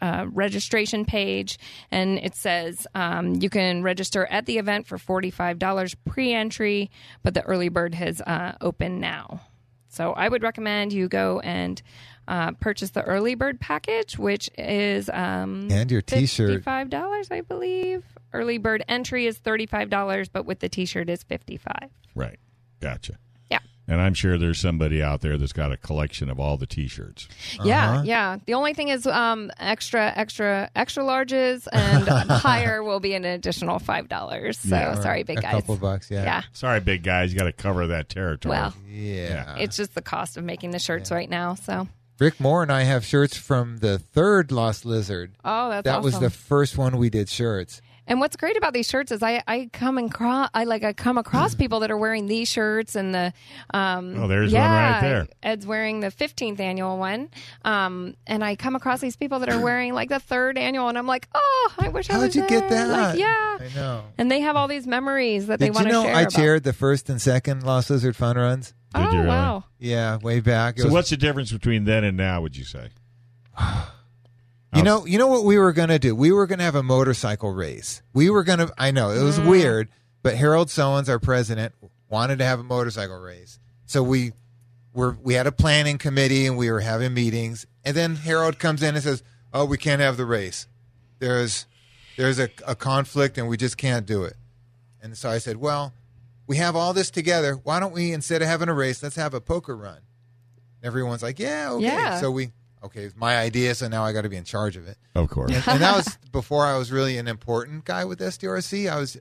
uh, 0.00 0.26
registration 0.30 1.04
page, 1.04 1.58
and 1.90 2.18
it 2.18 2.34
says 2.34 2.86
um, 2.94 3.34
you 3.36 3.50
can 3.50 3.82
register 3.82 4.26
at 4.26 4.46
the 4.46 4.58
event 4.58 4.86
for 4.86 4.98
$45 4.98 5.96
pre 6.06 6.32
entry, 6.32 6.90
but 7.22 7.34
the 7.34 7.42
early 7.42 7.68
bird 7.68 7.94
has 7.94 8.20
uh, 8.22 8.52
opened 8.60 9.00
now. 9.00 9.40
So 9.88 10.12
I 10.12 10.28
would 10.28 10.42
recommend 10.42 10.92
you 10.92 11.08
go 11.08 11.40
and 11.40 11.82
uh, 12.28 12.52
purchase 12.52 12.90
the 12.90 13.02
early 13.02 13.34
bird 13.34 13.58
package, 13.60 14.16
which 14.16 14.48
is 14.56 15.10
um, 15.12 15.68
And 15.70 15.90
your 15.90 16.00
T-shirt. 16.00 16.62
$55, 16.64 17.32
I 17.32 17.40
believe. 17.40 18.04
Early 18.32 18.58
bird 18.58 18.84
entry 18.86 19.26
is 19.26 19.38
$35, 19.40 20.28
but 20.32 20.46
with 20.46 20.60
the 20.60 20.68
t 20.68 20.84
shirt 20.86 21.10
is 21.10 21.24
55 21.24 21.74
Right. 22.14 22.38
Gotcha. 22.80 23.18
Yeah. 23.90 23.94
And 23.94 24.02
I'm 24.02 24.14
sure 24.14 24.38
there's 24.38 24.60
somebody 24.60 25.02
out 25.02 25.20
there 25.20 25.36
that's 25.36 25.52
got 25.52 25.72
a 25.72 25.76
collection 25.76 26.30
of 26.30 26.38
all 26.38 26.56
the 26.56 26.66
T-shirts. 26.66 27.28
Yeah, 27.64 28.02
yeah. 28.02 28.38
The 28.46 28.54
only 28.54 28.72
thing 28.74 28.88
is 28.88 29.06
um, 29.06 29.50
extra, 29.58 30.12
extra, 30.14 30.70
extra 30.76 31.02
larges 31.02 31.66
and 31.72 32.08
higher 32.30 32.82
will 32.82 33.00
be 33.00 33.14
an 33.14 33.24
additional 33.24 33.78
five 33.78 34.08
dollars. 34.08 34.58
So 34.58 34.76
Yeah. 34.76 34.94
sorry, 35.00 35.22
big 35.24 35.42
guys. 35.42 35.54
a 35.54 35.56
couple 35.60 35.76
bucks, 35.76 36.10
yeah. 36.10 36.22
Yeah. 36.24 36.42
Sorry, 36.52 36.80
big 36.80 37.02
guys, 37.02 37.32
you 37.32 37.38
got 37.38 37.44
to 37.46 37.52
cover 37.52 37.88
that 37.88 38.08
territory. 38.08 38.50
Well, 38.56 38.74
Yeah. 38.88 39.56
it's 39.58 39.76
just 39.76 39.94
the 39.94 40.02
cost 40.02 40.36
of 40.36 40.44
making 40.44 40.70
the 40.70 40.78
shirts 40.78 41.10
right 41.10 41.28
now. 41.28 41.54
So 41.54 41.88
Rick 42.18 42.38
Moore 42.38 42.62
and 42.62 42.70
I 42.70 42.82
have 42.82 43.04
shirts 43.04 43.36
from 43.36 43.78
the 43.78 43.98
third 43.98 44.52
Lost 44.52 44.84
Lizard. 44.84 45.32
oh, 45.44 45.70
that's 45.70 45.84
that 45.84 46.02
was 46.02 46.18
the 46.20 46.30
first 46.30 46.76
one 46.76 46.96
we 46.98 47.08
did 47.10 47.28
shirts. 47.28 47.80
And 48.10 48.18
what's 48.20 48.34
great 48.36 48.56
about 48.56 48.72
these 48.74 48.88
shirts 48.88 49.12
is 49.12 49.22
I, 49.22 49.42
I 49.46 49.70
come 49.72 49.96
and 49.96 50.10
across 50.10 50.50
I 50.52 50.64
like 50.64 50.82
I 50.82 50.92
come 50.92 51.16
across 51.16 51.54
people 51.54 51.80
that 51.80 51.90
are 51.92 51.96
wearing 51.96 52.26
these 52.26 52.48
shirts 52.48 52.96
and 52.96 53.14
the 53.14 53.32
um 53.72 54.16
Oh, 54.22 54.26
there's 54.26 54.52
one 54.52 54.60
right 54.60 55.00
there. 55.00 55.28
Ed's 55.42 55.64
wearing 55.64 56.00
the 56.00 56.08
15th 56.08 56.58
annual 56.60 56.98
one. 56.98 57.30
Um 57.64 58.16
and 58.26 58.44
I 58.44 58.56
come 58.56 58.74
across 58.76 59.00
these 59.00 59.14
people 59.16 59.38
that 59.38 59.48
are 59.48 59.60
wearing 59.60 59.94
like 59.94 60.08
the 60.08 60.18
third 60.20 60.58
annual 60.58 60.88
and 60.88 60.98
I'm 60.98 61.06
like, 61.06 61.28
"Oh, 61.34 61.72
I 61.78 61.88
wish 61.88 62.10
I 62.10 62.14
How'd 62.14 62.22
was 62.22 62.34
you 62.36 62.46
get 62.48 62.68
that? 62.68 62.88
Like, 62.88 63.18
yeah. 63.18 63.58
I 63.60 63.68
know. 63.76 64.04
And 64.18 64.28
they 64.30 64.40
have 64.40 64.56
all 64.56 64.66
these 64.66 64.86
memories 64.88 65.46
that 65.46 65.60
they 65.60 65.66
Did 65.66 65.76
want 65.76 65.86
you 65.86 65.92
to 65.92 65.98
know 65.98 66.04
share. 66.04 66.14
I 66.16 66.20
about. 66.22 66.32
chaired 66.32 66.64
the 66.64 66.72
first 66.72 67.08
and 67.08 67.22
second 67.22 67.62
Lost 67.62 67.90
Lizard 67.90 68.16
fun 68.16 68.36
runs? 68.36 68.74
Oh 68.92 69.04
Did 69.04 69.12
you 69.12 69.18
really? 69.18 69.28
wow! 69.28 69.64
Yeah, 69.78 70.16
way 70.16 70.40
back. 70.40 70.78
It 70.78 70.80
So 70.80 70.86
was- 70.86 70.92
what's 70.94 71.10
the 71.10 71.16
difference 71.16 71.52
between 71.52 71.84
then 71.84 72.02
and 72.02 72.16
now? 72.16 72.40
Would 72.42 72.56
you 72.56 72.64
say? 72.64 72.88
You 74.74 74.82
know, 74.84 75.04
you 75.04 75.18
know 75.18 75.26
what 75.26 75.44
we 75.44 75.58
were 75.58 75.72
gonna 75.72 75.98
do? 75.98 76.14
We 76.14 76.30
were 76.32 76.46
gonna 76.46 76.62
have 76.62 76.74
a 76.76 76.82
motorcycle 76.82 77.52
race. 77.52 78.02
We 78.12 78.30
were 78.30 78.44
gonna. 78.44 78.70
I 78.78 78.90
know 78.92 79.10
it 79.10 79.22
was 79.22 79.38
Mm. 79.38 79.48
weird, 79.48 79.88
but 80.22 80.36
Harold 80.36 80.68
Sowens, 80.68 81.08
our 81.08 81.18
president, 81.18 81.74
wanted 82.08 82.38
to 82.38 82.44
have 82.44 82.60
a 82.60 82.62
motorcycle 82.62 83.18
race. 83.18 83.58
So 83.86 84.02
we 84.02 84.32
were 84.92 85.16
we 85.22 85.34
had 85.34 85.46
a 85.48 85.52
planning 85.52 85.98
committee 85.98 86.46
and 86.46 86.56
we 86.56 86.70
were 86.70 86.80
having 86.80 87.14
meetings. 87.14 87.66
And 87.84 87.96
then 87.96 88.14
Harold 88.16 88.58
comes 88.60 88.80
in 88.82 88.94
and 88.94 89.02
says, 89.02 89.22
"Oh, 89.52 89.64
we 89.64 89.76
can't 89.76 90.00
have 90.00 90.16
the 90.16 90.24
race. 90.26 90.68
There's 91.18 91.66
there's 92.16 92.38
a, 92.38 92.48
a 92.66 92.76
conflict 92.76 93.38
and 93.38 93.48
we 93.48 93.56
just 93.56 93.76
can't 93.76 94.06
do 94.06 94.22
it." 94.22 94.36
And 95.02 95.18
so 95.18 95.30
I 95.30 95.38
said, 95.38 95.56
"Well, 95.56 95.92
we 96.46 96.58
have 96.58 96.76
all 96.76 96.92
this 96.92 97.10
together. 97.10 97.54
Why 97.64 97.80
don't 97.80 97.92
we 97.92 98.12
instead 98.12 98.40
of 98.40 98.46
having 98.46 98.68
a 98.68 98.74
race, 98.74 99.02
let's 99.02 99.16
have 99.16 99.34
a 99.34 99.40
poker 99.40 99.76
run?" 99.76 99.98
Everyone's 100.82 101.22
like, 101.24 101.40
"Yeah, 101.40 101.72
okay." 101.72 101.86
Yeah. 101.86 102.20
So 102.20 102.30
we 102.30 102.52
okay, 102.82 103.02
it's 103.02 103.16
my 103.16 103.36
idea, 103.36 103.74
so 103.74 103.88
now 103.88 104.04
I 104.04 104.12
got 104.12 104.22
to 104.22 104.28
be 104.28 104.36
in 104.36 104.44
charge 104.44 104.76
of 104.76 104.86
it 104.86 104.96
Of 105.14 105.28
course. 105.28 105.52
and, 105.52 105.66
and 105.66 105.80
that 105.80 105.96
was 105.96 106.18
before 106.32 106.64
I 106.66 106.76
was 106.76 106.90
really 106.90 107.18
an 107.18 107.28
important 107.28 107.84
guy 107.84 108.04
with 108.04 108.20
SDORC. 108.20 108.90
I 108.90 108.98
was, 108.98 109.16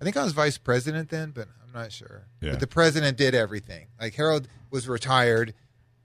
I 0.00 0.04
think 0.04 0.16
I 0.16 0.24
was 0.24 0.32
vice 0.32 0.58
president 0.58 1.10
then, 1.10 1.30
but 1.30 1.48
I'm 1.64 1.72
not 1.72 1.92
sure. 1.92 2.26
Yeah. 2.40 2.52
But 2.52 2.60
the 2.60 2.66
president 2.66 3.16
did 3.16 3.34
everything. 3.34 3.86
Like 4.00 4.14
Harold 4.14 4.48
was 4.70 4.88
retired, 4.88 5.54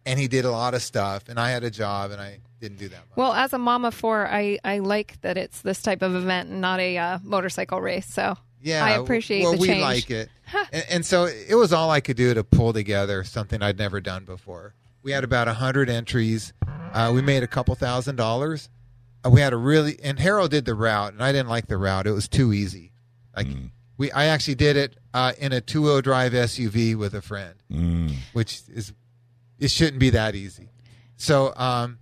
and 0.05 0.19
he 0.19 0.27
did 0.27 0.45
a 0.45 0.51
lot 0.51 0.73
of 0.73 0.81
stuff, 0.81 1.29
and 1.29 1.39
I 1.39 1.51
had 1.51 1.63
a 1.63 1.71
job, 1.71 2.11
and 2.11 2.21
I 2.21 2.39
didn't 2.59 2.77
do 2.77 2.89
that 2.89 2.99
much. 3.09 3.17
Well, 3.17 3.33
as 3.33 3.53
a 3.53 3.57
mom 3.57 3.85
of 3.85 3.93
four, 3.93 4.27
I 4.27 4.59
I 4.63 4.79
like 4.79 5.19
that 5.21 5.37
it's 5.37 5.61
this 5.61 5.81
type 5.81 6.01
of 6.01 6.15
event 6.15 6.49
and 6.49 6.61
not 6.61 6.79
a 6.79 6.97
uh, 6.97 7.19
motorcycle 7.23 7.81
race. 7.81 8.07
So 8.07 8.37
Yeah, 8.61 8.85
I 8.85 8.91
appreciate 8.91 9.43
well, 9.43 9.53
the 9.53 9.59
we 9.59 9.81
like 9.81 10.09
it, 10.09 10.29
and, 10.71 10.85
and 10.89 11.05
so 11.05 11.25
it 11.25 11.55
was 11.55 11.73
all 11.73 11.89
I 11.89 12.01
could 12.01 12.17
do 12.17 12.33
to 12.33 12.43
pull 12.43 12.73
together 12.73 13.23
something 13.23 13.61
I'd 13.61 13.77
never 13.77 13.99
done 14.01 14.25
before. 14.25 14.73
We 15.03 15.11
had 15.11 15.23
about 15.23 15.47
a 15.47 15.53
hundred 15.53 15.89
entries. 15.89 16.53
Uh, 16.93 17.11
we 17.13 17.21
made 17.21 17.43
a 17.43 17.47
couple 17.47 17.73
thousand 17.75 18.15
dollars. 18.17 18.69
Uh, 19.25 19.29
we 19.29 19.41
had 19.41 19.53
a 19.53 19.57
really 19.57 19.97
and 20.03 20.19
Harold 20.19 20.51
did 20.51 20.65
the 20.65 20.75
route, 20.75 21.13
and 21.13 21.23
I 21.23 21.31
didn't 21.31 21.49
like 21.49 21.67
the 21.67 21.77
route. 21.77 22.07
It 22.07 22.11
was 22.11 22.27
too 22.27 22.53
easy. 22.53 22.91
Like 23.35 23.47
we, 23.97 24.11
I 24.11 24.25
actually 24.25 24.55
did 24.55 24.77
it 24.77 24.97
uh, 25.13 25.33
in 25.39 25.53
a 25.53 25.61
two 25.61 25.83
wheel 25.83 26.01
drive 26.01 26.33
SUV 26.33 26.95
with 26.95 27.13
a 27.13 27.21
friend, 27.21 27.55
Mm. 27.71 28.15
which 28.33 28.61
is 28.73 28.93
it 29.59 29.71
shouldn't 29.71 29.99
be 29.99 30.09
that 30.11 30.35
easy. 30.35 30.69
So 31.17 31.53
um, 31.55 31.99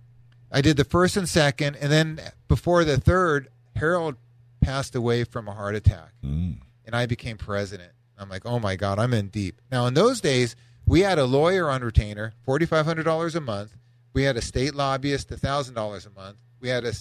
I 0.50 0.60
did 0.60 0.76
the 0.76 0.84
first 0.84 1.16
and 1.16 1.28
second, 1.28 1.76
and 1.76 1.92
then 1.92 2.20
before 2.48 2.84
the 2.84 2.98
third, 2.98 3.48
Harold 3.76 4.16
passed 4.60 4.94
away 4.94 5.24
from 5.24 5.46
a 5.48 5.52
heart 5.52 5.74
attack 5.74 6.12
Mm. 6.24 6.58
and 6.84 6.94
I 6.96 7.06
became 7.06 7.36
president. 7.38 7.92
I'm 8.18 8.28
like, 8.28 8.44
oh 8.44 8.58
my 8.58 8.76
God, 8.76 8.98
I'm 8.98 9.14
in 9.14 9.28
deep. 9.28 9.60
Now, 9.72 9.86
in 9.86 9.94
those 9.94 10.20
days, 10.20 10.54
we 10.90 11.02
had 11.02 11.20
a 11.20 11.24
lawyer 11.24 11.70
on 11.70 11.82
retainer, 11.82 12.32
$4,500 12.48 13.36
a 13.36 13.40
month. 13.40 13.76
We 14.12 14.24
had 14.24 14.36
a 14.36 14.42
state 14.42 14.74
lobbyist, 14.74 15.30
$1,000 15.30 16.06
a 16.06 16.10
month. 16.10 16.38
We 16.58 16.68
had 16.68 16.84
a 16.84 16.92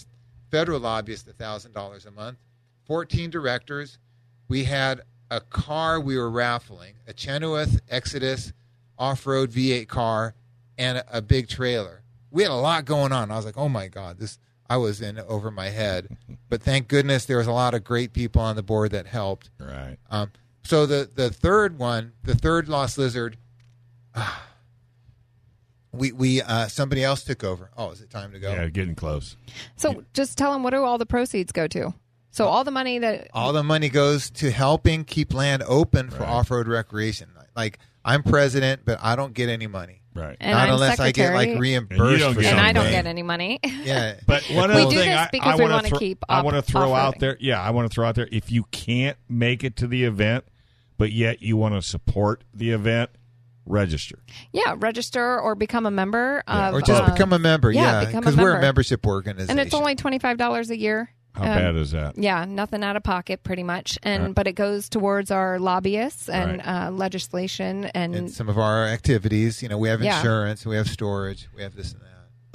federal 0.51 0.79
lobbyist, 0.79 1.27
$1,000 1.27 2.05
a 2.05 2.11
month. 2.11 2.37
14 2.85 3.31
directors. 3.31 3.97
We 4.47 4.65
had 4.65 5.01
a 5.31 5.41
car 5.41 5.99
we 5.99 6.19
were 6.19 6.29
raffling, 6.29 6.97
a 7.07 7.13
Chenowth 7.13 7.79
Exodus 7.89 8.53
off 8.99 9.25
road 9.25 9.49
V8 9.49 9.87
car, 9.87 10.35
and 10.77 10.99
a, 10.99 11.17
a 11.17 11.21
big 11.23 11.47
trailer. 11.47 12.03
We 12.29 12.43
had 12.43 12.51
a 12.51 12.55
lot 12.55 12.85
going 12.85 13.11
on. 13.11 13.31
I 13.31 13.37
was 13.37 13.45
like, 13.45 13.57
oh 13.57 13.69
my 13.69 13.87
God, 13.87 14.19
this. 14.19 14.37
I 14.69 14.77
was 14.77 15.01
in 15.01 15.17
over 15.21 15.49
my 15.49 15.69
head, 15.69 16.15
but 16.49 16.61
thank 16.61 16.87
goodness 16.87 17.25
there 17.25 17.37
was 17.37 17.47
a 17.47 17.51
lot 17.51 17.73
of 17.73 17.83
great 17.83 18.13
people 18.13 18.43
on 18.43 18.55
the 18.55 18.61
board 18.61 18.91
that 18.91 19.07
helped. 19.07 19.49
Right. 19.59 19.97
Um, 20.11 20.31
so 20.63 20.85
the 20.85 21.09
the 21.11 21.31
third 21.31 21.79
one, 21.79 22.13
the 22.23 22.35
third 22.35 22.69
Lost 22.69 22.99
Lizard, 22.99 23.37
we 25.91 26.11
we 26.11 26.41
uh, 26.41 26.67
somebody 26.67 27.03
else 27.03 27.23
took 27.23 27.43
over. 27.43 27.71
Oh, 27.75 27.91
is 27.91 28.01
it 28.01 28.09
time 28.09 28.31
to 28.33 28.39
go? 28.39 28.51
Yeah, 28.53 28.67
getting 28.69 28.95
close. 28.95 29.35
So 29.75 30.03
just 30.13 30.37
tell 30.37 30.53
them 30.53 30.63
what 30.63 30.71
do 30.71 30.83
all 30.83 30.97
the 30.97 31.05
proceeds 31.05 31.51
go 31.51 31.67
to? 31.67 31.93
So 32.31 32.45
all 32.45 32.63
the 32.63 32.71
money 32.71 32.99
that 32.99 33.29
All 33.33 33.53
the 33.53 33.63
money 33.63 33.89
goes 33.89 34.29
to 34.31 34.51
helping 34.51 35.03
keep 35.03 35.33
land 35.33 35.63
open 35.67 36.09
for 36.11 36.19
Right. 36.19 36.29
off 36.29 36.51
road 36.51 36.67
recreation. 36.67 37.29
Like 37.55 37.79
I'm 38.05 38.21
president, 38.23 38.81
but 38.85 38.99
I 39.01 39.15
don't 39.15 39.33
get 39.33 39.49
any 39.49 39.65
money. 39.67 40.01
Right. 40.15 40.37
and 40.39 40.51
Not 40.51 40.67
I'm 40.69 40.73
unless 40.75 40.99
I 40.99 41.11
get 41.11 41.33
like 41.33 41.57
reimbursed 41.59 42.23
And 42.23 42.35
for 42.35 42.41
and 42.41 42.59
I 42.59 42.71
don't 42.71 42.89
get 42.91 43.05
any 43.07 43.23
money. 43.23 43.59
Yeah, 43.83 44.15
But 44.27 44.43
one 44.51 44.69
We 44.69 44.75
other 44.81 44.91
do 44.91 44.97
thing 44.97 45.09
this 45.09 45.17
I, 45.19 45.29
because 45.31 45.53
I 45.53 45.55
we 45.55 45.61
wanna 45.63 45.73
wanna 45.75 45.89
thro- 45.89 45.97
keep 45.99 46.23
I 46.29 46.41
want 46.43 46.55
to 46.55 46.61
throw 46.61 46.93
out 46.93 47.15
off-roading. 47.15 47.19
there. 47.19 47.37
Yeah, 47.39 47.61
I 47.61 47.71
want 47.71 47.89
to 47.89 47.93
throw 47.95 48.05
out 48.07 48.15
there. 48.15 48.27
If 48.31 48.51
you 48.51 48.65
can't 48.71 49.17
make 49.27 49.63
it 49.63 49.75
to 49.77 49.87
the 49.87 50.03
event, 50.03 50.45
but 50.97 51.11
yet 51.11 51.41
you 51.41 51.57
want 51.57 51.75
to 51.75 51.81
support 51.81 52.43
the 52.53 52.71
event, 52.71 53.09
register. 53.69 54.19
yeah, 54.51 54.75
register 54.77 55.39
or 55.39 55.55
become 55.55 55.85
a 55.85 55.91
member 55.91 56.43
of, 56.47 56.73
or 56.73 56.81
just 56.81 57.01
uh, 57.03 57.11
become 57.11 57.31
a 57.31 57.39
member. 57.39 57.71
yeah, 57.71 58.01
Yeah, 58.09 58.19
because 58.19 58.35
we're 58.35 58.57
a 58.57 58.61
membership 58.61 59.05
organization. 59.07 59.51
and 59.51 59.59
it's 59.65 59.73
only 59.73 59.95
twenty 59.95 60.19
five 60.19 60.37
dollars 60.37 60.69
a 60.69 60.77
year. 60.77 61.11
How 61.35 61.43
Um, 61.43 61.49
bad 61.59 61.75
is 61.75 61.91
that? 61.91 62.17
Yeah, 62.17 62.43
nothing 62.45 62.83
out 62.83 62.95
of 62.95 63.03
pocket, 63.03 63.43
pretty 63.43 63.61
much, 63.63 63.97
and 64.03 64.23
Right. 64.23 64.35
but 64.35 64.47
it 64.47 64.53
goes 64.53 64.89
towards 64.89 65.29
our 65.31 65.59
lobbyists 65.59 66.27
and 66.27 66.57
Right. 66.57 66.87
uh, 66.87 66.91
legislation 66.91 67.85
and, 67.93 68.15
and 68.15 68.31
some 68.31 68.49
of 68.49 68.57
our 68.57 68.87
activities. 68.87 69.61
You 69.61 69.69
know, 69.69 69.77
we 69.77 69.89
have 69.89 70.01
Yeah. 70.01 70.17
insurance, 70.17 70.65
we 70.65 70.75
have 70.75 70.89
storage, 70.89 71.47
we 71.55 71.61
have 71.61 71.75
this 71.75 71.93
and 71.93 72.01
that. 72.01 72.05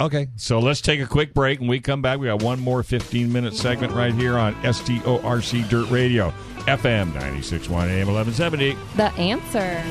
Okay, 0.01 0.27
so 0.35 0.59
let's 0.59 0.81
take 0.81 0.99
a 0.99 1.05
quick 1.05 1.33
break. 1.33 1.61
When 1.61 1.69
we 1.69 1.79
come 1.79 2.01
back, 2.01 2.19
we 2.19 2.27
got 2.27 2.43
one 2.43 2.59
more 2.59 2.83
15 2.83 3.31
minute 3.31 3.55
segment 3.55 3.93
right 3.93 4.13
here 4.13 4.37
on 4.37 4.53
SDORC 4.65 5.69
Dirt 5.69 5.89
Radio, 5.89 6.33
FM 6.67 7.13
961 7.13 7.87
AM 7.89 8.07
1170. 8.07 8.75
the 8.97 9.09
answer. 9.13 9.83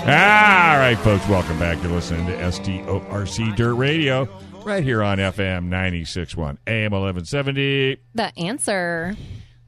All 0.00 0.06
right, 0.06 0.96
folks, 1.04 1.28
welcome 1.28 1.58
back. 1.58 1.80
You're 1.82 1.92
listening 1.92 2.26
to 2.26 2.32
SDORC 2.36 3.54
Dirt 3.54 3.74
Radio 3.74 4.28
right 4.64 4.82
here 4.82 5.02
on 5.02 5.18
FM 5.18 5.64
961 5.64 6.58
AM 6.66 6.92
1170. 6.92 7.98
The 8.14 8.38
answer. 8.38 9.14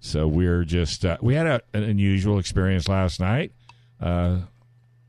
So 0.00 0.26
we're 0.26 0.64
just, 0.64 1.04
uh, 1.04 1.18
we 1.20 1.34
had 1.34 1.46
a, 1.46 1.60
an 1.74 1.82
unusual 1.84 2.38
experience 2.38 2.88
last 2.88 3.20
night. 3.20 3.52
Uh, 4.00 4.40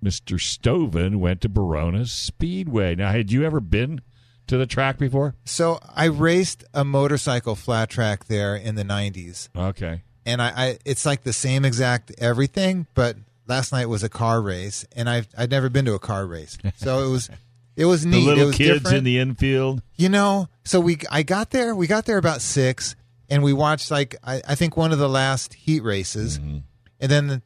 Mr. 0.04 0.40
Stoven 0.40 1.20
went 1.20 1.42
to 1.42 1.50
Barona's 1.50 2.12
Speedway. 2.12 2.94
Now, 2.96 3.12
had 3.12 3.32
you 3.32 3.44
ever 3.46 3.60
been 3.62 4.02
to 4.48 4.58
the 4.58 4.66
track 4.68 4.98
before? 5.00 5.36
So 5.46 5.80
I 5.96 6.06
raced 6.06 6.64
a 6.74 6.84
motorcycle 6.84 7.56
flat 7.56 7.90
track 7.90 8.26
there 8.26 8.56
in 8.58 8.76
the 8.76 8.84
'90s, 8.84 9.48
Okay. 9.56 10.04
and 10.26 10.42
I, 10.42 10.48
I 10.56 10.78
it's 10.86 11.06
like 11.06 11.24
the 11.24 11.34
same 11.34 11.64
exact 11.66 12.12
everything, 12.18 12.88
but 12.94 13.16
last 13.48 13.72
night 13.72 13.88
was 13.88 14.04
a 14.04 14.10
car 14.10 14.42
race, 14.42 14.86
and 14.96 15.10
I've 15.10 15.28
I'd 15.38 15.52
never 15.52 15.70
been 15.70 15.86
to 15.86 15.94
a 15.94 16.00
car 16.00 16.26
race, 16.26 16.58
so 16.78 17.06
it 17.06 17.10
was 17.10 17.30
it 17.76 17.86
was 17.86 18.04
The 18.04 18.10
neat. 18.10 18.24
it 18.24 18.26
little 18.26 18.46
was 18.48 18.56
kids 18.56 18.74
different. 18.80 18.98
in 18.98 19.04
the 19.04 19.20
infield. 19.20 19.82
You 19.96 20.10
know, 20.10 20.48
so 20.64 20.80
we 20.80 20.98
I 21.12 21.24
got 21.24 21.50
there. 21.52 21.76
We 21.76 21.88
got 21.88 22.06
there 22.06 22.18
about 22.18 22.42
six, 22.42 22.96
and 23.30 23.44
we 23.44 23.54
watched 23.54 23.92
like 23.92 24.16
I, 24.24 24.42
I 24.48 24.56
think 24.56 24.78
one 24.78 24.92
of 24.92 25.00
the 25.00 25.10
last 25.10 25.54
heat 25.54 25.82
races, 25.84 26.40
Mm-hmm. 26.40 26.58
and 27.00 27.12
then 27.12 27.42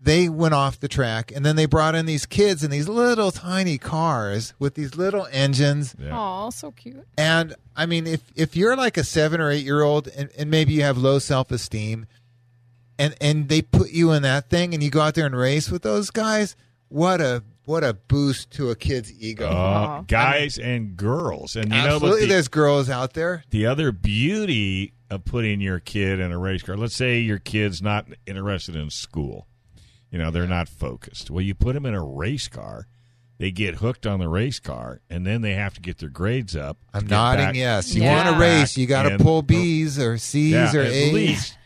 they 0.00 0.28
went 0.28 0.54
off 0.54 0.78
the 0.78 0.86
track, 0.88 1.32
and 1.34 1.44
then 1.44 1.56
they 1.56 1.66
brought 1.66 1.96
in 1.96 2.06
these 2.06 2.24
kids 2.24 2.62
in 2.62 2.70
these 2.70 2.88
little 2.88 3.32
tiny 3.32 3.78
cars 3.78 4.54
with 4.60 4.74
these 4.74 4.94
little 4.94 5.26
engines. 5.32 5.94
Yeah. 5.98 6.10
Oh, 6.12 6.50
so 6.50 6.70
cute. 6.70 7.04
And 7.16 7.54
I 7.74 7.86
mean, 7.86 8.06
if 8.06 8.20
if 8.36 8.54
you're 8.56 8.76
like 8.76 8.96
a 8.96 9.02
seven 9.04 9.40
or 9.40 9.50
eight 9.50 9.64
year 9.64 9.82
old, 9.82 10.06
and, 10.08 10.30
and 10.38 10.50
maybe 10.50 10.72
you 10.74 10.82
have 10.82 10.96
low 10.98 11.18
self 11.18 11.50
esteem, 11.50 12.06
and 12.98 13.14
and 13.20 13.48
they 13.48 13.62
put 13.62 13.90
you 13.90 14.12
in 14.12 14.22
that 14.22 14.50
thing, 14.50 14.74
and 14.74 14.82
you 14.82 14.90
go 14.90 15.00
out 15.00 15.14
there 15.14 15.26
and 15.26 15.36
race 15.36 15.70
with 15.70 15.82
those 15.82 16.10
guys, 16.10 16.56
what 16.88 17.20
a 17.20 17.42
what 17.64 17.84
a 17.84 17.92
boost 17.94 18.50
to 18.52 18.70
a 18.70 18.74
kid's 18.76 19.12
ego. 19.20 19.46
Uh, 19.46 20.00
guys 20.02 20.58
and 20.58 20.96
girls. 20.96 21.54
And 21.54 21.66
you 21.66 21.70
know, 21.78 21.96
Absolutely, 21.96 22.10
but 22.10 22.20
the, 22.20 22.26
there's 22.26 22.48
girls 22.48 22.88
out 22.88 23.12
there. 23.12 23.44
the 23.50 23.66
other 23.66 23.92
beauty 23.92 24.94
of 25.10 25.24
putting 25.26 25.60
your 25.60 25.78
kid 25.80 26.18
in 26.20 26.32
a 26.32 26.38
race 26.38 26.62
car, 26.62 26.76
let's 26.78 26.94
say 26.96 27.18
your 27.18 27.38
kid's 27.38 27.82
not 27.82 28.06
interested 28.26 28.74
in 28.74 28.88
school, 28.90 29.46
you 30.10 30.18
know, 30.18 30.30
they're 30.30 30.46
not 30.46 30.68
focused. 30.68 31.30
Well, 31.30 31.42
you 31.42 31.54
put 31.54 31.74
them 31.74 31.84
in 31.84 31.92
a 31.94 32.02
race 32.02 32.48
car, 32.48 32.86
they 33.38 33.50
get 33.50 33.76
hooked 33.76 34.06
on 34.06 34.18
the 34.18 34.28
race 34.28 34.60
car, 34.60 35.00
and 35.10 35.26
then 35.26 35.42
they 35.42 35.52
have 35.52 35.74
to 35.74 35.80
get 35.82 35.98
their 35.98 36.08
grades 36.08 36.56
up. 36.56 36.78
I'm 36.94 37.06
nodding 37.06 37.46
back- 37.46 37.54
yes. 37.54 37.94
You 37.94 38.02
Yeah. 38.02 38.24
want 38.24 38.34
to 38.36 38.40
race, 38.40 38.78
you 38.78 38.86
got 38.86 39.02
to 39.10 39.18
pull 39.18 39.42
B's 39.42 39.98
or 39.98 40.16
C's 40.16 40.52
Yeah, 40.52 40.74
or 40.74 40.80
at 40.80 40.90
A's. 40.92 41.12
least. 41.12 41.57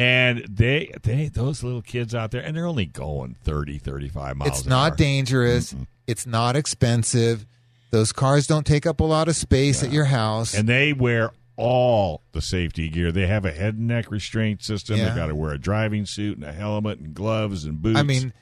And 0.00 0.44
they, 0.48 0.92
they, 1.02 1.28
those 1.28 1.62
little 1.62 1.82
kids 1.82 2.14
out 2.14 2.30
there, 2.30 2.40
and 2.42 2.56
they're 2.56 2.66
only 2.66 2.86
going 2.86 3.36
30, 3.44 3.78
35 3.78 4.36
miles 4.36 4.48
It's 4.50 4.62
an 4.62 4.70
not 4.70 4.92
hour. 4.92 4.96
dangerous. 4.96 5.74
It's 6.06 6.26
not 6.26 6.56
expensive. 6.56 7.44
Those 7.90 8.12
cars 8.12 8.46
don't 8.46 8.66
take 8.66 8.86
up 8.86 9.00
a 9.00 9.04
lot 9.04 9.28
of 9.28 9.36
space 9.36 9.82
at 9.82 9.92
your 9.92 10.06
house. 10.06 10.54
and 10.54 10.68
they 10.68 10.92
wear 10.92 11.32
all 11.56 12.22
the 12.32 12.40
safety 12.40 12.88
gear. 12.88 13.12
They 13.12 13.26
have 13.26 13.44
a 13.44 13.50
head 13.50 13.74
and 13.74 13.88
neck 13.88 14.10
restraint 14.10 14.62
system. 14.62 14.96
Yeah. 14.96 15.10
They 15.10 15.16
got 15.16 15.26
to 15.26 15.34
wear 15.34 15.52
a 15.52 15.58
driving 15.58 16.06
suit 16.06 16.38
and 16.38 16.46
a 16.46 16.52
helmet 16.52 16.98
and 16.98 17.12
gloves 17.12 17.64
and 17.66 17.82
boots. 17.82 17.98
I 17.98 18.02
mean, 18.02 18.32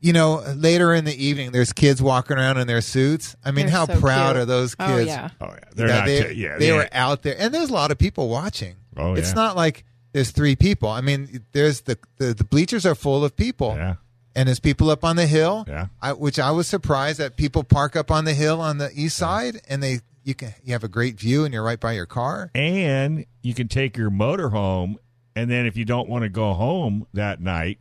you 0.00 0.12
know, 0.12 0.42
later 0.54 0.92
in 0.92 1.04
the 1.06 1.14
evening, 1.24 1.52
there's 1.52 1.72
kids 1.72 2.02
walking 2.02 2.36
around 2.36 2.58
in 2.58 2.66
their 2.66 2.82
suits. 2.82 3.34
I 3.44 3.50
mean, 3.52 3.66
They're 3.66 3.74
how 3.74 3.86
so 3.86 3.98
proud 3.98 4.32
cute. 4.34 4.42
are 4.42 4.44
those 4.44 4.76
oh, 4.78 4.86
kids? 4.86 5.10
Oh 5.10 5.12
yeah. 5.14 5.28
oh 5.40 5.46
yeah, 5.46 5.58
they're 5.74 5.88
Yeah, 5.88 5.94
not. 5.96 6.06
they, 6.06 6.22
t- 6.22 6.34
yeah, 6.34 6.58
they 6.58 6.66
they- 6.66 6.72
were 6.72 6.88
out 6.92 7.22
there, 7.22 7.36
and 7.38 7.54
there's 7.54 7.70
a 7.70 7.74
lot 7.74 7.90
of 7.90 7.96
people 7.98 8.28
watching. 8.28 8.76
Oh, 8.96 9.14
it's 9.14 9.28
yeah. 9.30 9.34
not 9.34 9.56
like 9.56 9.84
there's 10.12 10.30
three 10.30 10.56
people. 10.56 10.88
I 10.88 11.00
mean, 11.00 11.44
there's 11.52 11.82
the, 11.82 11.98
the 12.16 12.34
the 12.34 12.44
bleachers 12.44 12.84
are 12.86 12.94
full 12.94 13.24
of 13.24 13.36
people, 13.36 13.74
Yeah, 13.76 13.96
and 14.34 14.48
there's 14.48 14.60
people 14.60 14.90
up 14.90 15.04
on 15.04 15.16
the 15.16 15.26
hill. 15.26 15.64
Yeah. 15.68 15.86
I, 16.00 16.12
which 16.12 16.38
I 16.38 16.50
was 16.50 16.66
surprised 16.66 17.18
that 17.18 17.36
people 17.36 17.62
park 17.64 17.94
up 17.96 18.10
on 18.10 18.24
the 18.24 18.34
hill 18.34 18.60
on 18.60 18.78
the 18.78 18.90
east 18.94 19.16
side, 19.16 19.60
and 19.68 19.82
they 19.82 20.00
you 20.24 20.34
can 20.34 20.54
you 20.64 20.72
have 20.72 20.84
a 20.84 20.88
great 20.88 21.18
view, 21.18 21.44
and 21.44 21.52
you're 21.54 21.62
right 21.62 21.80
by 21.80 21.92
your 21.92 22.06
car. 22.06 22.50
and 22.54 23.24
you 23.42 23.54
can 23.54 23.68
take 23.68 23.96
your 23.96 24.10
motor 24.10 24.50
home, 24.50 24.98
and 25.36 25.50
then 25.50 25.66
if 25.66 25.76
you 25.76 25.84
don't 25.84 26.08
want 26.08 26.22
to 26.22 26.28
go 26.28 26.52
home 26.54 27.06
that 27.14 27.40
night, 27.40 27.78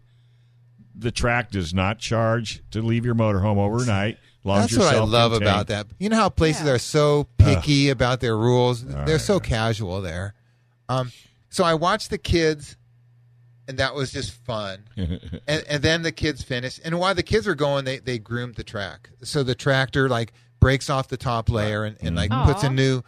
the 0.95 1.11
track 1.11 1.51
does 1.51 1.73
not 1.73 1.99
charge 1.99 2.61
to 2.71 2.82
leave 2.82 3.05
your 3.05 3.15
motor 3.15 3.39
home 3.39 3.57
overnight. 3.59 4.15
as 4.39 4.45
long 4.45 4.57
as 4.59 4.69
That's 4.71 4.78
what 4.78 4.95
I 4.95 4.99
love 4.99 5.32
self-contained. 5.32 5.43
about 5.43 5.67
that. 5.67 5.88
You 5.99 6.09
know 6.09 6.15
how 6.15 6.30
places 6.30 6.65
Yeah. 6.65 6.73
are 6.73 6.80
so 6.80 7.28
picky 7.38 7.89
about 7.89 8.19
their 8.19 8.38
rules; 8.38 8.84
they're 8.84 9.09
yeah. 9.09 9.17
so 9.17 9.39
casual 9.39 10.01
there. 10.01 10.34
Um, 10.89 11.11
so 11.57 11.63
I 11.63 11.73
watched 11.73 12.11
the 12.11 12.19
kids, 12.19 12.77
and 13.67 13.79
that 13.79 13.95
was 13.95 14.11
just 14.11 14.31
fun. 14.31 14.83
and, 14.95 15.19
and 15.67 15.81
then 15.81 16.03
the 16.03 16.11
kids 16.11 16.43
finished, 16.43 16.79
and 16.85 16.99
while 16.99 17.15
the 17.15 17.23
kids 17.23 17.47
were 17.47 17.55
going, 17.55 17.83
they 17.83 17.97
they 17.97 18.19
groomed 18.19 18.53
the 18.55 18.63
track. 18.63 19.09
So 19.23 19.41
the 19.41 19.55
tractor 19.55 20.07
like 20.07 20.33
breaks 20.59 20.87
off 20.87 21.07
the 21.07 21.17
top 21.17 21.49
layer 21.49 21.83
and, 21.83 21.97
and 21.99 22.15
like 22.15 22.29
puts 22.29 22.61
a 22.61 22.69
new, 22.69 23.01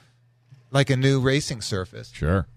like 0.71 0.89
a 0.89 0.97
new 0.97 1.19
racing 1.19 1.61
surface. 1.61 2.11
Sure. 2.11 2.47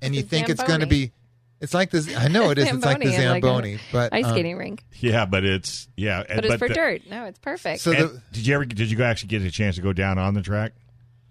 And 0.00 0.14
you 0.14 0.20
It's 0.20 0.28
a 0.28 0.30
think 0.30 0.48
it's 0.48 0.62
going 0.62 0.80
to 0.80 0.86
Zamboni. 0.86 1.06
be, 1.08 1.12
it's 1.60 1.74
like 1.74 1.90
this. 1.90 2.16
I 2.16 2.28
know 2.28 2.48
it 2.50 2.56
is. 2.56 2.70
It's 2.70 2.82
like 2.82 3.00
the 3.02 3.10
Zamboni 3.12 3.14
and, 3.16 3.30
like, 3.30 3.42
a 3.42 3.46
Zamboni, 3.46 3.78
but 3.92 4.12
Ice 4.14 4.24
um, 4.24 4.30
skating 4.30 4.56
rink. 4.56 4.82
Yeah, 5.00 5.26
but 5.26 5.44
it's 5.44 5.88
yeah, 5.94 6.24
But 6.26 6.46
it's 6.46 6.54
for 6.56 6.68
the- 6.68 6.74
dirt. 6.74 7.02
No, 7.10 7.26
it's 7.26 7.38
perfect. 7.38 7.80
So 7.82 7.92
and 7.92 8.00
the, 8.10 8.22
did 8.32 8.46
you 8.46 8.54
ever 8.54 8.64
did 8.64 8.90
you 8.90 9.02
actually 9.02 9.28
get 9.28 9.42
a 9.42 9.50
chance 9.50 9.76
to 9.76 9.82
go 9.82 9.92
down 9.92 10.16
on 10.16 10.32
the 10.32 10.42
track 10.42 10.72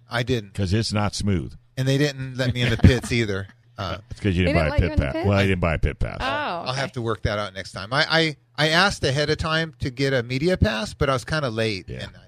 I 0.07 0.21
didn't, 0.21 0.53
because 0.53 0.71
it's 0.71 0.93
not 0.93 1.15
smooth? 1.15 1.55
and 1.77 1.87
they 1.87 1.97
didn't 1.97 2.37
let 2.37 2.53
me 2.53 2.61
in 2.61 2.69
the 2.69 2.77
pits 2.77 3.11
either. 3.11 3.47
Uh, 3.77 3.97
It's 4.11 4.19
because 4.19 4.37
you 4.37 4.45
didn't 4.45 4.69
buy 4.69 4.77
didn't 4.77 4.93
a 4.93 4.95
pit 4.95 4.99
pass. 4.99 5.13
pit? 5.13 5.25
Well, 5.25 5.37
I 5.37 5.43
didn't 5.47 5.59
buy 5.61 5.73
a 5.75 5.79
pit 5.79 5.99
pass. 5.99 6.17
oh. 6.19 6.25
I'll 6.67 6.73
have 6.73 6.91
to 6.93 7.01
work 7.01 7.23
that 7.23 7.39
out 7.39 7.53
next 7.53 7.71
time. 7.71 7.91
I, 7.91 8.05
I 8.09 8.35
I 8.55 8.69
asked 8.69 9.03
ahead 9.03 9.29
of 9.31 9.37
time 9.37 9.73
to 9.79 9.89
get 9.89 10.13
a 10.13 10.21
media 10.23 10.57
pass, 10.57 10.93
but 10.93 11.09
I 11.09 11.13
was 11.13 11.25
kind 11.25 11.43
of 11.43 11.53
late, 11.53 11.89
Yeah. 11.89 12.03
and 12.03 12.15
I, 12.15 12.19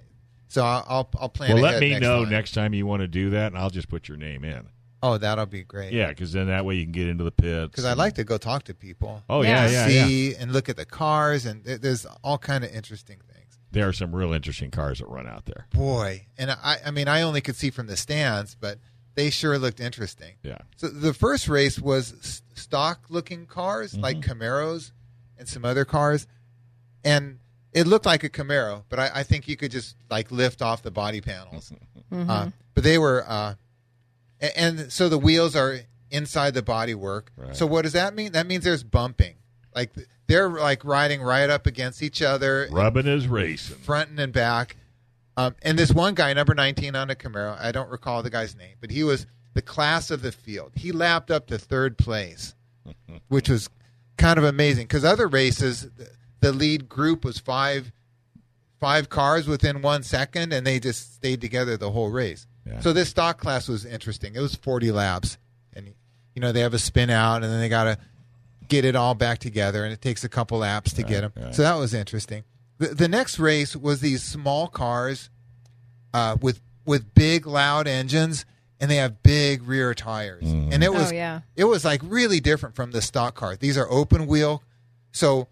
so 0.47 0.63
I'll 0.63 0.85
I'll, 0.87 1.09
I'll 1.19 1.29
plan. 1.29 1.53
Well, 1.53 1.61
let 1.63 1.79
me 1.79 1.91
next 1.91 2.01
know 2.01 2.23
time. 2.23 2.31
next 2.31 2.51
time 2.53 2.73
you 2.73 2.85
want 2.87 3.01
to 3.01 3.07
do 3.07 3.29
that, 3.31 3.47
and 3.51 3.57
I'll 3.57 3.69
just 3.69 3.89
put 3.89 4.07
your 4.07 4.17
name 4.17 4.43
in. 4.43 4.67
Oh, 5.03 5.19
that'll 5.19 5.45
be 5.45 5.63
great. 5.63 5.93
Yeah, 5.93 6.07
because 6.07 6.31
then 6.33 6.47
that 6.47 6.65
way 6.65 6.75
you 6.75 6.83
can 6.83 6.91
get 6.91 7.07
into 7.07 7.23
the 7.23 7.31
pits. 7.31 7.69
because 7.69 7.85
I 7.85 7.93
like 7.93 8.15
to 8.15 8.23
go 8.23 8.39
talk 8.39 8.63
to 8.63 8.73
people. 8.73 9.21
Oh 9.29 9.43
yeah, 9.43 9.67
Yeah. 9.67 9.71
yeah, 9.71 9.87
yeah. 9.87 10.05
see 10.07 10.35
and 10.35 10.51
look 10.51 10.67
at 10.67 10.77
the 10.77 10.85
cars, 10.85 11.45
and 11.45 11.63
there- 11.63 11.77
there's 11.77 12.07
all 12.23 12.39
kind 12.39 12.63
of 12.63 12.71
interesting 12.71 13.17
things. 13.31 13.59
There 13.71 13.87
are 13.87 13.93
some 13.93 14.15
real 14.15 14.33
interesting 14.33 14.71
cars 14.71 14.97
that 14.99 15.07
run 15.07 15.27
out 15.27 15.45
there. 15.45 15.67
Boy, 15.71 16.25
and 16.39 16.49
I 16.49 16.77
I 16.87 16.89
mean 16.91 17.07
I 17.07 17.21
only 17.21 17.41
could 17.41 17.55
see 17.55 17.69
from 17.69 17.85
the 17.85 17.97
stands, 17.97 18.55
but 18.55 18.79
they 19.15 19.29
sure 19.29 19.57
looked 19.57 19.79
interesting. 19.79 20.35
Yeah. 20.43 20.59
So 20.77 20.87
the 20.87 21.13
first 21.13 21.47
race 21.47 21.79
was 21.79 22.41
stock 22.53 23.05
looking 23.09 23.45
cars 23.45 23.93
Mm-hmm. 23.93 24.01
like 24.03 24.17
Camaros 24.19 24.91
and 25.37 25.47
some 25.47 25.65
other 25.65 25.85
cars, 25.85 26.27
and 27.03 27.39
it 27.73 27.87
looked 27.87 28.05
like 28.05 28.23
a 28.23 28.29
Camaro, 28.29 28.83
but 28.89 28.99
I, 28.99 29.09
I 29.15 29.23
think 29.23 29.47
you 29.49 29.57
could 29.57 29.71
just 29.71 29.95
like 30.09 30.31
lift 30.31 30.61
off 30.61 30.81
the 30.81 30.91
body 30.91 31.19
panels. 31.21 31.73
Uh, 32.11 32.49
but 32.73 32.83
they 32.85 32.97
were, 32.97 33.25
uh, 33.27 33.55
a- 34.41 34.57
and 34.59 34.91
so 34.93 35.09
the 35.09 35.17
wheels 35.17 35.55
are 35.57 35.79
inside 36.09 36.53
the 36.53 36.61
bodywork. 36.61 37.23
Right. 37.35 37.53
So 37.55 37.65
what 37.65 37.81
does 37.81 37.91
that 37.93 38.15
mean? 38.15 38.31
That 38.31 38.47
means 38.47 38.63
there's 38.63 38.83
bumping. 38.83 39.35
Like 39.75 39.91
they're 40.27 40.47
like 40.49 40.85
riding 40.85 41.21
right 41.21 41.49
up 41.49 41.67
against 41.67 42.01
each 42.01 42.21
other, 42.21 42.67
Rubbing 42.71 43.07
is 43.07 43.27
racing. 43.27 43.75
front 43.77 44.17
and 44.17 44.31
back. 44.31 44.77
Um, 45.37 45.55
and 45.61 45.77
this 45.77 45.91
one 45.91 46.13
guy, 46.13 46.33
number 46.33 46.55
19 46.55 46.95
on 46.95 47.09
a 47.09 47.15
Camaro, 47.15 47.59
I 47.59 47.71
don't 47.71 47.89
recall 47.89 48.23
the 48.23 48.29
guy's 48.29 48.55
name, 48.55 48.75
but 48.79 48.89
he 48.89 49.03
was 49.03 49.27
the 49.53 49.61
class 49.61 50.11
of 50.11 50.21
the 50.21 50.31
field. 50.31 50.71
He 50.75 50.91
lapped 50.91 51.31
up 51.31 51.47
to 51.47 51.57
third 51.57 51.97
place, 51.97 52.55
which 53.27 53.49
was 53.49 53.69
kind 54.17 54.37
of 54.37 54.45
amazing 54.45 54.85
because 54.85 55.03
other 55.03 55.27
races, 55.27 55.87
the, 56.39 56.53
lead 56.53 56.87
group 56.87 57.25
was 57.25 57.39
five 57.39 57.91
five 58.79 59.09
cars 59.09 59.47
within 59.47 59.81
one 59.81 60.03
second, 60.03 60.53
and 60.53 60.67
they 60.67 60.79
just 60.79 61.15
stayed 61.15 61.41
together 61.41 61.75
the 61.75 61.89
whole 61.89 62.11
race. 62.11 62.45
Yeah. 62.67 62.81
So 62.81 62.93
this 62.93 63.09
stock 63.09 63.39
class 63.39 63.67
was 63.67 63.83
interesting. 63.83 64.35
It 64.35 64.41
was 64.41 64.53
40 64.53 64.91
laps, 64.91 65.39
and 65.73 65.87
you 66.35 66.41
know 66.41 66.51
they 66.51 66.59
have 66.59 66.75
a 66.75 66.79
spin 66.79 67.09
out, 67.09 67.43
and 67.43 67.45
then 67.45 67.59
they 67.59 67.69
got 67.69 67.85
to 67.85 67.97
get 68.67 68.85
it 68.85 68.95
all 68.95 69.15
back 69.15 69.39
together, 69.39 69.83
and 69.83 69.91
it 69.91 70.01
takes 70.01 70.23
a 70.23 70.29
couple 70.29 70.59
laps 70.59 70.93
to 70.93 71.03
get 71.03 71.21
them. 71.21 71.33
right. 71.35 71.55
So 71.55 71.63
that 71.63 71.75
was 71.75 71.95
interesting. 71.95 72.43
The, 72.77 72.87
the 72.89 73.07
next 73.07 73.39
race 73.39 73.75
was 73.75 74.01
these 74.01 74.21
small 74.23 74.67
cars 74.67 75.29
uh, 76.13 76.37
with 76.41 76.61
with 76.85 77.13
big 77.15 77.47
loud 77.47 77.87
engines, 77.87 78.45
and 78.79 78.91
they 78.91 78.97
have 78.97 79.23
big 79.23 79.63
rear 79.63 79.93
tires, 79.93 80.43
and 80.45 80.83
it 80.83 80.93
was 80.93 81.11
Oh, 81.11 81.15
yeah. 81.15 81.39
it 81.55 81.63
was 81.63 81.83
like 81.85 82.01
really 82.03 82.39
different 82.39 82.75
from 82.75 82.91
the 82.91 83.01
stock 83.01 83.33
car. 83.35 83.55
These 83.55 83.77
are 83.77 83.89
open 83.89 84.27
wheel, 84.27 84.61
so 85.11 85.47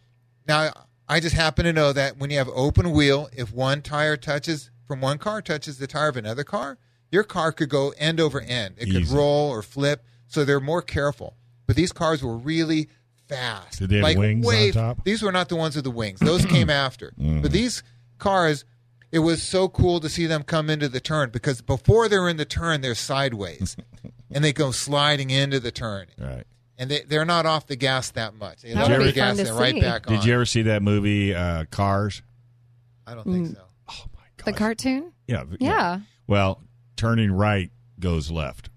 now 0.47 0.71
I 1.07 1.19
just 1.19 1.35
happen 1.35 1.65
to 1.65 1.73
know 1.73 1.91
that 1.93 2.17
when 2.17 2.29
you 2.29 2.37
have 2.37 2.49
open 2.49 2.91
wheel, 2.91 3.29
if 3.35 3.51
one 3.53 3.81
tire 3.81 4.15
touches 4.17 4.69
from 4.85 5.01
one 5.01 5.17
car 5.17 5.41
touches 5.41 5.77
the 5.79 5.87
tire 5.87 6.09
of 6.09 6.17
another 6.17 6.43
car, 6.43 6.77
your 7.11 7.23
car 7.23 7.51
could 7.51 7.69
go 7.69 7.93
end 7.97 8.19
over 8.19 8.39
end. 8.41 8.75
It 8.77 8.91
could 8.91 9.07
roll 9.07 9.49
or 9.49 9.61
flip, 9.63 10.03
so 10.27 10.43
they're 10.45 10.59
more 10.59 10.81
careful. 10.81 11.35
But 11.65 11.75
these 11.77 11.91
cars 11.93 12.21
were 12.21 12.37
really 12.37 12.89
fast. 13.33 13.79
Did 13.79 13.89
they 13.89 13.95
have 13.97 14.03
like 14.03 14.17
wings 14.17 14.45
way, 14.45 14.67
on 14.69 14.73
top? 14.73 15.03
These 15.03 15.21
were 15.21 15.31
not 15.31 15.49
the 15.49 15.55
ones 15.55 15.75
with 15.75 15.85
the 15.85 15.91
wings. 15.91 16.19
Those 16.19 16.45
came 16.45 16.69
after. 16.85 17.11
Mm-hmm. 17.19 17.41
But 17.41 17.51
these 17.51 17.83
cars, 18.19 18.65
it 19.11 19.19
was 19.19 19.43
so 19.43 19.67
cool 19.69 19.99
to 19.99 20.09
see 20.09 20.25
them 20.25 20.43
come 20.43 20.69
into 20.69 20.87
the 20.89 20.99
turn 20.99 21.29
because 21.31 21.61
before 21.61 22.07
they're 22.09 22.27
in 22.29 22.37
the 22.37 22.45
turn, 22.45 22.81
they're 22.81 22.95
sideways, 22.95 23.75
and 24.31 24.43
they 24.43 24.53
go 24.53 24.71
sliding 24.71 25.29
into 25.29 25.59
the 25.59 25.71
turn 25.71 26.07
Right. 26.17 26.45
and 26.77 26.89
they, 26.89 27.01
they're 27.01 27.25
not 27.25 27.45
off 27.45 27.67
the 27.67 27.75
gas 27.75 28.11
that 28.11 28.33
much. 28.35 28.61
They 28.63 28.73
That 28.73 28.87
let 28.89 28.99
would 28.99 29.07
the 29.09 29.13
be 29.13 29.19
fun 29.19 29.35
gas 29.37 29.45
to 29.45 29.51
and 29.51 29.59
right 29.59 29.75
see. 29.75 29.81
back 29.81 30.07
on. 30.09 30.15
Did 30.15 30.25
you 30.25 30.33
ever 30.33 30.45
see 30.45 30.63
that 30.63 30.81
movie 30.81 31.33
uh, 31.35 31.65
Cars? 31.71 32.23
I 33.05 33.13
don't 33.15 33.25
think 33.25 33.55
so. 33.55 33.63
Oh 33.89 34.05
my 34.15 34.23
god. 34.37 34.45
The 34.45 34.53
cartoon? 34.53 35.11
Yeah. 35.27 35.43
th- 35.43 35.57
Yeah. 35.59 35.99
Well, 36.25 36.61
turning 36.95 37.31
right 37.31 37.69
goes 37.99 38.31
left. 38.31 38.69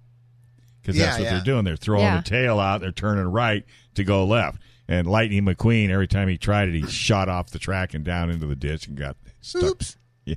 Because 0.87 1.01
that's 1.01 1.19
what 1.19 1.25
yeah. 1.25 1.31
they're 1.35 1.45
doing. 1.45 1.65
They're 1.65 1.77
throwing 1.77 2.05
Yeah. 2.05 2.19
the 2.19 2.23
tail 2.23 2.61
out. 2.61 2.81
They're 2.81 2.93
turning 2.93 3.25
right 3.27 3.65
to 3.95 4.05
go 4.05 4.25
left. 4.25 4.61
And 4.87 5.09
Lightning 5.09 5.45
McQueen, 5.45 5.91
every 5.91 6.07
time 6.07 6.29
he 6.29 6.39
tried 6.39 6.69
it, 6.69 6.75
he 6.75 6.87
shot 6.87 7.29
off 7.29 7.51
the 7.51 7.59
track 7.59 7.93
and 7.93 8.05
down 8.05 8.31
into 8.31 8.47
the 8.47 8.55
ditch 8.55 8.87
and 8.87 8.97
got 8.97 9.17
stuck. 9.41 9.63
Oops. 9.65 9.97
Yeah. 10.25 10.35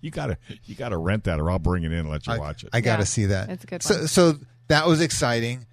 You 0.00 0.10
gotta 0.10 0.36
you 0.64 0.74
gotta 0.74 0.96
rent 0.96 1.24
that, 1.24 1.38
or 1.38 1.48
I'll 1.48 1.60
bring 1.60 1.84
it 1.84 1.92
in 1.92 2.00
and 2.00 2.10
let 2.10 2.26
you 2.26 2.32
I, 2.32 2.38
watch 2.38 2.64
it. 2.64 2.70
I 2.72 2.80
got 2.80 2.96
to 2.96 3.02
Yeah. 3.02 3.04
see 3.04 3.26
that. 3.26 3.50
It's 3.50 3.62
a 3.62 3.66
good 3.68 3.82
so, 3.84 3.94
one. 3.94 4.08
So 4.08 4.38
that 4.66 4.88
was 4.88 5.00
exciting. 5.00 5.64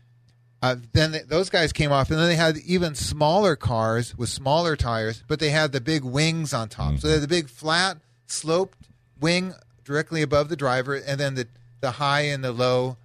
Uh, 0.62 0.76
then 0.93 1.14
th 1.14 1.24
those 1.26 1.49
guys 1.49 1.74
came 1.74 1.91
off, 1.91 2.12
and 2.12 2.20
then 2.20 2.28
they 2.28 2.36
had 2.36 2.57
even 2.57 2.93
smaller 2.93 3.55
cars 3.55 4.16
with 4.16 4.30
smaller 4.30 4.76
tires, 4.76 5.24
but 5.28 5.39
they 5.39 5.49
had 5.49 5.72
the 5.72 5.82
big 5.82 6.03
wings 6.03 6.53
on 6.53 6.70
top. 6.70 6.99
So 6.99 7.07
they 7.07 7.14
had 7.14 7.24
the 7.24 7.28
big 7.28 7.49
flat 7.49 7.97
sloped 8.28 8.78
wing 9.20 9.55
directly 9.84 10.22
above 10.22 10.49
the 10.49 10.55
driver, 10.55 10.93
and 10.93 11.20
then 11.20 11.34
the 11.34 11.47
the 11.82 11.91
high 11.91 12.22
and 12.22 12.43
the 12.43 12.51
low. 12.51 12.97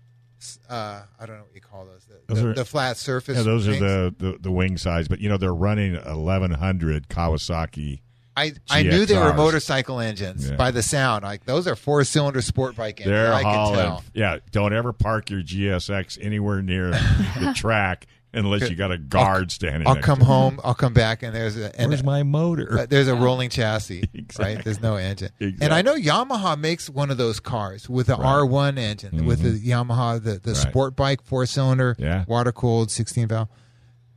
Uh, 0.68 1.03
I 1.20 1.26
don't 1.26 1.36
know 1.36 1.42
what 1.45 1.55
you 1.55 1.61
call 1.61 1.84
those. 1.84 2.05
The, 2.05 2.20
Those 2.34 2.42
the, 2.42 2.49
are- 2.51 2.55
the 2.55 2.64
flat 2.64 2.97
surface. 2.97 3.36
yeah, 3.36 3.42
those 3.42 3.66
are 3.68 3.72
the, 3.76 4.14
the 4.18 4.38
the 4.40 4.51
wing 4.51 4.76
size, 4.78 5.09
but 5.09 5.20
you 5.20 5.28
know 5.28 5.36
they're 5.36 5.55
running 5.55 5.95
eleven 5.97 6.51
hundred 6.51 7.09
Kawasaki. 7.09 8.01
I, 8.36 8.53
I 8.68 8.82
knew 8.82 9.07
they 9.07 9.16
were 9.16 9.32
motorcycle 9.32 10.01
engines 10.01 10.51
Yeah. 10.51 10.57
by 10.57 10.72
the 10.72 10.82
sound. 10.82 11.22
Like 11.22 11.45
those 11.45 11.68
are 11.68 11.76
four 11.76 12.03
cylinder 12.03 12.42
sport 12.42 12.74
bike 12.74 13.01
engines. 13.01 13.12
They're 13.14 13.32
I 13.32 13.42
hauling. 13.42 13.76
tell. 13.78 14.05
Yeah, 14.12 14.38
don't 14.51 14.72
ever 14.72 14.92
park 14.92 15.30
your 15.30 15.40
GSX 15.40 16.18
anywhere 16.20 16.61
near 16.61 16.90
the 16.90 17.53
track 17.57 18.07
unless 18.35 18.68
you 18.70 18.76
got 18.76 18.91
a 18.93 18.99
guard 18.99 19.51
standing. 19.53 19.87
I'll 19.87 19.95
next 19.95 20.07
come 20.07 20.18
to 20.20 20.24
home. 20.24 20.61
I'll 20.64 20.74
come 20.74 20.93
back, 20.93 21.22
and 21.22 21.35
there's 21.35 21.57
a 21.57 21.78
and 21.80 21.91
Where's 21.91 22.03
my 22.05 22.22
motor? 22.22 22.80
uh, 22.80 22.87
there's 22.87 23.09
a 23.09 23.14
rolling 23.14 23.51
chassis. 23.51 24.09
Exactly. 24.14 24.55
Right? 24.57 24.64
There's 24.64 24.80
no 24.80 24.97
engine. 24.97 25.30
Exactly. 25.41 25.64
And 25.64 25.74
I 25.74 25.82
know 25.82 25.95
Yamaha 25.97 26.59
makes 26.59 26.89
one 26.91 27.11
of 27.11 27.16
those 27.18 27.41
cars 27.41 27.89
with 27.89 28.07
the 28.09 28.16
R1 28.16 28.78
engine, 28.78 29.26
with 29.26 29.41
the 29.41 29.51
Yamaha 29.51 30.22
the 30.22 30.39
the 30.39 30.53
Right. 30.53 30.57
sport 30.57 30.97
bike 30.97 31.22
four 31.22 31.47
cylinder, 31.47 31.95
Yeah. 31.99 32.24
water 32.26 32.53
cooled, 32.53 32.91
16 32.91 33.28
valve. 33.28 33.49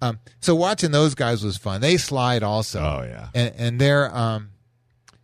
Um, 0.01 0.19
so 0.39 0.53
watching 0.55 0.91
those 0.91 1.15
guys 1.15 1.43
was 1.43 1.57
fun. 1.57 1.81
They 1.81 1.97
slide 1.97 2.43
also. 2.43 2.79
Oh, 2.79 3.03
yeah. 3.03 3.29
and 3.33 3.53
and 3.57 3.81
they're 3.81 4.15
um 4.15 4.49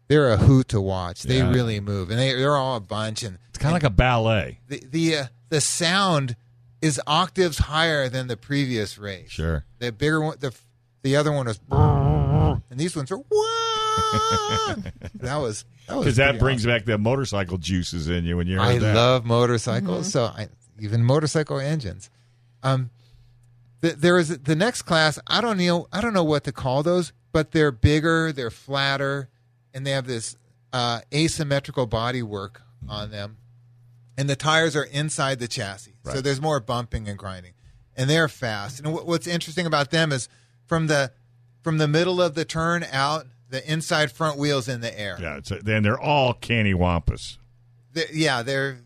they're 0.07 0.29
a 0.31 0.37
hoot 0.37 0.67
to 0.69 0.81
watch. 0.81 1.23
They 1.23 1.37
Yeah. 1.37 1.51
really 1.51 1.79
move, 1.79 2.09
and 2.09 2.19
they 2.19 2.33
they're 2.33 2.57
all 2.57 2.75
a 2.75 2.81
bunch 2.81 3.23
and 3.23 3.37
It's 3.49 3.57
kind 3.57 3.69
of 3.71 3.81
like 3.81 3.89
a 3.89 3.93
ballet. 3.95 4.59
the 4.67 4.83
the 4.89 5.17
uh, 5.17 5.25
the 5.49 5.61
sound 5.61 6.35
is 6.83 6.99
octaves 7.07 7.57
higher 7.59 8.09
than 8.09 8.27
the 8.27 8.35
previous 8.35 8.97
race. 8.97 9.31
Sure. 9.31 9.63
The 9.79 9.91
bigger 9.93 10.19
one, 10.21 10.35
the 10.39 10.53
the 11.01 11.15
other 11.15 11.31
one 11.31 11.45
was, 11.45 11.59
and 11.71 12.79
these 12.79 12.95
ones 12.95 13.09
are 13.11 13.17
that 15.15 15.37
was 15.37 15.65
that 15.87 15.95
was 15.95 16.05
Because 16.05 16.15
that 16.17 16.39
brings 16.39 16.61
awesome. 16.63 16.71
back 16.71 16.85
the 16.85 16.97
motorcycle 16.97 17.57
juices 17.57 18.09
in 18.09 18.25
you 18.25 18.37
when 18.37 18.47
you 18.47 18.57
heard 18.57 18.65
I 18.65 18.77
that. 18.79 18.95
love 18.95 19.25
motorcycles, 19.25 20.11
so 20.11 20.25
I, 20.25 20.49
even 20.79 21.03
motorcycle 21.03 21.59
engines. 21.59 22.09
Um, 22.63 22.89
the, 23.81 23.91
there 23.91 24.17
is 24.17 24.37
the 24.39 24.55
next 24.55 24.81
class. 24.83 25.19
I 25.27 25.41
don't 25.41 25.57
know. 25.57 25.87
I 25.91 26.01
don't 26.01 26.13
know 26.13 26.23
what 26.23 26.43
to 26.45 26.51
call 26.51 26.83
those, 26.83 27.13
but 27.31 27.51
they're 27.51 27.71
bigger, 27.71 28.31
they're 28.31 28.49
flatter, 28.51 29.29
and 29.73 29.85
they 29.85 29.91
have 29.91 30.07
this 30.07 30.35
uh, 30.73 31.01
asymmetrical 31.13 31.85
body 31.85 32.23
work 32.23 32.61
on 32.89 33.11
them. 33.11 33.37
And 34.17 34.29
the 34.29 34.35
tires 34.35 34.75
are 34.75 34.83
inside 34.83 35.39
the 35.39 35.47
chassis, 35.47 35.95
so 36.05 36.21
there's 36.21 36.39
more 36.41 36.59
bumping 36.59 37.07
and 37.07 37.17
grinding, 37.17 37.53
and 37.95 38.07
they're 38.09 38.27
fast. 38.27 38.79
And 38.79 38.93
what, 38.93 39.07
what's 39.07 39.25
interesting 39.25 39.65
about 39.65 39.89
them 39.89 40.11
is 40.11 40.29
from 40.67 40.85
the 40.87 41.11
from 41.63 41.77
the 41.79 41.87
middle 41.87 42.21
of 42.21 42.35
the 42.35 42.45
turn 42.45 42.85
out, 42.91 43.25
the 43.49 43.67
inside 43.71 44.11
front 44.11 44.37
wheels 44.37 44.67
in 44.67 44.81
the 44.81 44.99
air. 44.99 45.17
Yeah, 45.19 45.37
it's 45.37 45.49
a, 45.49 45.55
then 45.59 45.81
they're 45.83 45.99
all 45.99 46.33
canny 46.33 46.73
wampus. 46.73 47.37
They- 47.93 48.09
yeah, 48.13 48.43
they're 48.43 48.79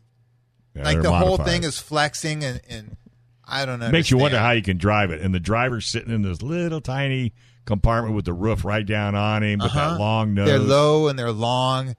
Yeah, 0.75 0.83
like 0.83 0.93
they're 0.95 1.03
the 1.03 1.11
whole 1.13 1.37
thing 1.37 1.63
is 1.63 1.79
flexing 1.79 2.43
and, 2.43 2.61
and 2.69 2.97
I 3.43 3.65
don't 3.65 3.79
know. 3.79 3.89
Makes 3.89 4.11
you 4.11 4.17
wonder 4.17 4.37
how 4.37 4.51
you 4.51 4.61
can 4.61 4.77
drive 4.77 5.11
it. 5.11 5.21
And 5.21 5.33
the 5.33 5.39
driver's 5.39 5.87
sitting 5.87 6.13
in 6.13 6.21
this 6.21 6.41
little 6.41 6.81
tiny 6.81 7.33
compartment 7.65 8.15
with 8.15 8.25
the 8.25 8.33
roof 8.33 8.63
right 8.63 8.85
down 8.85 9.15
on 9.15 9.41
him, 9.43 9.59
with 9.59 9.73
that 9.73 9.99
long 9.99 10.33
nose. 10.33 10.47
Uh-huh. 10.47 10.57
They're 10.57 10.67
low 10.67 11.07
and 11.07 11.17
they're 11.17 11.31
long. 11.31 11.95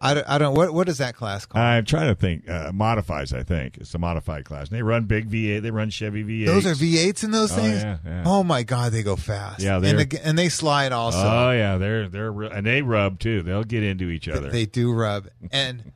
I 0.00 0.12
don't, 0.14 0.28
I 0.28 0.36
don't 0.38 0.54
what 0.54 0.74
what 0.74 0.88
is 0.88 0.98
that 0.98 1.14
class 1.16 1.46
called? 1.46 1.62
I'm 1.64 1.84
trying 1.84 2.08
to 2.08 2.14
think. 2.14 2.48
Uh, 2.48 2.72
modifies, 2.74 3.32
I 3.32 3.42
think. 3.42 3.78
It's 3.78 3.94
a 3.94 3.98
modified 3.98 4.44
class. 4.44 4.68
And 4.68 4.76
they 4.76 4.82
run 4.82 5.04
big 5.04 5.30
V8. 5.30 5.62
They 5.62 5.70
run 5.70 5.88
Chevy 5.88 6.22
V8. 6.24 6.46
those 6.46 6.66
are 6.66 6.74
V8s 6.74 7.24
in 7.24 7.30
those 7.30 7.52
Oh, 7.52 7.56
things. 7.56 7.82
yeah, 7.82 7.98
yeah. 8.04 8.22
Oh 8.26 8.42
my 8.44 8.64
god, 8.64 8.92
they 8.92 9.02
go 9.02 9.16
fast. 9.16 9.62
Yeah, 9.62 9.76
and, 9.76 9.98
the, 10.00 10.20
and 10.22 10.36
they 10.38 10.48
slide 10.50 10.92
also. 10.92 11.18
Oh 11.22 11.50
yeah, 11.52 11.78
they're 11.78 12.08
they're 12.08 12.30
and 12.42 12.66
they 12.66 12.82
rub 12.82 13.18
too. 13.18 13.42
They'll 13.42 13.64
get 13.64 13.82
into 13.82 14.10
each 14.10 14.28
other. 14.28 14.50
They 14.50 14.66
do 14.66 14.92
rub 14.92 15.28
and 15.50 15.92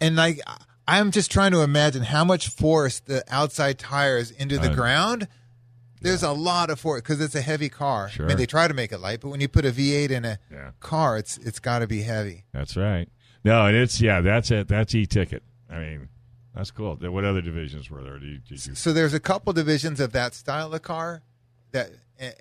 and 0.00 0.16
like 0.16 0.40
I'm 0.88 1.10
just 1.12 1.30
trying 1.30 1.52
to 1.52 1.60
imagine 1.60 2.02
how 2.02 2.24
much 2.24 2.48
force 2.48 2.98
the 3.00 3.22
outside 3.28 3.78
tires 3.78 4.30
into 4.32 4.58
the 4.58 4.70
Uh, 4.70 4.74
ground. 4.74 5.28
There's 6.00 6.22
a 6.22 6.30
lot 6.32 6.70
of 6.70 6.78
force 6.80 7.02
because 7.02 7.20
it's 7.20 7.34
a 7.34 7.40
heavy 7.40 7.68
car. 7.68 8.08
I 8.18 8.22
mean, 8.22 8.36
they 8.36 8.46
try 8.46 8.68
to 8.68 8.74
make 8.74 8.92
it 8.92 8.98
light, 8.98 9.20
but 9.20 9.30
when 9.30 9.40
you 9.40 9.48
put 9.48 9.64
a 9.66 9.72
V8 9.72 10.10
in 10.12 10.24
a 10.24 10.38
Yeah. 10.50 10.70
car, 10.80 11.18
it's 11.18 11.38
it's 11.38 11.58
got 11.58 11.80
to 11.80 11.86
be 11.88 12.02
heavy. 12.02 12.44
That's 12.52 12.76
right. 12.76 13.08
No, 13.48 13.66
and 13.66 13.76
it's 13.76 14.00
yeah, 14.00 14.20
that's 14.20 14.50
it. 14.50 14.68
That's 14.68 14.94
e 14.94 15.06
ticket. 15.06 15.42
I 15.70 15.78
mean, 15.78 16.08
that's 16.54 16.70
cool. 16.70 16.96
What 16.96 17.24
other 17.24 17.40
divisions 17.40 17.90
were 17.90 18.02
there? 18.02 18.18
Did 18.18 18.28
you, 18.28 18.38
did 18.38 18.66
you, 18.66 18.74
So 18.74 18.92
there's 18.92 19.14
a 19.14 19.20
couple 19.20 19.52
divisions 19.52 20.00
of 20.00 20.12
that 20.12 20.34
style 20.34 20.72
of 20.72 20.82
car 20.82 21.22
that 21.72 21.90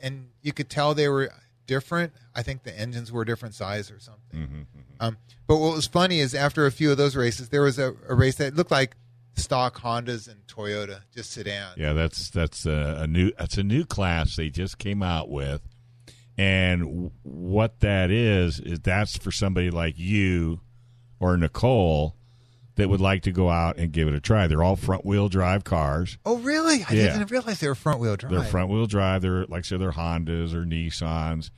and, 0.01 0.29
you 0.41 0.53
could 0.53 0.69
tell 0.69 0.93
they 0.93 1.07
were 1.07 1.31
different. 1.65 2.13
I 2.35 2.41
think 2.41 2.63
the 2.63 2.77
engines 2.77 3.11
were 3.11 3.21
a 3.21 3.25
different 3.25 3.53
size 3.53 3.91
or 3.91 3.99
something. 3.99 4.65
Um, 4.99 5.17
but 5.45 5.57
what 5.57 5.75
was 5.75 5.85
funny 5.85 6.19
is 6.19 6.33
after 6.33 6.65
a 6.65 6.71
few 6.71 6.89
of 6.89 6.97
those 6.97 7.15
races, 7.15 7.49
there 7.49 7.61
was 7.61 7.77
a, 7.77 7.93
a 8.07 8.15
race 8.15 8.35
that 8.35 8.55
looked 8.55 8.71
like 8.71 8.95
stock 9.35 9.79
Hondas 9.81 10.27
and 10.27 10.45
Toyota, 10.47 11.01
just 11.13 11.31
sedans. 11.31 11.77
Yeah, 11.77 11.93
that's 11.93 12.29
that's 12.29 12.65
a, 12.65 13.01
a 13.01 13.07
new 13.07 13.31
that's 13.37 13.57
a 13.57 13.63
new 13.63 13.85
class 13.85 14.35
they 14.35 14.49
just 14.49 14.79
came 14.79 15.03
out 15.03 15.29
with, 15.29 15.61
and 16.37 17.11
what 17.21 17.81
that 17.81 18.09
is 18.09 18.59
is 18.59 18.79
that's 18.79 19.17
for 19.17 19.31
somebody 19.31 19.69
like 19.69 19.99
you 19.99 20.61
or 21.19 21.35
Nicole 21.37 22.15
that 22.75 22.89
would 22.89 23.01
like 23.01 23.23
to 23.23 23.31
go 23.31 23.49
out 23.49 23.77
and 23.77 23.91
give 23.91 24.07
it 24.07 24.13
a 24.13 24.19
try. 24.19 24.45
They're 24.47 24.63
all 24.63 24.75
front 24.75 25.03
wheel 25.05 25.29
drive 25.29 25.63
cars. 25.63 26.17
Oh, 26.25 26.37
really? 26.37 26.85
I 26.87 26.93
Yeah. 26.93 27.13
didn't 27.17 27.31
realize 27.31 27.59
they 27.59 27.67
were 27.67 27.73
front 27.75 27.99
wheel 27.99 28.15
drive. 28.15 28.31
They're 28.31 28.43
front 28.43 28.69
wheel 28.69 28.85
drive. 28.85 29.21
They're 29.23 29.45
like 29.47 29.59
I 29.59 29.61
said, 29.63 29.81
they're 29.81 29.91
Hondas 29.93 30.53
or 30.53 30.63
Nissans. 30.63 31.49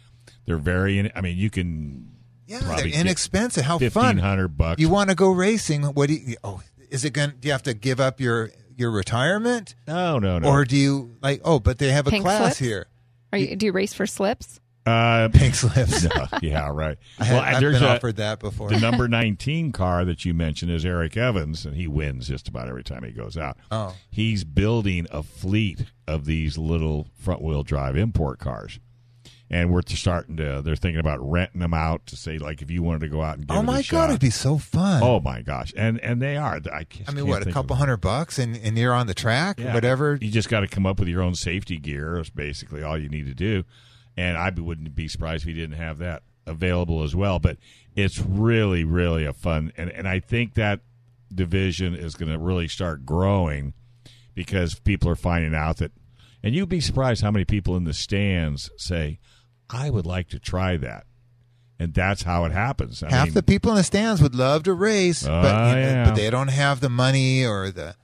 They're 0.46 0.58
very. 0.58 0.98
in- 1.00 1.12
I 1.16 1.22
mean, 1.22 1.38
you 1.38 1.50
can 1.50 2.12
Yeah, 2.48 2.60
they're 2.60 2.68
probably 2.70 2.92
get 2.92 3.02
inexpensive. 3.02 3.66
How 3.66 3.78
fifteen 3.80 4.02
fun! 4.02 4.18
hundred 4.18 4.58
bucks. 4.58 4.80
You 4.82 4.90
want 4.90 5.10
to 5.10 5.16
go 5.16 5.30
racing? 5.32 5.84
What 5.84 6.08
do 6.08 6.14
you? 6.16 6.38
Oh, 6.44 6.62
is 6.90 7.04
it 7.06 7.12
going? 7.12 7.32
to 7.32 7.36
Do 7.36 7.48
you 7.48 7.52
have 7.52 7.64
to 7.64 7.74
give 7.74 8.00
up 8.00 8.20
your 8.22 8.52
your 8.78 8.90
retirement, 8.92 9.76
no, 9.88 10.20
no, 10.20 10.40
no. 10.40 10.48
or 10.48 10.64
do 10.64 10.78
you 10.78 11.16
like? 11.22 11.42
Oh, 11.44 11.60
but 11.60 11.80
they 11.80 11.92
have 11.92 12.08
a 12.08 12.12
Pink 12.12 12.24
class 12.24 12.40
slips? 12.42 12.60
here. 12.60 12.88
Are 13.34 13.38
you, 13.38 13.56
do 13.58 13.66
you 13.66 13.72
race 13.74 13.94
for 13.94 14.08
slips? 14.08 14.62
Uh, 14.90 15.30
Pink 15.30 15.56
slips. 15.56 16.04
no, 16.16 16.28
yeah, 16.42 16.70
right. 16.70 16.98
I 17.20 17.24
have, 17.26 17.36
Well, 17.38 17.44
I've 17.44 17.60
there's 17.62 17.80
been 17.80 17.84
a- 17.90 17.94
offered 17.96 18.16
that 18.18 18.40
before. 18.40 18.70
the 18.70 18.80
number 18.80 19.08
19 19.08 19.72
car 19.72 20.06
that 20.06 20.26
you 20.26 20.34
mentioned 20.34 20.72
is 20.72 20.86
Eric 20.86 21.16
Evans, 21.18 21.66
and 21.66 21.76
he 21.76 21.88
wins 21.88 22.28
just 22.28 22.48
about 22.48 22.68
every 22.68 22.84
time 22.84 23.04
he 23.04 23.12
goes 23.12 23.38
out. 23.38 23.58
Oh. 23.72 23.96
He's 24.10 24.44
building 24.44 25.08
a 25.12 25.24
fleet 25.24 25.86
of 26.08 26.26
these 26.26 26.58
little 26.58 27.08
front 27.20 27.42
wheel 27.42 27.64
drive 27.64 27.96
import 27.96 28.40
cars. 28.40 28.80
And 29.52 29.72
we're 29.72 29.82
starting 29.88 30.38
to, 30.38 30.62
they're 30.62 30.76
thinking 30.76 31.00
about 31.00 31.18
renting 31.28 31.62
them 31.62 31.74
out 31.74 32.06
to 32.06 32.16
say, 32.16 32.38
like, 32.38 32.62
if 32.62 32.70
you 32.70 32.84
wanted 32.84 33.00
to 33.00 33.08
go 33.08 33.24
out 33.24 33.40
and 33.40 33.48
give 33.48 33.58
oh 33.58 33.64
my 33.64 33.78
god, 33.78 33.84
shot. 33.84 34.10
it'd 34.12 34.22
be 34.22 34.30
so 34.30 34.60
fun. 34.60 35.02
Oh 35.02 35.20
my 35.20 35.42
gosh. 35.42 35.74
And 35.76 36.00
and 36.02 36.22
they 36.22 36.38
are. 36.38 36.60
I, 36.72 36.86
I 37.08 37.12
mean, 37.12 37.26
what? 37.26 37.48
A 37.48 37.52
couple 37.52 37.76
hundred 37.76 37.98
bucks, 37.98 38.38
and 38.38 38.56
and 38.58 38.78
you're 38.78 38.94
on 38.94 39.08
the 39.08 39.16
track, 39.16 39.60
Yeah. 39.60 39.74
whatever. 39.74 40.20
You 40.22 40.30
just 40.30 40.50
got 40.50 40.60
to 40.60 40.68
come 40.68 40.86
up 40.86 41.00
with 41.00 41.08
your 41.10 41.24
own 41.24 41.34
safety 41.34 41.78
gear. 41.78 42.20
Is 42.20 42.30
basically 42.30 42.84
all 42.84 42.96
you 42.96 43.10
need 43.10 43.26
to 43.26 43.34
do. 43.34 43.64
And 44.20 44.38
I 44.38 44.50
wouldn't 44.50 44.96
be 44.96 45.08
surprised 45.08 45.44
if 45.44 45.48
he 45.48 45.54
didn't 45.54 45.78
have 45.78 45.98
that 46.00 46.24
available 46.46 47.04
as 47.04 47.16
well. 47.16 47.40
But 47.40 47.58
it's 47.96 48.20
really, 48.20 48.84
really 48.84 49.24
a 49.26 49.32
fun, 49.34 49.72
and 49.78 49.90
and 49.92 50.08
I 50.08 50.20
think 50.20 50.56
that 50.56 50.82
division 51.34 51.96
is 51.96 52.16
going 52.16 52.32
to 52.32 52.38
really 52.40 52.68
start 52.68 53.06
growing 53.06 53.74
because 54.36 54.76
people 54.80 55.10
are 55.10 55.16
finding 55.16 55.56
out 55.56 55.78
that. 55.78 55.92
And 56.44 56.54
you'd 56.56 56.70
be 56.70 56.82
surprised 56.82 57.22
how 57.22 57.32
many 57.32 57.46
people 57.46 57.78
in 57.78 57.84
the 57.86 57.94
stands 57.94 58.70
say, 58.78 59.20
"I 59.70 59.90
would 59.90 60.06
like 60.06 60.28
to 60.30 60.40
try 60.40 60.76
that," 60.78 61.06
and 61.80 61.94
that's 61.94 62.24
how 62.24 62.44
it 62.46 62.52
happens. 62.52 63.02
I 63.04 63.10
Half 63.12 63.26
mean, 63.28 63.34
the 63.36 63.44
people 63.44 63.72
in 63.72 63.78
the 63.78 63.84
stands 63.84 64.22
would 64.22 64.36
love 64.36 64.64
to 64.64 64.74
race, 64.74 65.26
Oh, 65.26 65.30
but 65.42 65.70
you 65.70 65.76
know, 65.76 65.82
yeah. 65.82 66.06
but 66.06 66.16
they 66.16 66.30
don't 66.30 66.48
have 66.50 66.80
the 66.82 66.90
money 66.90 67.46
or 67.46 67.72
the. 67.72 67.96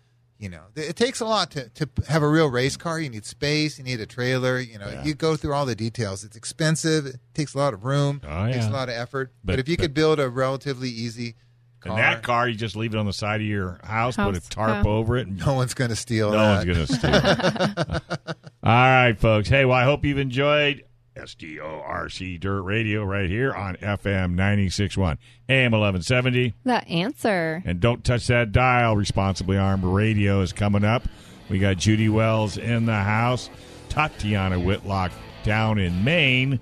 You 0.45 0.51
know, 0.51 0.61
it 0.75 0.95
takes 0.95 1.21
a 1.21 1.25
lot 1.25 1.49
to, 1.51 1.69
to 1.69 1.89
have 2.07 2.21
a 2.21 2.29
real 2.29 2.51
race 2.51 2.77
car. 2.77 2.99
You 2.99 3.09
need 3.09 3.25
space. 3.25 3.79
You 3.79 3.83
need 3.83 3.99
a 3.99 4.05
trailer. 4.05 4.59
You 4.59 4.77
know, 4.77 4.87
Yeah. 4.87 5.03
you 5.03 5.15
go 5.15 5.35
through 5.35 5.53
all 5.53 5.65
the 5.65 5.73
details. 5.75 6.23
It's 6.23 6.35
expensive. 6.37 7.07
It 7.07 7.15
takes 7.33 7.55
a 7.55 7.57
lot 7.57 7.73
of 7.73 7.83
room. 7.83 8.21
Oh, 8.23 8.45
takes 8.51 8.67
a 8.67 8.69
lot 8.69 8.87
of 8.89 8.93
effort. 8.93 9.31
But, 9.43 9.53
But- 9.53 9.59
if 9.59 9.67
you 9.67 9.75
but- 9.75 9.81
could 9.81 9.93
build 9.95 10.19
a 10.19 10.29
relatively 10.29 10.89
easy 10.89 11.33
car, 11.79 11.93
and 11.93 11.97
that 11.97 12.21
car, 12.21 12.47
you 12.47 12.53
just 12.53 12.75
leave 12.75 12.93
it 12.93 12.97
on 12.99 13.07
the 13.07 13.11
side 13.13 13.41
of 13.41 13.47
your 13.47 13.79
house, 13.83 14.17
put 14.17 14.35
a 14.35 14.39
tarp 14.49 14.85
yeah. 14.85 14.91
over 14.91 15.17
it, 15.17 15.25
and 15.25 15.39
no 15.43 15.55
one's 15.55 15.73
going 15.73 15.89
to 15.89 15.95
steal 15.95 16.29
No 16.31 16.37
that. 16.37 16.55
one's 16.57 16.65
going 16.65 16.85
to 16.85 16.93
steal. 16.93 17.95
it. 18.27 18.37
All 18.63 18.71
right, 18.71 19.17
folks. 19.19 19.49
Hey, 19.49 19.65
well, 19.65 19.77
I 19.77 19.83
hope 19.83 20.05
you've 20.05 20.19
enjoyed 20.19 20.83
SDORC 21.15 22.39
Dirt 22.39 22.61
Radio 22.61 23.03
right 23.03 23.29
here 23.29 23.53
on 23.53 23.75
FM 23.77 24.35
96.1 24.35 25.17
AM 25.49 25.71
1170. 25.71 26.53
The 26.63 26.87
answer. 26.87 27.61
And 27.65 27.79
don't 27.79 28.03
touch 28.03 28.27
that 28.27 28.51
dial. 28.51 28.95
Responsibly 28.95 29.57
Armed 29.57 29.83
Radio 29.83 30.41
is 30.41 30.53
coming 30.53 30.83
up. 30.83 31.03
We 31.49 31.59
got 31.59 31.77
Judy 31.77 32.09
Wells 32.09 32.57
in 32.57 32.85
the 32.85 32.95
house, 32.95 33.49
Tatiana 33.89 34.59
Whitlock 34.59 35.11
down 35.43 35.77
in 35.77 36.03
Maine, 36.03 36.59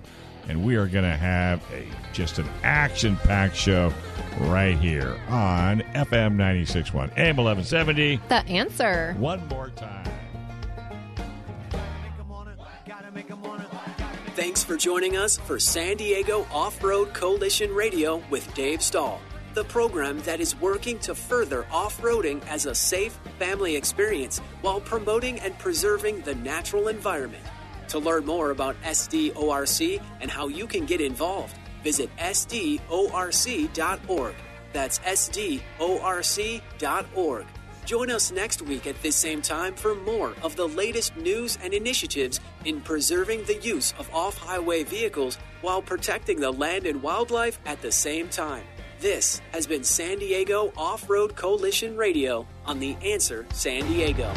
and 0.48 0.64
we 0.64 0.76
are 0.76 0.86
going 0.86 1.04
to 1.04 1.16
have 1.16 1.62
a 1.72 1.86
just 2.12 2.38
an 2.38 2.46
action-packed 2.62 3.56
show 3.56 3.92
right 4.40 4.78
here 4.78 5.18
on 5.28 5.80
FM 5.94 6.36
96.1 6.36 7.16
AM 7.16 7.36
1170. 7.36 8.20
The 8.28 8.46
answer. 8.46 9.14
One 9.18 9.46
more 9.48 9.70
time. 9.70 10.08
Thanks 14.34 14.64
for 14.64 14.76
joining 14.76 15.16
us 15.16 15.38
for 15.38 15.60
San 15.60 15.96
Diego 15.96 16.44
Off 16.52 16.82
Road 16.82 17.14
Coalition 17.14 17.72
Radio 17.72 18.20
with 18.30 18.52
Dave 18.52 18.82
Stahl, 18.82 19.20
the 19.54 19.62
program 19.62 20.18
that 20.22 20.40
is 20.40 20.56
working 20.60 20.98
to 21.00 21.14
further 21.14 21.64
off 21.70 22.00
roading 22.00 22.44
as 22.48 22.66
a 22.66 22.74
safe 22.74 23.16
family 23.38 23.76
experience 23.76 24.40
while 24.60 24.80
promoting 24.80 25.38
and 25.38 25.56
preserving 25.60 26.22
the 26.22 26.34
natural 26.34 26.88
environment. 26.88 27.44
To 27.90 28.00
learn 28.00 28.26
more 28.26 28.50
about 28.50 28.74
SDORC 28.82 30.02
and 30.20 30.28
how 30.28 30.48
you 30.48 30.66
can 30.66 30.84
get 30.84 31.00
involved, 31.00 31.56
visit 31.84 32.10
SDORC.org. 32.16 32.74
That's 34.72 34.98
SDORC.org. 34.98 35.60
Join 37.84 38.10
us 38.10 38.32
next 38.32 38.62
week 38.62 38.86
at 38.86 39.00
this 39.02 39.14
same 39.14 39.42
time 39.42 39.74
for 39.74 39.94
more 39.94 40.32
of 40.42 40.56
the 40.56 40.66
latest 40.66 41.16
news 41.16 41.58
and 41.62 41.74
initiatives 41.74 42.40
in 42.64 42.80
preserving 42.80 43.44
the 43.44 43.56
use 43.56 43.92
of 43.98 44.12
off 44.14 44.38
highway 44.38 44.84
vehicles 44.84 45.36
while 45.60 45.82
protecting 45.82 46.40
the 46.40 46.50
land 46.50 46.86
and 46.86 47.02
wildlife 47.02 47.58
at 47.66 47.82
the 47.82 47.92
same 47.92 48.28
time. 48.30 48.64
This 49.00 49.42
has 49.52 49.66
been 49.66 49.84
San 49.84 50.18
Diego 50.18 50.72
Off 50.78 51.10
Road 51.10 51.36
Coalition 51.36 51.94
Radio 51.94 52.46
on 52.64 52.80
The 52.80 52.96
Answer 53.02 53.44
San 53.52 53.86
Diego. 53.86 54.32